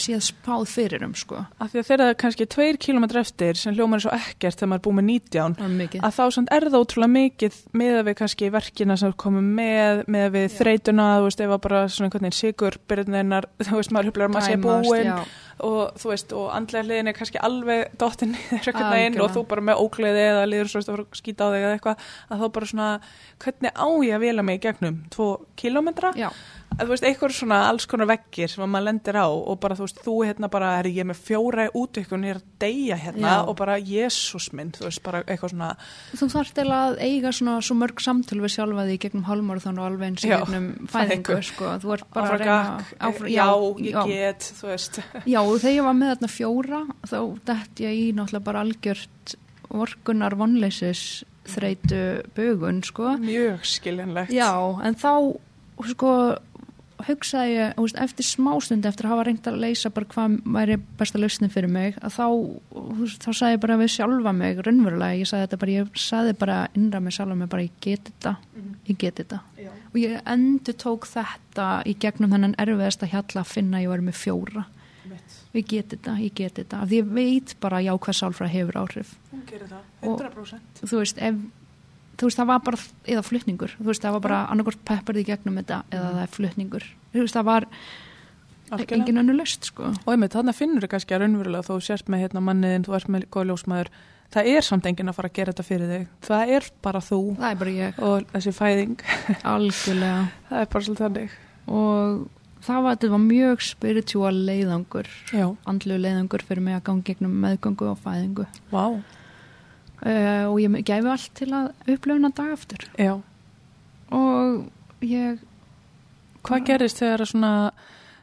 [0.00, 1.42] síðan spáð fyrir um, sko.
[1.58, 4.58] af því að þegar það er kannski tveir kílómetrar eftir sem hljómar er svo ekkert
[4.58, 6.06] þegar maður er búið með 19 Það er mikið.
[6.08, 6.22] að þá
[6.56, 10.58] er það ótrúlega mikið með að við kannski verkina sem komum með með að við
[10.58, 14.36] þreytuna, þú veist, ef að bara svona einhvern veginn sigur byrjunir, þú veist, maður að
[14.36, 15.18] maður sé búinn já.
[15.66, 18.34] Og þú veist, og andlega hliðin er kannski alveg dottin
[18.64, 19.26] niður veginn Algjörlega.
[19.26, 22.42] og þú bara með ógleði eða líður svo að skýta á þig eða eitthvað, að
[22.42, 22.88] þá bara svona
[23.44, 25.28] hvernig á ég að vila mig í gegnum tvo
[25.62, 26.28] kílómetra, Já,
[26.72, 29.76] að þú veist, eitthvað svona alls konar veggir sem að maður lendir á og bara
[29.78, 33.32] þú veist, þú hérna bara er ég með fjóra útökkun, ég er að deyja hérna
[33.32, 33.42] Já.
[33.48, 35.70] og bara jésús minn, þú veist, bara eitthvað svona
[36.20, 39.88] þú þarf til að eiga svona svo mörg samtöl við sjálfa því gegnum hálmarathon og
[39.90, 41.72] alveg eins Já, gegnum fæðingu, sko.
[41.82, 42.58] Þú ert bara að reyna
[42.98, 43.46] áfram- já,
[43.78, 44.02] ég já.
[44.12, 47.18] get, þú veist Já, og þegar ég var með þarna fjóra þá
[47.52, 49.36] dætt ég í náttúrulega bara algjört
[49.72, 53.16] vorkunar vonleisis þreitu bugun, sko.
[53.18, 54.52] mjög skiljanlegt Já,
[54.84, 55.10] en þá
[55.90, 56.10] sko
[57.08, 60.76] hugsaði ég, þú veist, eftir smástund eftir að hafa reynd að leysa bara hvað væri
[60.98, 62.26] besta lausnin fyrir mig, að þá
[63.00, 66.34] veist, þá sagði ég bara við sjálfa mig raunverulega, ég sagði þetta bara, ég sagði
[66.42, 68.74] bara innra með sjálfa mig bara, ég get þetta Mhm.
[68.88, 69.70] ég get þetta, Já.
[69.70, 74.00] og ég endur tók þetta í gegnum þennan erfiðasta hjalla að finna að ég var
[74.00, 74.64] með fjóra
[75.08, 75.38] Mitt.
[75.54, 78.78] ég get þetta, ég get þetta af því ég veit bara já hvað sálfræð hefur
[78.82, 81.34] áhrif hún gerir það, Og- 100% þú veist, ef
[82.18, 82.80] þú veist, það var bara,
[83.14, 86.32] eða flutningur þú veist, það var bara annarkort pepparði í gegnum þetta eða það er
[86.36, 87.68] flutningur, þú veist, það var
[88.72, 88.98] Algjörlega.
[89.02, 89.90] engin önnu löst, sko.
[89.92, 93.10] Og einmitt, þannig finnur þið kannski að raunverulega þú sérst með hérna manniðin, þú ert
[93.12, 93.90] með góð ljósmaður.
[94.32, 96.06] Það er samt enginn að fara að gera þetta fyrir þig.
[96.24, 98.94] Það er bara þú er bara og þessi fæðing.
[100.48, 101.34] Það er bara svolítið þannig.
[101.68, 102.22] Og
[102.62, 107.90] það var, var mjög spiritual leiðangur já, andlu leiðangur fyrir mig að ganga gegnum meðgöngu
[107.90, 108.46] og fæðingu.
[108.72, 108.84] Vá,
[110.06, 113.14] uh, og ég gæfi allt til að upplöfuna dag aftur já
[114.12, 114.66] og
[115.02, 115.38] ég
[116.42, 117.52] hvað gerist þegar svona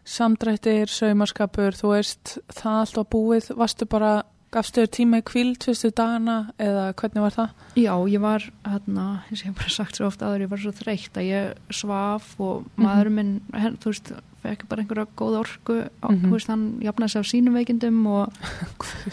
[0.09, 4.11] samdrættir, saumaskapur þú veist, það allt var búið varstu bara,
[4.51, 7.51] gafstu þér tíma í kvíld fyrstu dagana eða hvernig var það?
[7.77, 10.63] Já, ég var hérna, eins og ég hef bara sagt svo ofta aður, ég var
[10.63, 12.85] svo þreytt að ég svaf og Mhm.
[12.87, 14.11] maður minn, her, þú veist,
[14.43, 16.25] fekk bara einhverja góða orku, á, Mhm.
[16.25, 18.33] þú veist, hann jafnaði sig á sínum veikindum og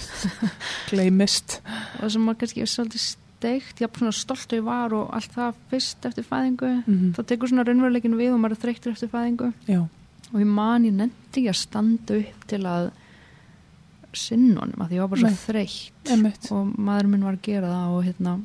[0.91, 1.61] gleymist.
[2.01, 5.33] Það sem maður kannski er svolítið steikt, er svona stolt og ég var og allt
[5.35, 9.11] það fyrst eftir fæðingu, mm þá tekur svona raunveruleikin við og maður er þreyttur eftir
[9.13, 9.53] fæðingu.
[9.69, 9.81] Já,
[10.33, 12.91] og ég man, ég nefndi ekki að standa upp til að
[14.17, 16.51] sinna honum, að ég var bara svo þreytt.
[16.57, 18.37] Og maður minn var að gera það og hérna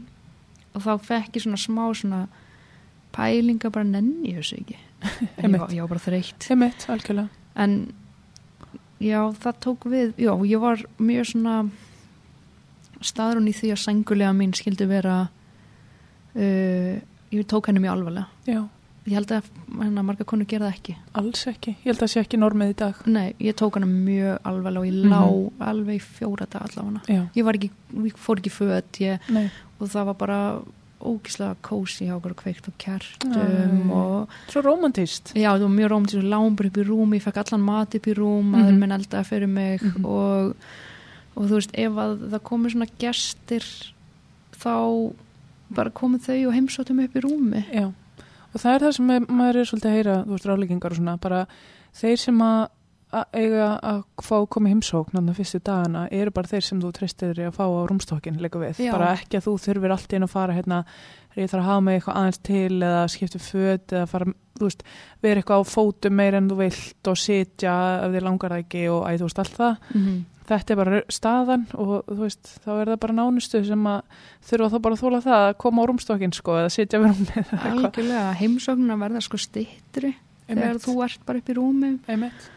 [0.73, 2.27] og þá fekk ég svona smá svona
[3.11, 4.75] pælinga bara nenni þessu ekki
[5.41, 6.47] ég var, bara þreytt.
[6.53, 7.29] Emitt, algjörlega.
[7.55, 7.77] En
[9.01, 11.55] já það tók við já ég var mjög svona
[13.01, 15.15] staðrún í því að sængulega mín skildi vera
[16.35, 16.93] uh,
[17.33, 18.27] ég tók henni mjög alvarlega.
[18.45, 18.59] Já,
[19.09, 19.47] ég held að
[19.81, 20.95] hérna marga konu gera það ekki.
[21.17, 22.99] Alls ekki, ég held að það sé ekki normið í dag.
[23.09, 25.09] Nei ég tók henni mjög alvarlega og ég Mhm.
[25.09, 27.01] lá alveg í fjóra dag allavega.
[27.35, 27.71] Ég var ekki,
[28.05, 28.53] ég fór ekki
[29.29, 29.49] nei,
[29.79, 30.39] og það var bara
[31.03, 33.91] ógislega kósi hjá okkur og kveikt og kertum Æ.
[33.91, 37.21] og svo romantist já, það var mjög rómt og lágum bara upp í rúm ég
[37.25, 40.05] fekk allan mat upp í rúm, maður minn eldaði fyrir mig Mhm.
[40.05, 40.55] og,
[41.35, 43.63] og þú veist, ef að það komið svona gestir
[44.61, 44.75] þá
[45.71, 47.63] bara komið þau og heimsóttum upp í rúmi.
[47.71, 47.85] Já,
[48.53, 51.17] og það er það sem maður er svolítið að heyra þú veist, ráleikingar og svona
[51.21, 51.45] bara
[51.95, 52.67] þeir sem að
[53.35, 56.81] eiga að fá að koma í heimsókn þannig að fyrstu dagana eru bara þeir sem
[56.81, 58.91] þú treystir þér að fá á rúmstokkin líka við, Já.
[58.95, 60.79] bara ekki að þú þurfir allt inn að fara hérna,
[61.35, 64.25] ég þarf að hafa mig eitthvað aðeins til eða skipta föt eða fara,
[64.59, 64.83] þú veist,
[65.21, 67.75] vera eitthvað á fótum meir en þú vilt og sitja
[68.05, 70.19] ef þið langar það ekki og æ, þú veist, allt það Mhm.
[70.51, 74.01] þetta er bara staðan og þú veist, þá er það bara nánustu sem að
[74.49, 77.53] þurfa þá bara að þóla það að koma á rúmstokkin sko eða sitja við rúmið
[77.71, 80.15] algjörlega, heimsóknuna verða sko stittri
[80.49, 82.49] þegar þú ert bara upp í rúmi Einmitt.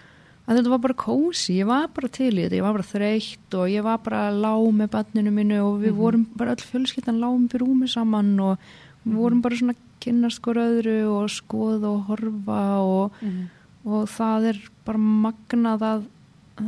[0.46, 3.54] Að þetta var bara kósi, ég var bara til í þetta ég var bara þreytt
[3.56, 5.96] og ég var bara lág með banninu mínu og við Mhm.
[6.02, 8.58] vorum bara öll fjölskyldan lágum fyrir rúmi saman og
[9.06, 9.16] við Mhm.
[9.16, 13.48] vorum bara svona kynnast hver öðru og skoða og horfa og, Mhm.
[13.86, 16.04] og það er bara magnað að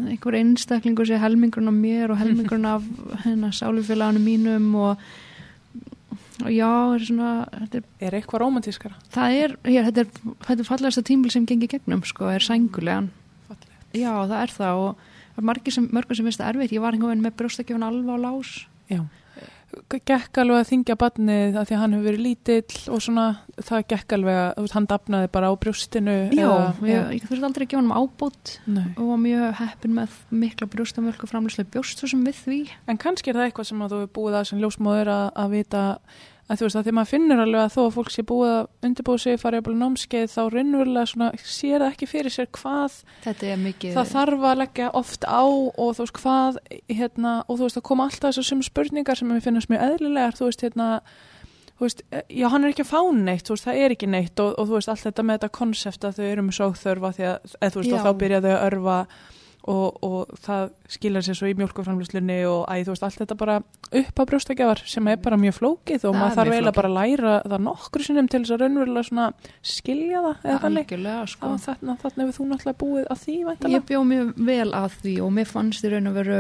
[0.09, 2.83] einhver einstaklingur sé helmingurinn af mér og helmingurinn af
[3.25, 4.97] hérna sálufélagunum mínum og,
[6.45, 8.95] og já, er svona, þetta er Er eitthvað romantískara?
[9.13, 13.11] Það er, hér, þetta er, er fallegasta tímbil sem gengi gegnum, sko, er sængulegan.
[13.97, 15.05] Já, það er það og
[15.73, 16.75] sem, mörgur sem finnst það erfitt.
[16.77, 18.57] Ég var einhvern veginn með brjóstakjöfun alveg á lás.
[18.89, 19.05] Já.
[19.91, 23.25] Gekk alveg að þingja barnið að því að hann hefur verið lítill og svona,
[23.59, 26.15] það gekk alveg að, hann dafnaði bara á brjóstinu.
[26.33, 27.93] Já, eða, ég, ég þurfti aldrei að gefa hann
[28.71, 28.87] Nei.
[28.95, 32.61] og var mjög heppin með mikla brjóstamölku framlýslega bjóst svo sem við því.
[32.89, 35.59] En kannski er það eitthvað sem að þú hefur búið að sem ljósmóður að, að
[35.59, 35.85] vita
[36.47, 38.89] að þú veist að því maður finnur alveg að þó að fólk sé búið að
[38.89, 42.99] undirbúið sig, farið að námskeið þá raunverulega svona sér það ekki fyrir sér hvað
[43.97, 47.87] það þarf að leggja oft á og þú veist hvað hérna, og þú veist að
[47.91, 50.91] koma alltaf þessar sem spurningar sem við finnast mjög eðlilegar þú veist hérna
[51.77, 52.03] þú veist,
[52.33, 54.79] já hann er ekki að fá neitt veist það er ekki neitt og, og þú
[54.79, 57.83] veist allt þetta með þetta konsept að þau eru með sóþörfa því að eða, þú
[57.83, 57.97] veist Já.
[57.97, 58.99] og þá byrja þau að örfa
[59.67, 63.57] og, og það skilar sér svo í mjólkuframlýslunni og æ, þú veist allt þetta bara
[64.01, 66.99] upp á brjóstagjafar sem er bara mjög flókið og Það maður þarf eiginlega bara að
[67.01, 69.27] læra það nokkru sinnum til þess að raunverulega svona
[69.67, 71.51] skilja það eða þannig Algjörlega, sko.
[71.51, 73.85] og þarna, þarna hefur þú náttúrulega búið að því Ég væntanlega.
[73.91, 76.39] bjó mjög vel að því og mér fannst í raun og veru,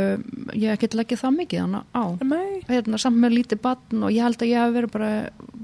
[0.54, 2.04] ég get leggja það mikið þannig á.
[2.22, 5.10] Nei, hérna, samt með lítið batn og ég held að ég hef verið bara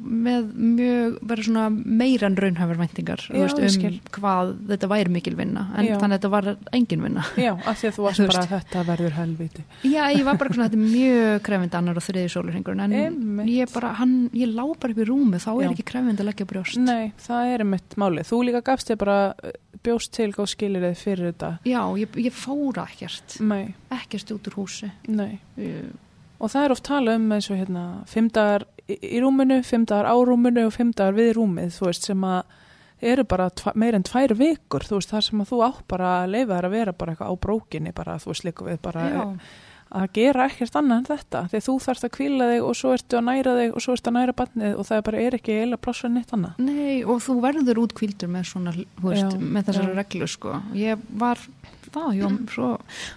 [0.02, 3.94] með mjög, verið svona meira en raunhafur væntingar ég um skil.
[4.10, 5.94] hvað þetta væri mikil vinna en Já.
[6.00, 9.16] þannig að þetta var engin vinna Já, af því að þú varst bara þetta verður
[9.16, 9.64] helviti.
[9.88, 13.50] Já, ég var bara svona, þetta er mjög krefindi annar og þriði sólurhengurinn en Einmitt.
[13.52, 15.70] ég bara, hann, ég lá bara upp í rúmi þá er Já.
[15.72, 18.28] ekki krefindi að leggja brjóst Nei, það er mitt málið.
[18.32, 19.52] Þú líka gafst þér bara uh,
[19.82, 21.52] bjóst til góð skilir þið fyrir þetta.
[21.66, 25.38] Já, ég, ég fóra ekkert Nei, ekkert út úr húsi nei.
[25.58, 25.92] Ég-
[26.42, 30.08] Og það er oft talað um eins og hérna fimm dagar í rúminu, fimm dagar
[30.10, 32.40] á rúminu og fimm dagar við rúmið, þú veist, sem að
[33.02, 36.32] eru bara meir en tvær vikur, þú veist, þar sem að þú átt bara að
[36.36, 39.22] leifa þær að vera bara eitthvað á brókinni, bara, þú veist, líka við bara Já,
[39.92, 43.18] að gera ekkert annað en þetta, að þú þarfst að kvíla þig og svo ertu
[43.18, 45.82] að næra þig og svo ertu að næra barnið og það bara er ekki eiginlega
[45.84, 46.62] pláss fyrir neitt annað.
[46.64, 48.72] Nei, og þú verður útkvíldur með svona,
[49.04, 49.98] veist, Já, með þessari já.
[50.00, 50.54] reglu, sko.
[50.80, 51.42] Ég var,
[51.94, 52.68] það, ég var svo,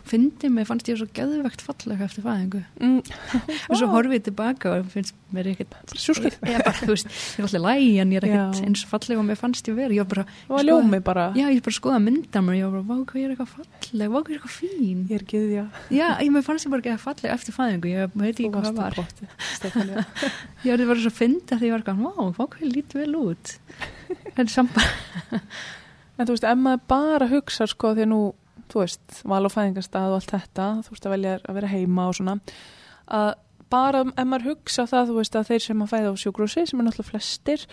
[0.08, 2.62] fyndi mig, fannst ég svo geðvegt fallega eftir fæðingu.
[2.80, 3.02] Mm,
[3.70, 6.34] Og svo horfið ég tilbaka og finnst mér ekkert, Sjúskið.
[6.48, 9.28] ég bara, þú veist, ég er alltaf lægi en ég er ekkert eins fallega og
[9.30, 9.96] mér fannst ég verið.
[9.98, 11.26] Ég var bara, var ljómi bara.
[11.36, 14.08] já, ég bara skoða mynda mér, ég var bara, vá, hvað ég er eitthvað falleg,
[14.12, 15.00] vá, hvað ég er eitthvað fín.
[15.10, 15.66] Ég er giðja.
[15.92, 18.94] Já, ég mér fannst ég bara ekki falleg eftir fæðingu, ég veit ekki hvað var.
[20.66, 22.04] Ég var bara svo fyndi að ég var eitthvað.
[26.16, 28.20] En þú veist, ef maður bara hugsa sko því nú,
[28.72, 32.08] þú veist, val og fæðingarstað og allt þetta, þú veist, að velja að vera heima
[32.10, 32.38] og svona,
[33.20, 33.30] að
[33.74, 36.82] bara ef maður hugsa það, þú veist, að þeir sem að fæða á sjúkrúsi, sem
[36.82, 37.66] er náttúrulega flestir,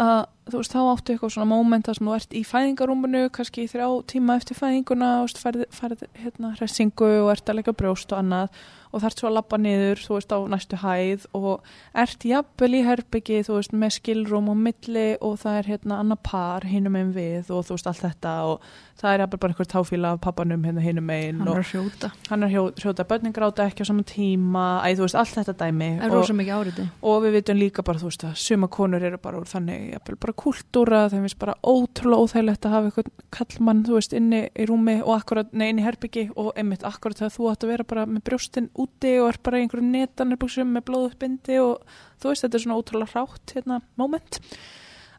[0.00, 3.70] að þú veist, þá áttu eitthvað svona mómenta sem þú ert í fæðingarúmunu, kannski í
[3.70, 8.22] þrjá tíma eftir fæðinguna, þú veist, færð hérna hressingu og ert að leika brjóst og
[8.22, 8.60] annað
[8.90, 11.72] og þarf svo að labba niður, þú veist, á næstu hæð og
[12.04, 16.20] ert jafnvel í herbyggi, þú veist, með skilrúm og milli og það er hérna annar
[16.26, 18.64] par hinum einn við og þú veist, allt þetta og
[19.00, 21.70] það er jafnvel bara einhver táfíla af pappanum hérna hinum einn hann og var að
[21.70, 22.10] hrjóta.
[22.28, 25.54] hann er hjó, hrjóta börnin gráta ekki á saman tíma, æ, þú veist, allt þetta
[25.62, 29.40] dæmi er og, og við vitum líka bara, þú veist, að suma konur eru bara
[29.40, 33.96] úr þannig, jafnvel bara kultúra þeim finnst bara ótrúlega óþægilegt að hafa eitthvað kallmann, þú
[33.96, 37.50] veist, inni í rúmi og akkurat, nei, inni í herbyggi og einmitt akkurat þegar þú
[37.54, 41.58] átt að vera bara með brjóstin úti og er bara í einhverjum netanirbuxum með blóðuppbindi
[41.62, 41.82] og
[42.20, 44.40] þú veist, þetta er svona ótrúlega rátt, hérna, moment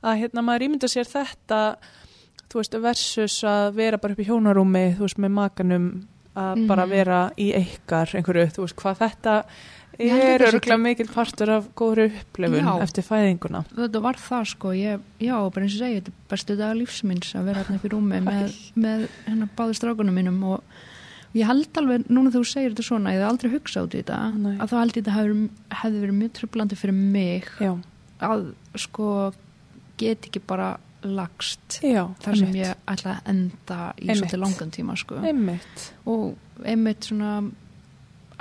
[0.02, 1.60] að hérna maður ímynda sér þetta
[2.52, 5.86] þú veist, versus að vera bara upp í hjónarúmi, þú veist, með makanum
[6.36, 6.68] að Mhm.
[6.68, 9.44] bara vera í ykkar einhverju, þú veist, hvað þetta
[10.00, 12.82] er örgulega mikil partur af góður upplifun Já.
[12.82, 16.56] eftir fæðinguna Þetta var það sko, ég, já, bara eins og segja, þetta er bestu
[16.58, 20.64] dag lífsminns að vera hérna upp í rúmi með, með hérna báði strákunum mínum og
[21.38, 24.20] ég held alveg, núna þú segir þetta svona, ég hef aldrei hugsað út í þetta,
[24.36, 24.54] Nei.
[24.58, 25.50] að þá held ég þetta hefði,
[25.82, 27.72] hefði verið mjög trublandi fyrir mig já,
[28.22, 28.46] að
[28.76, 29.08] sko
[30.02, 30.72] get ekki bara
[31.02, 32.62] lagst já, þar sem einmitt.
[32.62, 34.20] ég ætla að enda í Einmitt.
[34.22, 35.16] svolítið langan tíma sko.
[35.26, 36.36] einmitt, og
[36.68, 37.32] einmitt svona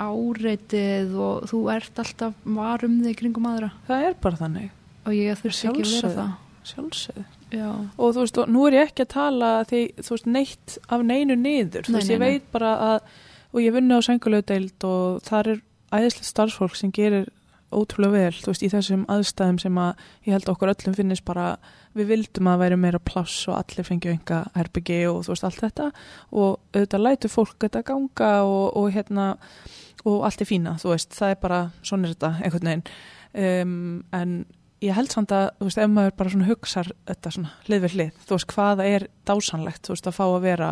[0.01, 4.69] áreitið og þú ert alltaf var um þig kringum aðra það er bara þannig
[5.05, 6.31] og ég þurfti ekki að vera það
[6.71, 10.31] sjálfsögðu já, og þú veist, og nú er ég ekki að tala því, þú veist,
[10.37, 11.87] neitt af neinu niður.
[11.87, 13.11] Þú veist, ég veit bara að
[13.51, 15.61] og ég vinna á sengulöðdeild og þar er
[15.91, 17.27] æðislega starfsfólk sem gerir
[17.71, 21.53] ótrúlega vel, þú veist, í þessum aðstæðum sem að ég held okkur öllum finnist bara
[21.95, 25.63] við vildum að væri meira pláss og allir fengju enga herbyggi og þú veist, allt
[25.63, 25.87] þetta.
[26.31, 29.29] Og auðvitað lætur fólk þetta ganga og, og hérna
[30.07, 32.85] og allt er fína, þú veist, það er bara svona er þetta, einhvern veginn.
[33.31, 33.75] Um,
[34.11, 34.35] en
[34.81, 37.95] ég held samt að, þú veist, ef maður bara svona hugsar þetta svona hlið við
[37.97, 40.69] hlið, þú veist, hvaða er dásanlegt, þú veist, að fá að vera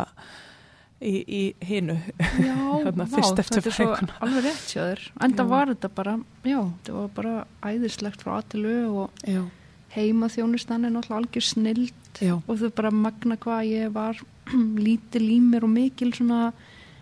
[1.00, 1.96] í, í hinu?
[2.42, 5.04] Já Þarna vá, fyrst eftir þetta er svo alveg rétt hjá þér.
[5.28, 5.50] Enda Já.
[5.54, 7.34] var þetta bara, já, þetta var bara
[7.70, 8.74] æðislegt frá aðtilu
[9.04, 9.40] og Já,
[9.94, 14.20] heima þjónustan er náttúrulega algjör snild já, og þau bara magna hvað ég var
[14.86, 16.50] lítil í mér og mikil svona,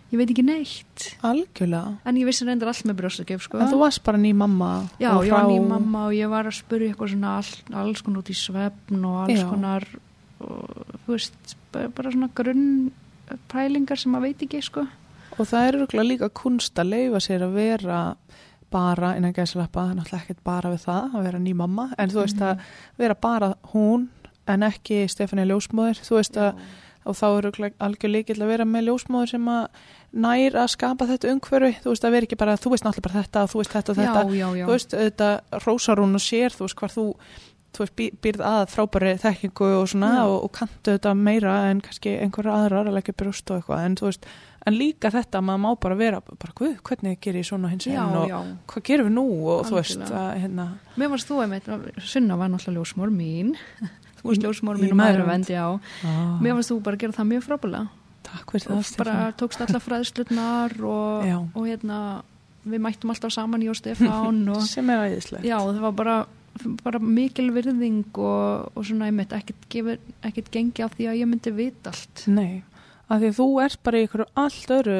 [0.09, 1.05] ég veit ekki neitt.
[1.25, 1.97] Algjörlega.
[2.05, 3.59] En ég vissi reyndar allt með brjóstakjöf sko.
[3.61, 6.29] En þú varst bara ný mamma já, og ég var frá- ný mamma og ég
[6.31, 9.49] var að spurja eitthvað svona all, alls konar út í svefn og alls Já.
[9.49, 9.85] konar
[10.39, 12.91] og, þú veist, bara, svona grunn
[13.51, 14.87] pælingar sem maður veit ekki sko.
[15.39, 18.15] Og það er örugglega líka kunst að leifa sér að vera
[18.69, 22.41] bara innan er náttúrulega ekkert bara við það að vera ný mamma, en þú veist
[22.41, 22.59] að
[22.97, 24.09] vera bara hún
[24.47, 26.55] en ekki Stefania Ljósmóður, þú veist að
[27.09, 29.83] og þá er örugglega algjör líkill að vera með ljósmóður sem að
[30.25, 33.23] nær að skapa þetta umhverfi, þú veist að vera ekki bara þú veist náttúrulega bara
[33.23, 34.25] þetta og þú veist þetta og þetta.
[34.25, 34.65] Já, já, já.
[34.65, 37.05] þú veist, þetta rósarún og sér, þú veist hvar þú
[37.69, 42.15] þú veist, býrð að frábæri þekkingu og svona og, og kantu þetta meira en kannski
[42.23, 44.25] einhverja aðrar að leggja brjóst og eitthvað, en þú veist
[44.67, 48.01] en líka þetta, maður má bara vera bara, guð, hvernig ger ég svona hins já,
[48.03, 49.25] og hvað gerum við nú?
[49.53, 50.23] Og þú veist, Algjörlega.
[50.25, 50.67] að, hérna
[50.99, 51.69] Mér varst þú einmitt,
[52.09, 53.53] Sunna var náttúrulega ljósmór mín
[54.19, 55.53] Þú veist ljósmór Í mín og maðurvend,
[56.43, 57.87] Mér varst þú bara að gera það mjög frábælega
[58.29, 61.99] takk fyrir það, bara tókst alla fræðslutnar og, og hérna
[62.69, 65.47] við mættum alltaf saman ég og Stefán og sem er æðislegt.
[65.47, 66.17] Já, það var bara,
[66.83, 69.09] bara mikil virðing og, og svona
[69.39, 72.25] ekkert, gefur, ekkert gengi af því að ég myndi vita allt.
[72.31, 72.61] Nei,
[73.07, 74.99] af því að þú ert bara í ykkur allt öru,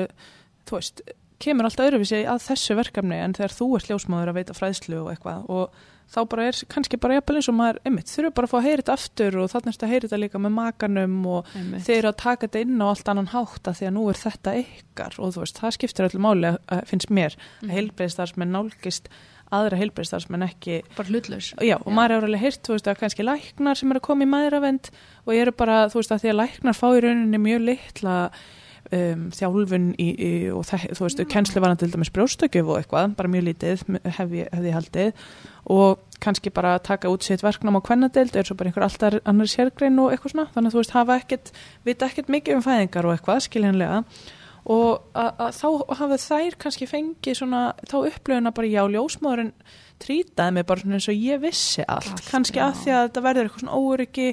[0.70, 1.06] þú veist,
[1.40, 5.14] kemur allt öruvísi að þessu verkefni en þegar þú ert ljósmáður að veita fræðslu og
[5.14, 5.80] eitthvað og
[6.10, 8.68] þá bara er kannski bara jafnvel eins og maður, einmitt, þurfa bara að fá að
[8.68, 11.84] heyra þetta aftur og þannig að heyra þetta líka með makanum og einmitt.
[11.86, 14.20] þeir eru að taka þetta inn á allt annan hátt að því að nú er
[14.24, 17.70] þetta ykkar og þú veist, það skiptir öllu máli að finnst mér að Mhm.
[17.78, 19.10] heilbreyðstarfsmenn nálgist
[19.52, 23.24] aðra heilbreyðstarfsmenn ekki bara hlutlaus Já, og maður hefur alveg heyrt, þú veist, að kannski
[23.26, 24.90] læknar sem eru að koma í maðuravend
[25.26, 28.18] og eru bara, þú veist, að því að læknar fá í rauninni mjög litla
[28.96, 32.80] um, þjálfun í, í, og það, þú veist, kennslu var hann til dæmis brjóstökjöf og
[32.80, 33.84] eitthvað, bara mjög lítið
[34.18, 35.24] hef ég, haldið.
[35.70, 39.50] Og kannski bara taka út sitt verknám á kvennadeild er svo bara einhver alltaf annar
[39.52, 41.54] sérgrein og eitthvað svona, þannig að þú veist, hafa ekkert
[41.88, 44.02] vita ekkert mikið um fæðingar og eitthvað, skiljanlega.
[44.70, 49.54] Og að, að þá hafa þær kannski fengið svona, þá upplöfuna bara já, ljósmóðurinn
[50.00, 52.68] trýtaði mig bara svona eins og ég vissi allt, Allt, kannski já.
[52.68, 54.28] að því að þetta verður eitthvað svona óryggi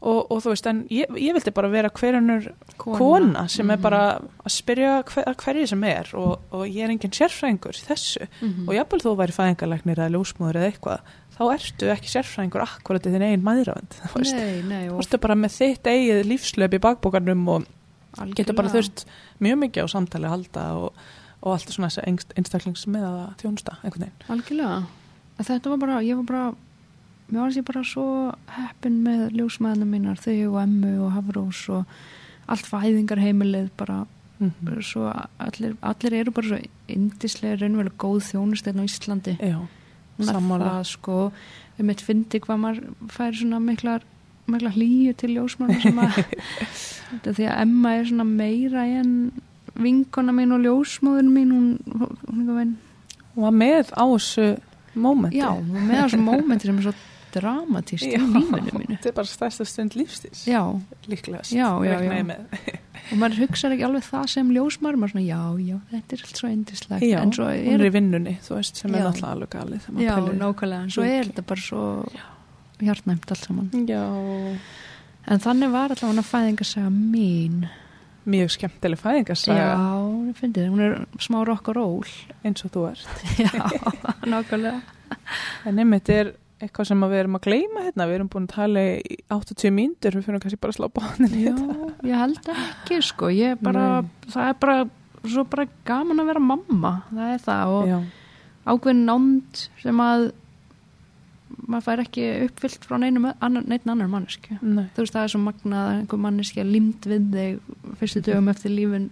[0.00, 3.82] og, og þú veist, en ég, ég vildi bara vera hverjunur kona, sem er Mhm.
[3.82, 4.02] bara
[4.44, 8.68] að spyrja hver, hverju sem er og, og ég er engin sérfræðingur í þessu Mhm.
[8.68, 11.00] og jafnvel þú væri fæðingarlegnir eða ljósmóður eða eitthvað,
[11.38, 15.52] þá ertu ekki sérfræðingur akkurat í þinn eigin mæðravend þú veist, þú veist bara með
[15.58, 17.66] þitt eigið lífslöp í bakbókarnum og
[18.34, 18.82] getur bara algjörlega.
[18.82, 19.04] þurft
[19.40, 20.92] mjög mikið á samtali að halda og,
[21.42, 24.26] og allt svona þessi einstaklingsmiðaða þjónusta einhvern veginn.
[24.28, 24.86] Algjörlega.
[25.38, 26.54] Þetta var bara, ég var bara,
[27.28, 28.04] mér var ég bara svo
[28.56, 31.98] heppin með ljósmaðina mínar, þau og Emmu og Hafrós og
[32.48, 34.04] allt fæðingarheimilið bara,
[34.38, 39.34] Mm svo allir, allir eru bara svo indislega raunverulega góð þjónust hérna á Íslandi.
[39.42, 39.58] Já,
[40.22, 41.32] það sko,
[41.76, 44.06] við mitt fyndi hvað maður fær svona miklar,
[44.46, 46.22] miklar hlýju til ljósmaðina sem að,
[47.36, 49.12] því að Emma er svona meira en
[49.74, 51.68] vinkona mín og ljósmóðin mín, hún,
[51.98, 52.74] hún, hún,
[53.34, 54.48] hún var með á þessu
[54.94, 55.42] mómenti.
[55.42, 56.94] Já, með þessum mómenti sem er svo
[57.38, 58.90] dramatíst í lífinu mínu.
[58.98, 60.44] Þetta er bara stærsta stund lífstís.
[60.50, 60.62] Já,
[61.08, 61.52] Líklegast.
[61.56, 62.36] Já, já, já.
[63.08, 65.40] og maður hugsaði ekki alveg það sem ljósmar, maður svona, já,
[65.70, 67.06] já, þetta er allt svo indislegt.
[67.08, 69.88] Já, en svo hún er er, í vinnunni, þú veist, sem er náttúrulega alveg galið.
[70.04, 71.84] já, nákvæmlega, en svo er þetta bara svo
[72.82, 73.70] hjartnæmt allt saman.
[73.88, 74.04] Já,
[75.28, 77.66] En þannig var allavega hann að fæðingarsaga mín.
[78.28, 79.96] mjög skemmtileg fæðingarsaga Já,
[80.28, 82.12] ég fyndi það, hún er smá rock og roll.
[82.44, 83.24] eins og þú ert.
[83.44, 83.52] Já,
[84.24, 84.80] nákvæmlega.
[85.68, 88.54] En einmitt er eitthvað sem að við erum að gleyma hérna, við erum búin að
[88.56, 92.08] tala í 80 mínútur, við fyrir kannski bara að slá bánin í Já, þetta.
[92.08, 94.10] ég held ekki, sko, ég er bara, Nei.
[94.34, 94.76] það er bara,
[95.22, 97.98] svo bara gaman að vera mamma, það er það og Já,
[98.68, 100.28] ákveðin nánd sem að
[101.68, 104.88] maður fær ekki uppfyllt frá neinum annar, mannesku Nei.
[104.96, 108.50] þú veist það er svo magnað að einhver manneski er limt við þig fyrstu dögum
[108.52, 109.08] eftir lífin,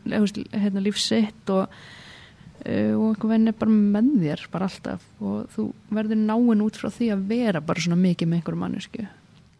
[0.52, 1.72] hérna, lífsitt og,
[2.96, 6.90] og einhver venn er bara með þér bara alltaf og þú verður náinn út frá
[6.90, 9.06] því að vera bara svona mikið með einhverju mannesku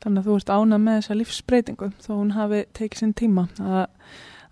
[0.07, 3.79] Þannig að þú ert ánað með þessa lífsbreytingu þó hún hafi tekið sinn tíma að,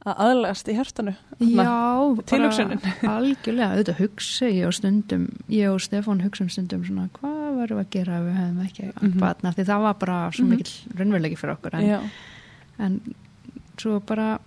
[0.03, 0.75] að aðlegast í.
[0.81, 2.81] Þarna, Já, tilhugsunin.
[3.15, 7.79] algjörlega, auðvitað hugsa ég og stundum, ég og Stefán hugsa um stundum svona, hvað verðum
[7.79, 9.13] við að gera ef við hefum ekki mm.
[9.13, 9.55] -hmm.
[9.55, 10.51] því það var bara svo Mhm.
[10.51, 12.11] mikill raunverulegi fyrir okkur en,
[12.79, 13.01] en
[13.79, 14.39] svo bara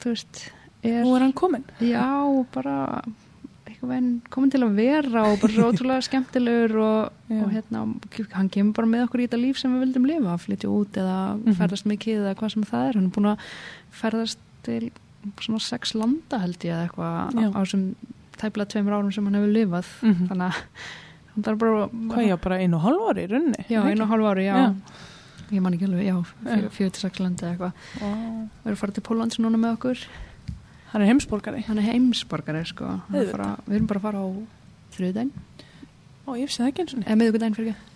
[0.00, 0.52] þú veist,
[0.82, 1.64] er nú er hann kominn.
[1.80, 3.21] já, bara einhvern veginn
[3.82, 7.82] komin til að vera og bara svo ótrúlega skemmtilegur og, og hérna,
[8.36, 11.16] hann kemur bara með okkur í þetta líf sem við vildum lifa, flytja út eða
[11.42, 11.56] Mhm.
[11.58, 13.38] ferðast mikið eða hvað sem það er hann er búin að
[14.02, 14.90] ferðast til
[15.42, 17.94] svona sex landa held ég eða eitthvað á þessum
[18.38, 20.28] tæplega tveimur árum sem hann hefur lifað Mhm.
[20.30, 20.60] þannig að
[21.34, 23.64] hann þarf bara Hvað já, bara einu og hálf ári í runni?
[23.68, 24.74] já, einu og hálf ári, já, Já.
[25.52, 26.56] ég man ekki alveg, já, Já.
[26.56, 27.72] fjö, fjö til sex landa eða eitthvað,
[28.62, 29.98] við erum farið til Póllands núna með okkur
[30.92, 31.62] Hann er heimsborgari.
[31.66, 34.28] hann er heimsborgari sko er fara, við erum bara að fara á
[34.98, 35.30] þriðdæn
[36.22, 37.10] Ó, ég vissi það ekki eins og niður.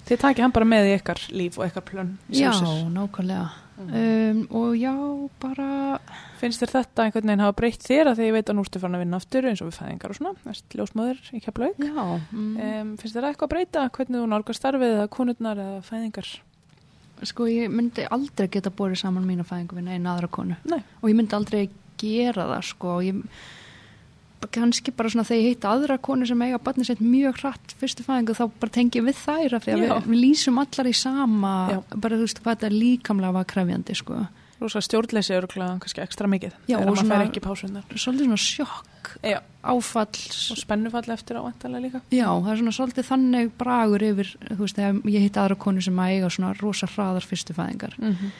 [0.06, 2.08] Þið takið hann bara með í ykkar líf og ykkar plön.
[2.30, 2.50] í já,
[2.90, 3.46] nákvæmlega
[3.76, 3.90] Mm.
[3.92, 4.92] um, og já,
[5.38, 5.98] bara
[6.40, 8.80] Finnst þér þetta einhvern veginn hafa breytt þér að því ég veit að nú ertu
[8.80, 11.74] farin að vinna aftur eins og við fæðingar og svona, erst ljósmóður í keflaug.
[11.76, 16.30] mm, Um, finnst þér eitthvað að breyta hvernig þú nálgar starfið eða konurnar eða fæðingar?
[17.22, 20.80] sko ég myndi aldrei geta borið saman mína fæðingu við eina aðra konu Nei.
[21.02, 21.68] og ég myndi aldrei
[22.00, 23.22] gera það sko og ég
[24.52, 28.04] kannski bara svona þegar ég hitt aðra konu sem eiga barnið sitt mjög hratt fyrstu
[28.06, 31.54] fæðingu þá bara tengi við þær af því að við, við lýsum allar í sama
[31.72, 31.78] Já.
[31.96, 34.20] bara þú veist hvað þetta líkamlega var krefjandi sko
[34.60, 39.40] Rosa stjórnleysi eru kannski ekstra mikið Já, og svona- svolítið svona sjokk Já.
[39.62, 40.16] áfall
[40.52, 42.00] Og spennufall eftir ávæntalega líka.
[42.10, 45.82] Já, það er svona svolítið þannig bragur yfir, þú veist, þegar ég hitt aðra konu
[45.82, 47.94] sem að eiga svona rosa hraðar fyrstu fæðingar.
[47.98, 48.30] Mm -hmm.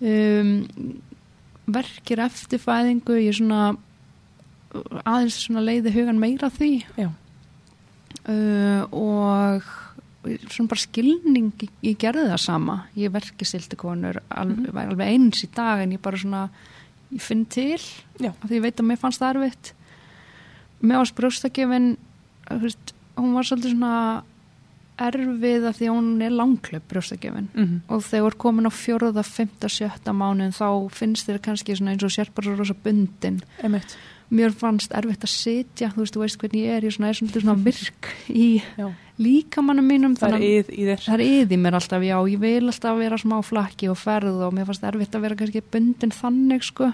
[0.00, 1.00] Um,
[1.66, 3.76] verkir eftir fæðingu, ég svona
[5.06, 6.70] aðeins svona leiði hugan meira því
[8.28, 9.66] uh, og
[10.50, 14.74] svona bara skilning, ég, ég gerði það sama, ég verki silti konur, alveg, Mhm.
[14.74, 16.48] var alveg eins í dag en ég bara svona,
[17.12, 17.78] ég finn til
[18.18, 18.30] Já.
[18.32, 19.72] af því ég veit að mér fannst það erfitt
[20.82, 21.96] með ás brjóstakefin
[22.50, 24.22] veist, hún var svolítið svona
[24.96, 27.80] erfið af því að hún er langklöp brjóstakefin Mm -hmm.
[27.88, 31.90] og þegar þú er komin á fjóruða, fymta, sjötta mánuðin þá finnst þér kannski svona
[31.92, 33.96] eins og sér bara rosa bundin Emitt.
[34.30, 37.08] mér fannst erfitt að sitja þú veist, þú veist hvernig ég er, ég er svona,
[37.08, 38.92] er svona, virk í Já.
[39.18, 40.84] líkamannum mínum Það er yð í
[41.52, 44.84] er mér alltaf, já, ég vil alltaf vera smá flakki og ferð og mér fannst
[44.84, 46.92] erfitt að vera kannski bundin þannig, sko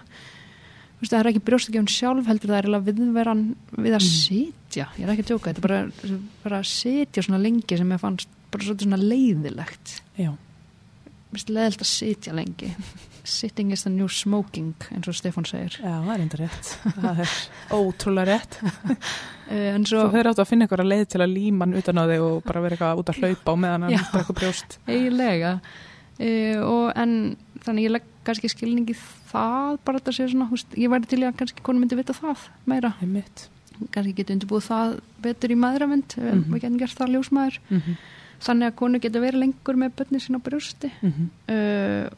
[1.11, 3.45] það er ekki brjóstakefn sjálf heldur, það er eiginlega viðveran
[3.87, 7.41] við að sitja, ég er ekki að tjóka þetta er bara, bara að sitja svona
[7.43, 9.97] lengi sem ég fannst bara svona leiðilegt.
[10.19, 10.37] Mér
[11.33, 12.75] finnst leiðilegt að sitja lengi
[13.25, 16.71] Sitting is the new smoking eins og Stefán segir Já, það er enda rétt.
[16.97, 17.35] Það er
[17.79, 18.57] ótrúlega rétt.
[18.67, 19.07] uh,
[19.77, 22.03] en Svo þau eru áttu að finna ykkur að leið til að líma hann utan
[22.03, 24.77] á þig og bara vera eitthvað út að hlaupa á meðan hann drekkur brjóst.
[24.91, 27.15] eiginlega uh, og en
[27.63, 28.99] þannig ég legg kannski skilningi
[29.33, 32.13] það bara þetta sé svona, húst, ég væri til í að kannski konu myndi vita
[32.17, 33.49] það meira Emitt.
[33.91, 36.53] kannski geti undirbúið það betur í maðuravend mm Mhm.
[36.55, 37.97] við getum gert það ljósmaður Mm -hmm.
[38.43, 42.09] þannig að konu getur verið lengur með börni sín á brjósti uh,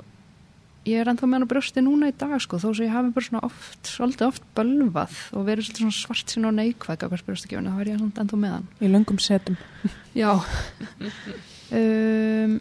[0.85, 3.11] ég er ennþá með hann á brjósti núna í dag sko, þó sem ég hafi
[3.15, 7.23] bara svona oft svolítið oft bölvað og verið svona svart sín og neikvæð á hvers
[7.25, 9.57] brjóstakefinu, þá er ég ennþá með hann Í löngum setum.
[10.15, 10.33] já
[11.73, 12.61] um,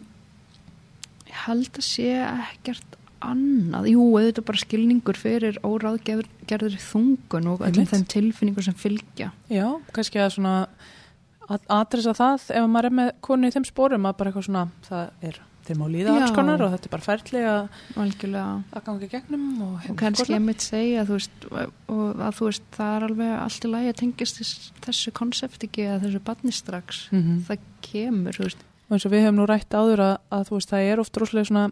[1.28, 2.96] ég held að sé ekkert
[3.30, 7.94] annað, jú, auðvitað bara skilningur fyrir óráðgerður þungun og öllum Einmitt.
[7.94, 9.32] þeim tilfinningur sem fylgja.
[9.52, 10.54] Já, kannski að svona
[11.44, 14.64] að adressa það ef maður er með konu í þeim spórum að bara eitthvað svona,
[14.86, 17.62] það er þeim á líða alls konar og þetta er bara ferli að,
[17.96, 22.68] að ganga gegnum og, og kannski ég mitt segja þú veist, og að þú veist
[22.76, 26.54] það er alveg allt í lagi að tengist þess, þessu konsept ekki að þessu barni
[26.54, 27.02] strax.
[27.12, 27.42] Mm -hmm.
[27.48, 28.64] það kemur, þú veist.
[28.84, 31.16] Og eins og við hefum nú rætt áður að, að þú veist það er oft
[31.16, 31.66] rosalega svona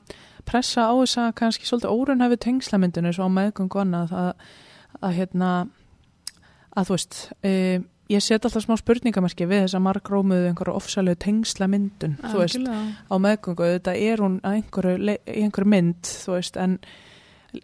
[0.49, 4.33] pressa á þess að kannski svolítið órunhæfi tengslamyndinu svo á meðgöngu annað að,
[5.01, 5.51] að hérna
[6.73, 7.53] að þú veist e,
[8.13, 13.15] ég set alltaf smá spurningamarki við þess að margrómuðu einhverju ofsalegu tengslamyndun þú veist á
[13.23, 16.79] meðgöngu, þetta er hún að einhverju, í einhverju mynd, þú veist, en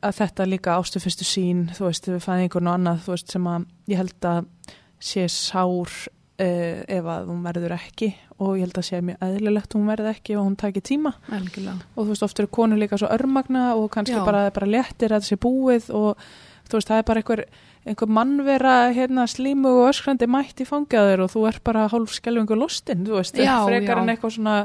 [0.05, 3.49] að þetta líka ástu fyrstu sín, þú veist, við fæðingun og annað, þú veist, sem
[3.49, 4.53] að ég held að
[5.09, 5.95] sé sár
[6.39, 10.13] uh, ef að hún verður ekki og ég held að sé mjög eðlilegt hún verður
[10.13, 13.65] ekki og hún taki tíma algjörlega og þú veist, oft eru konur líka svo örmagna
[13.79, 14.25] og kannski Já.
[14.27, 16.29] bara, bara léttir að það sé búið og
[16.69, 17.45] þú veist, það er bara einhver,
[17.89, 22.59] einhver mannvera hérna slímu og öskrandi mætt í fangaður og þú er bara hálf skelfingu
[22.61, 24.03] lostinn, þú veist, Já, frekar já.
[24.03, 24.57] en eitthvað svona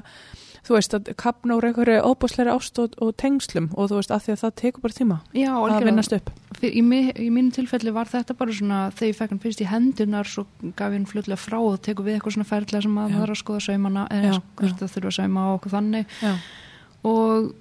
[0.63, 4.21] þú veist, að kapna úr einhverju óbúsleiri ást og, og tengslum og þú veist, að
[4.27, 6.29] því að það tekur bara tíma Já, að vinnast upp.
[6.59, 6.83] Fyr- Í,
[7.19, 10.45] í mínu tilfelli var þetta bara svona þegar ég fekk hann fyrst í hendunar svo
[10.77, 13.33] gaf ég hann fljótlega frá og tekur við eitthvað svona ferðlega sem að það er
[13.33, 16.15] að skoða saumana eða það þurfa að sauma og okkur þannig.
[16.23, 16.33] Já,
[17.11, 17.51] og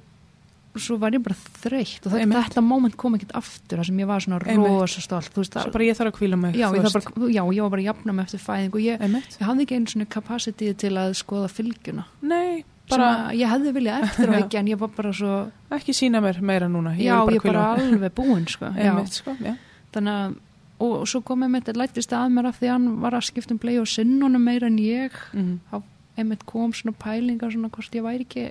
[0.81, 4.09] svo var ég bara þreytt og þetta, þetta moment kom ekkert aftur þar sem ég
[4.09, 4.71] var svona Einmitt.
[4.73, 7.03] rosa stolt þú veist, svo það, bara ég þarf að kvíla mig já, ég bara,
[7.29, 9.93] já, ég var bara að jafna mig eftir fæðing og ég, ég hafði ekki einu
[9.93, 12.07] svona capacity til að skoða fylgjuna.
[12.25, 12.63] Nei,
[12.93, 14.39] bara, bara ég hefði viljað eftir á Já.
[14.45, 15.35] ekki en ég var bara svo,
[15.79, 19.19] ekki sína mér meira núna já, vil ég er bara alveg búin sko, já, Einmitt,
[19.21, 19.55] sko, já.
[19.95, 20.37] þannig að
[20.83, 23.55] og, og svo með þetta lættist að mér af því að hann var að skipta
[23.55, 25.83] um blei og sinnunum meira en ég Mhm.
[26.19, 28.51] einmitt kom svona pælingar svona hvort ég væri ekki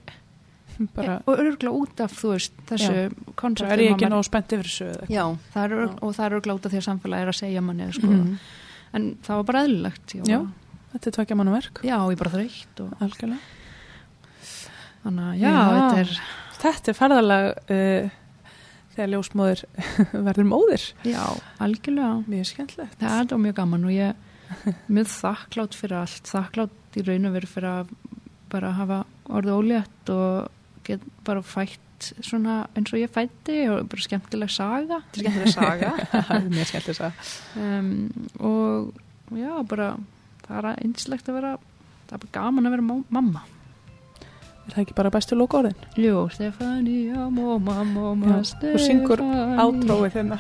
[0.96, 4.24] bara, og örgulega út af þú veist þessu bara konceptum er ég að ekki nóg
[4.26, 4.88] spennt yfir þessu?
[5.12, 7.38] Já, það er, örg- og það er örgulega út af því að samfélagi er að
[7.42, 8.08] segja manni sko.
[8.08, 8.38] Mhm.
[8.94, 10.40] en það var bara eðlilegt ég Já.
[10.94, 13.40] þetta er tvekja manna verk já, ég er bara þreytt og algjörlega
[15.04, 15.62] þannig að já, Já.
[15.68, 16.16] þetta er
[16.62, 18.10] þetta er ferðalag uh,
[18.96, 19.64] þegar ljósmóðir
[20.28, 20.88] verður móðir.
[21.08, 21.24] Já,
[21.64, 22.16] algjörlega.
[22.30, 22.98] Mjög skemmtilegt.
[23.00, 26.26] Það er þetta mjög gaman og ég er mjög þakklátt fyrir allt.
[26.28, 27.94] Þakklátt í raun og veru fyrir að
[28.52, 28.98] bara hafa
[29.32, 31.80] orðið ólétt og get bara fætt
[32.26, 35.00] svona eins og ég fætti og bara skemmtileg saga.
[35.14, 35.92] Þetta er skemmtileg saga.
[36.28, 37.92] Það er mjög skemmtilegt að um,
[38.52, 39.88] og já, bara
[40.48, 41.52] það er einslegt að vera
[42.10, 43.44] það er bara gaman að vera mamma
[44.72, 50.40] er það ekki bara bestu lókórðin Jú, Stefania, móma, móma, Já, þú syngur átróið hérna.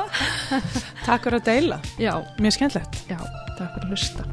[1.06, 1.80] Takk fyrir að deila.
[2.00, 3.02] Já, mjög skemmtilegt.
[3.10, 3.18] Já,
[3.56, 4.28] takk fyrir að hlusta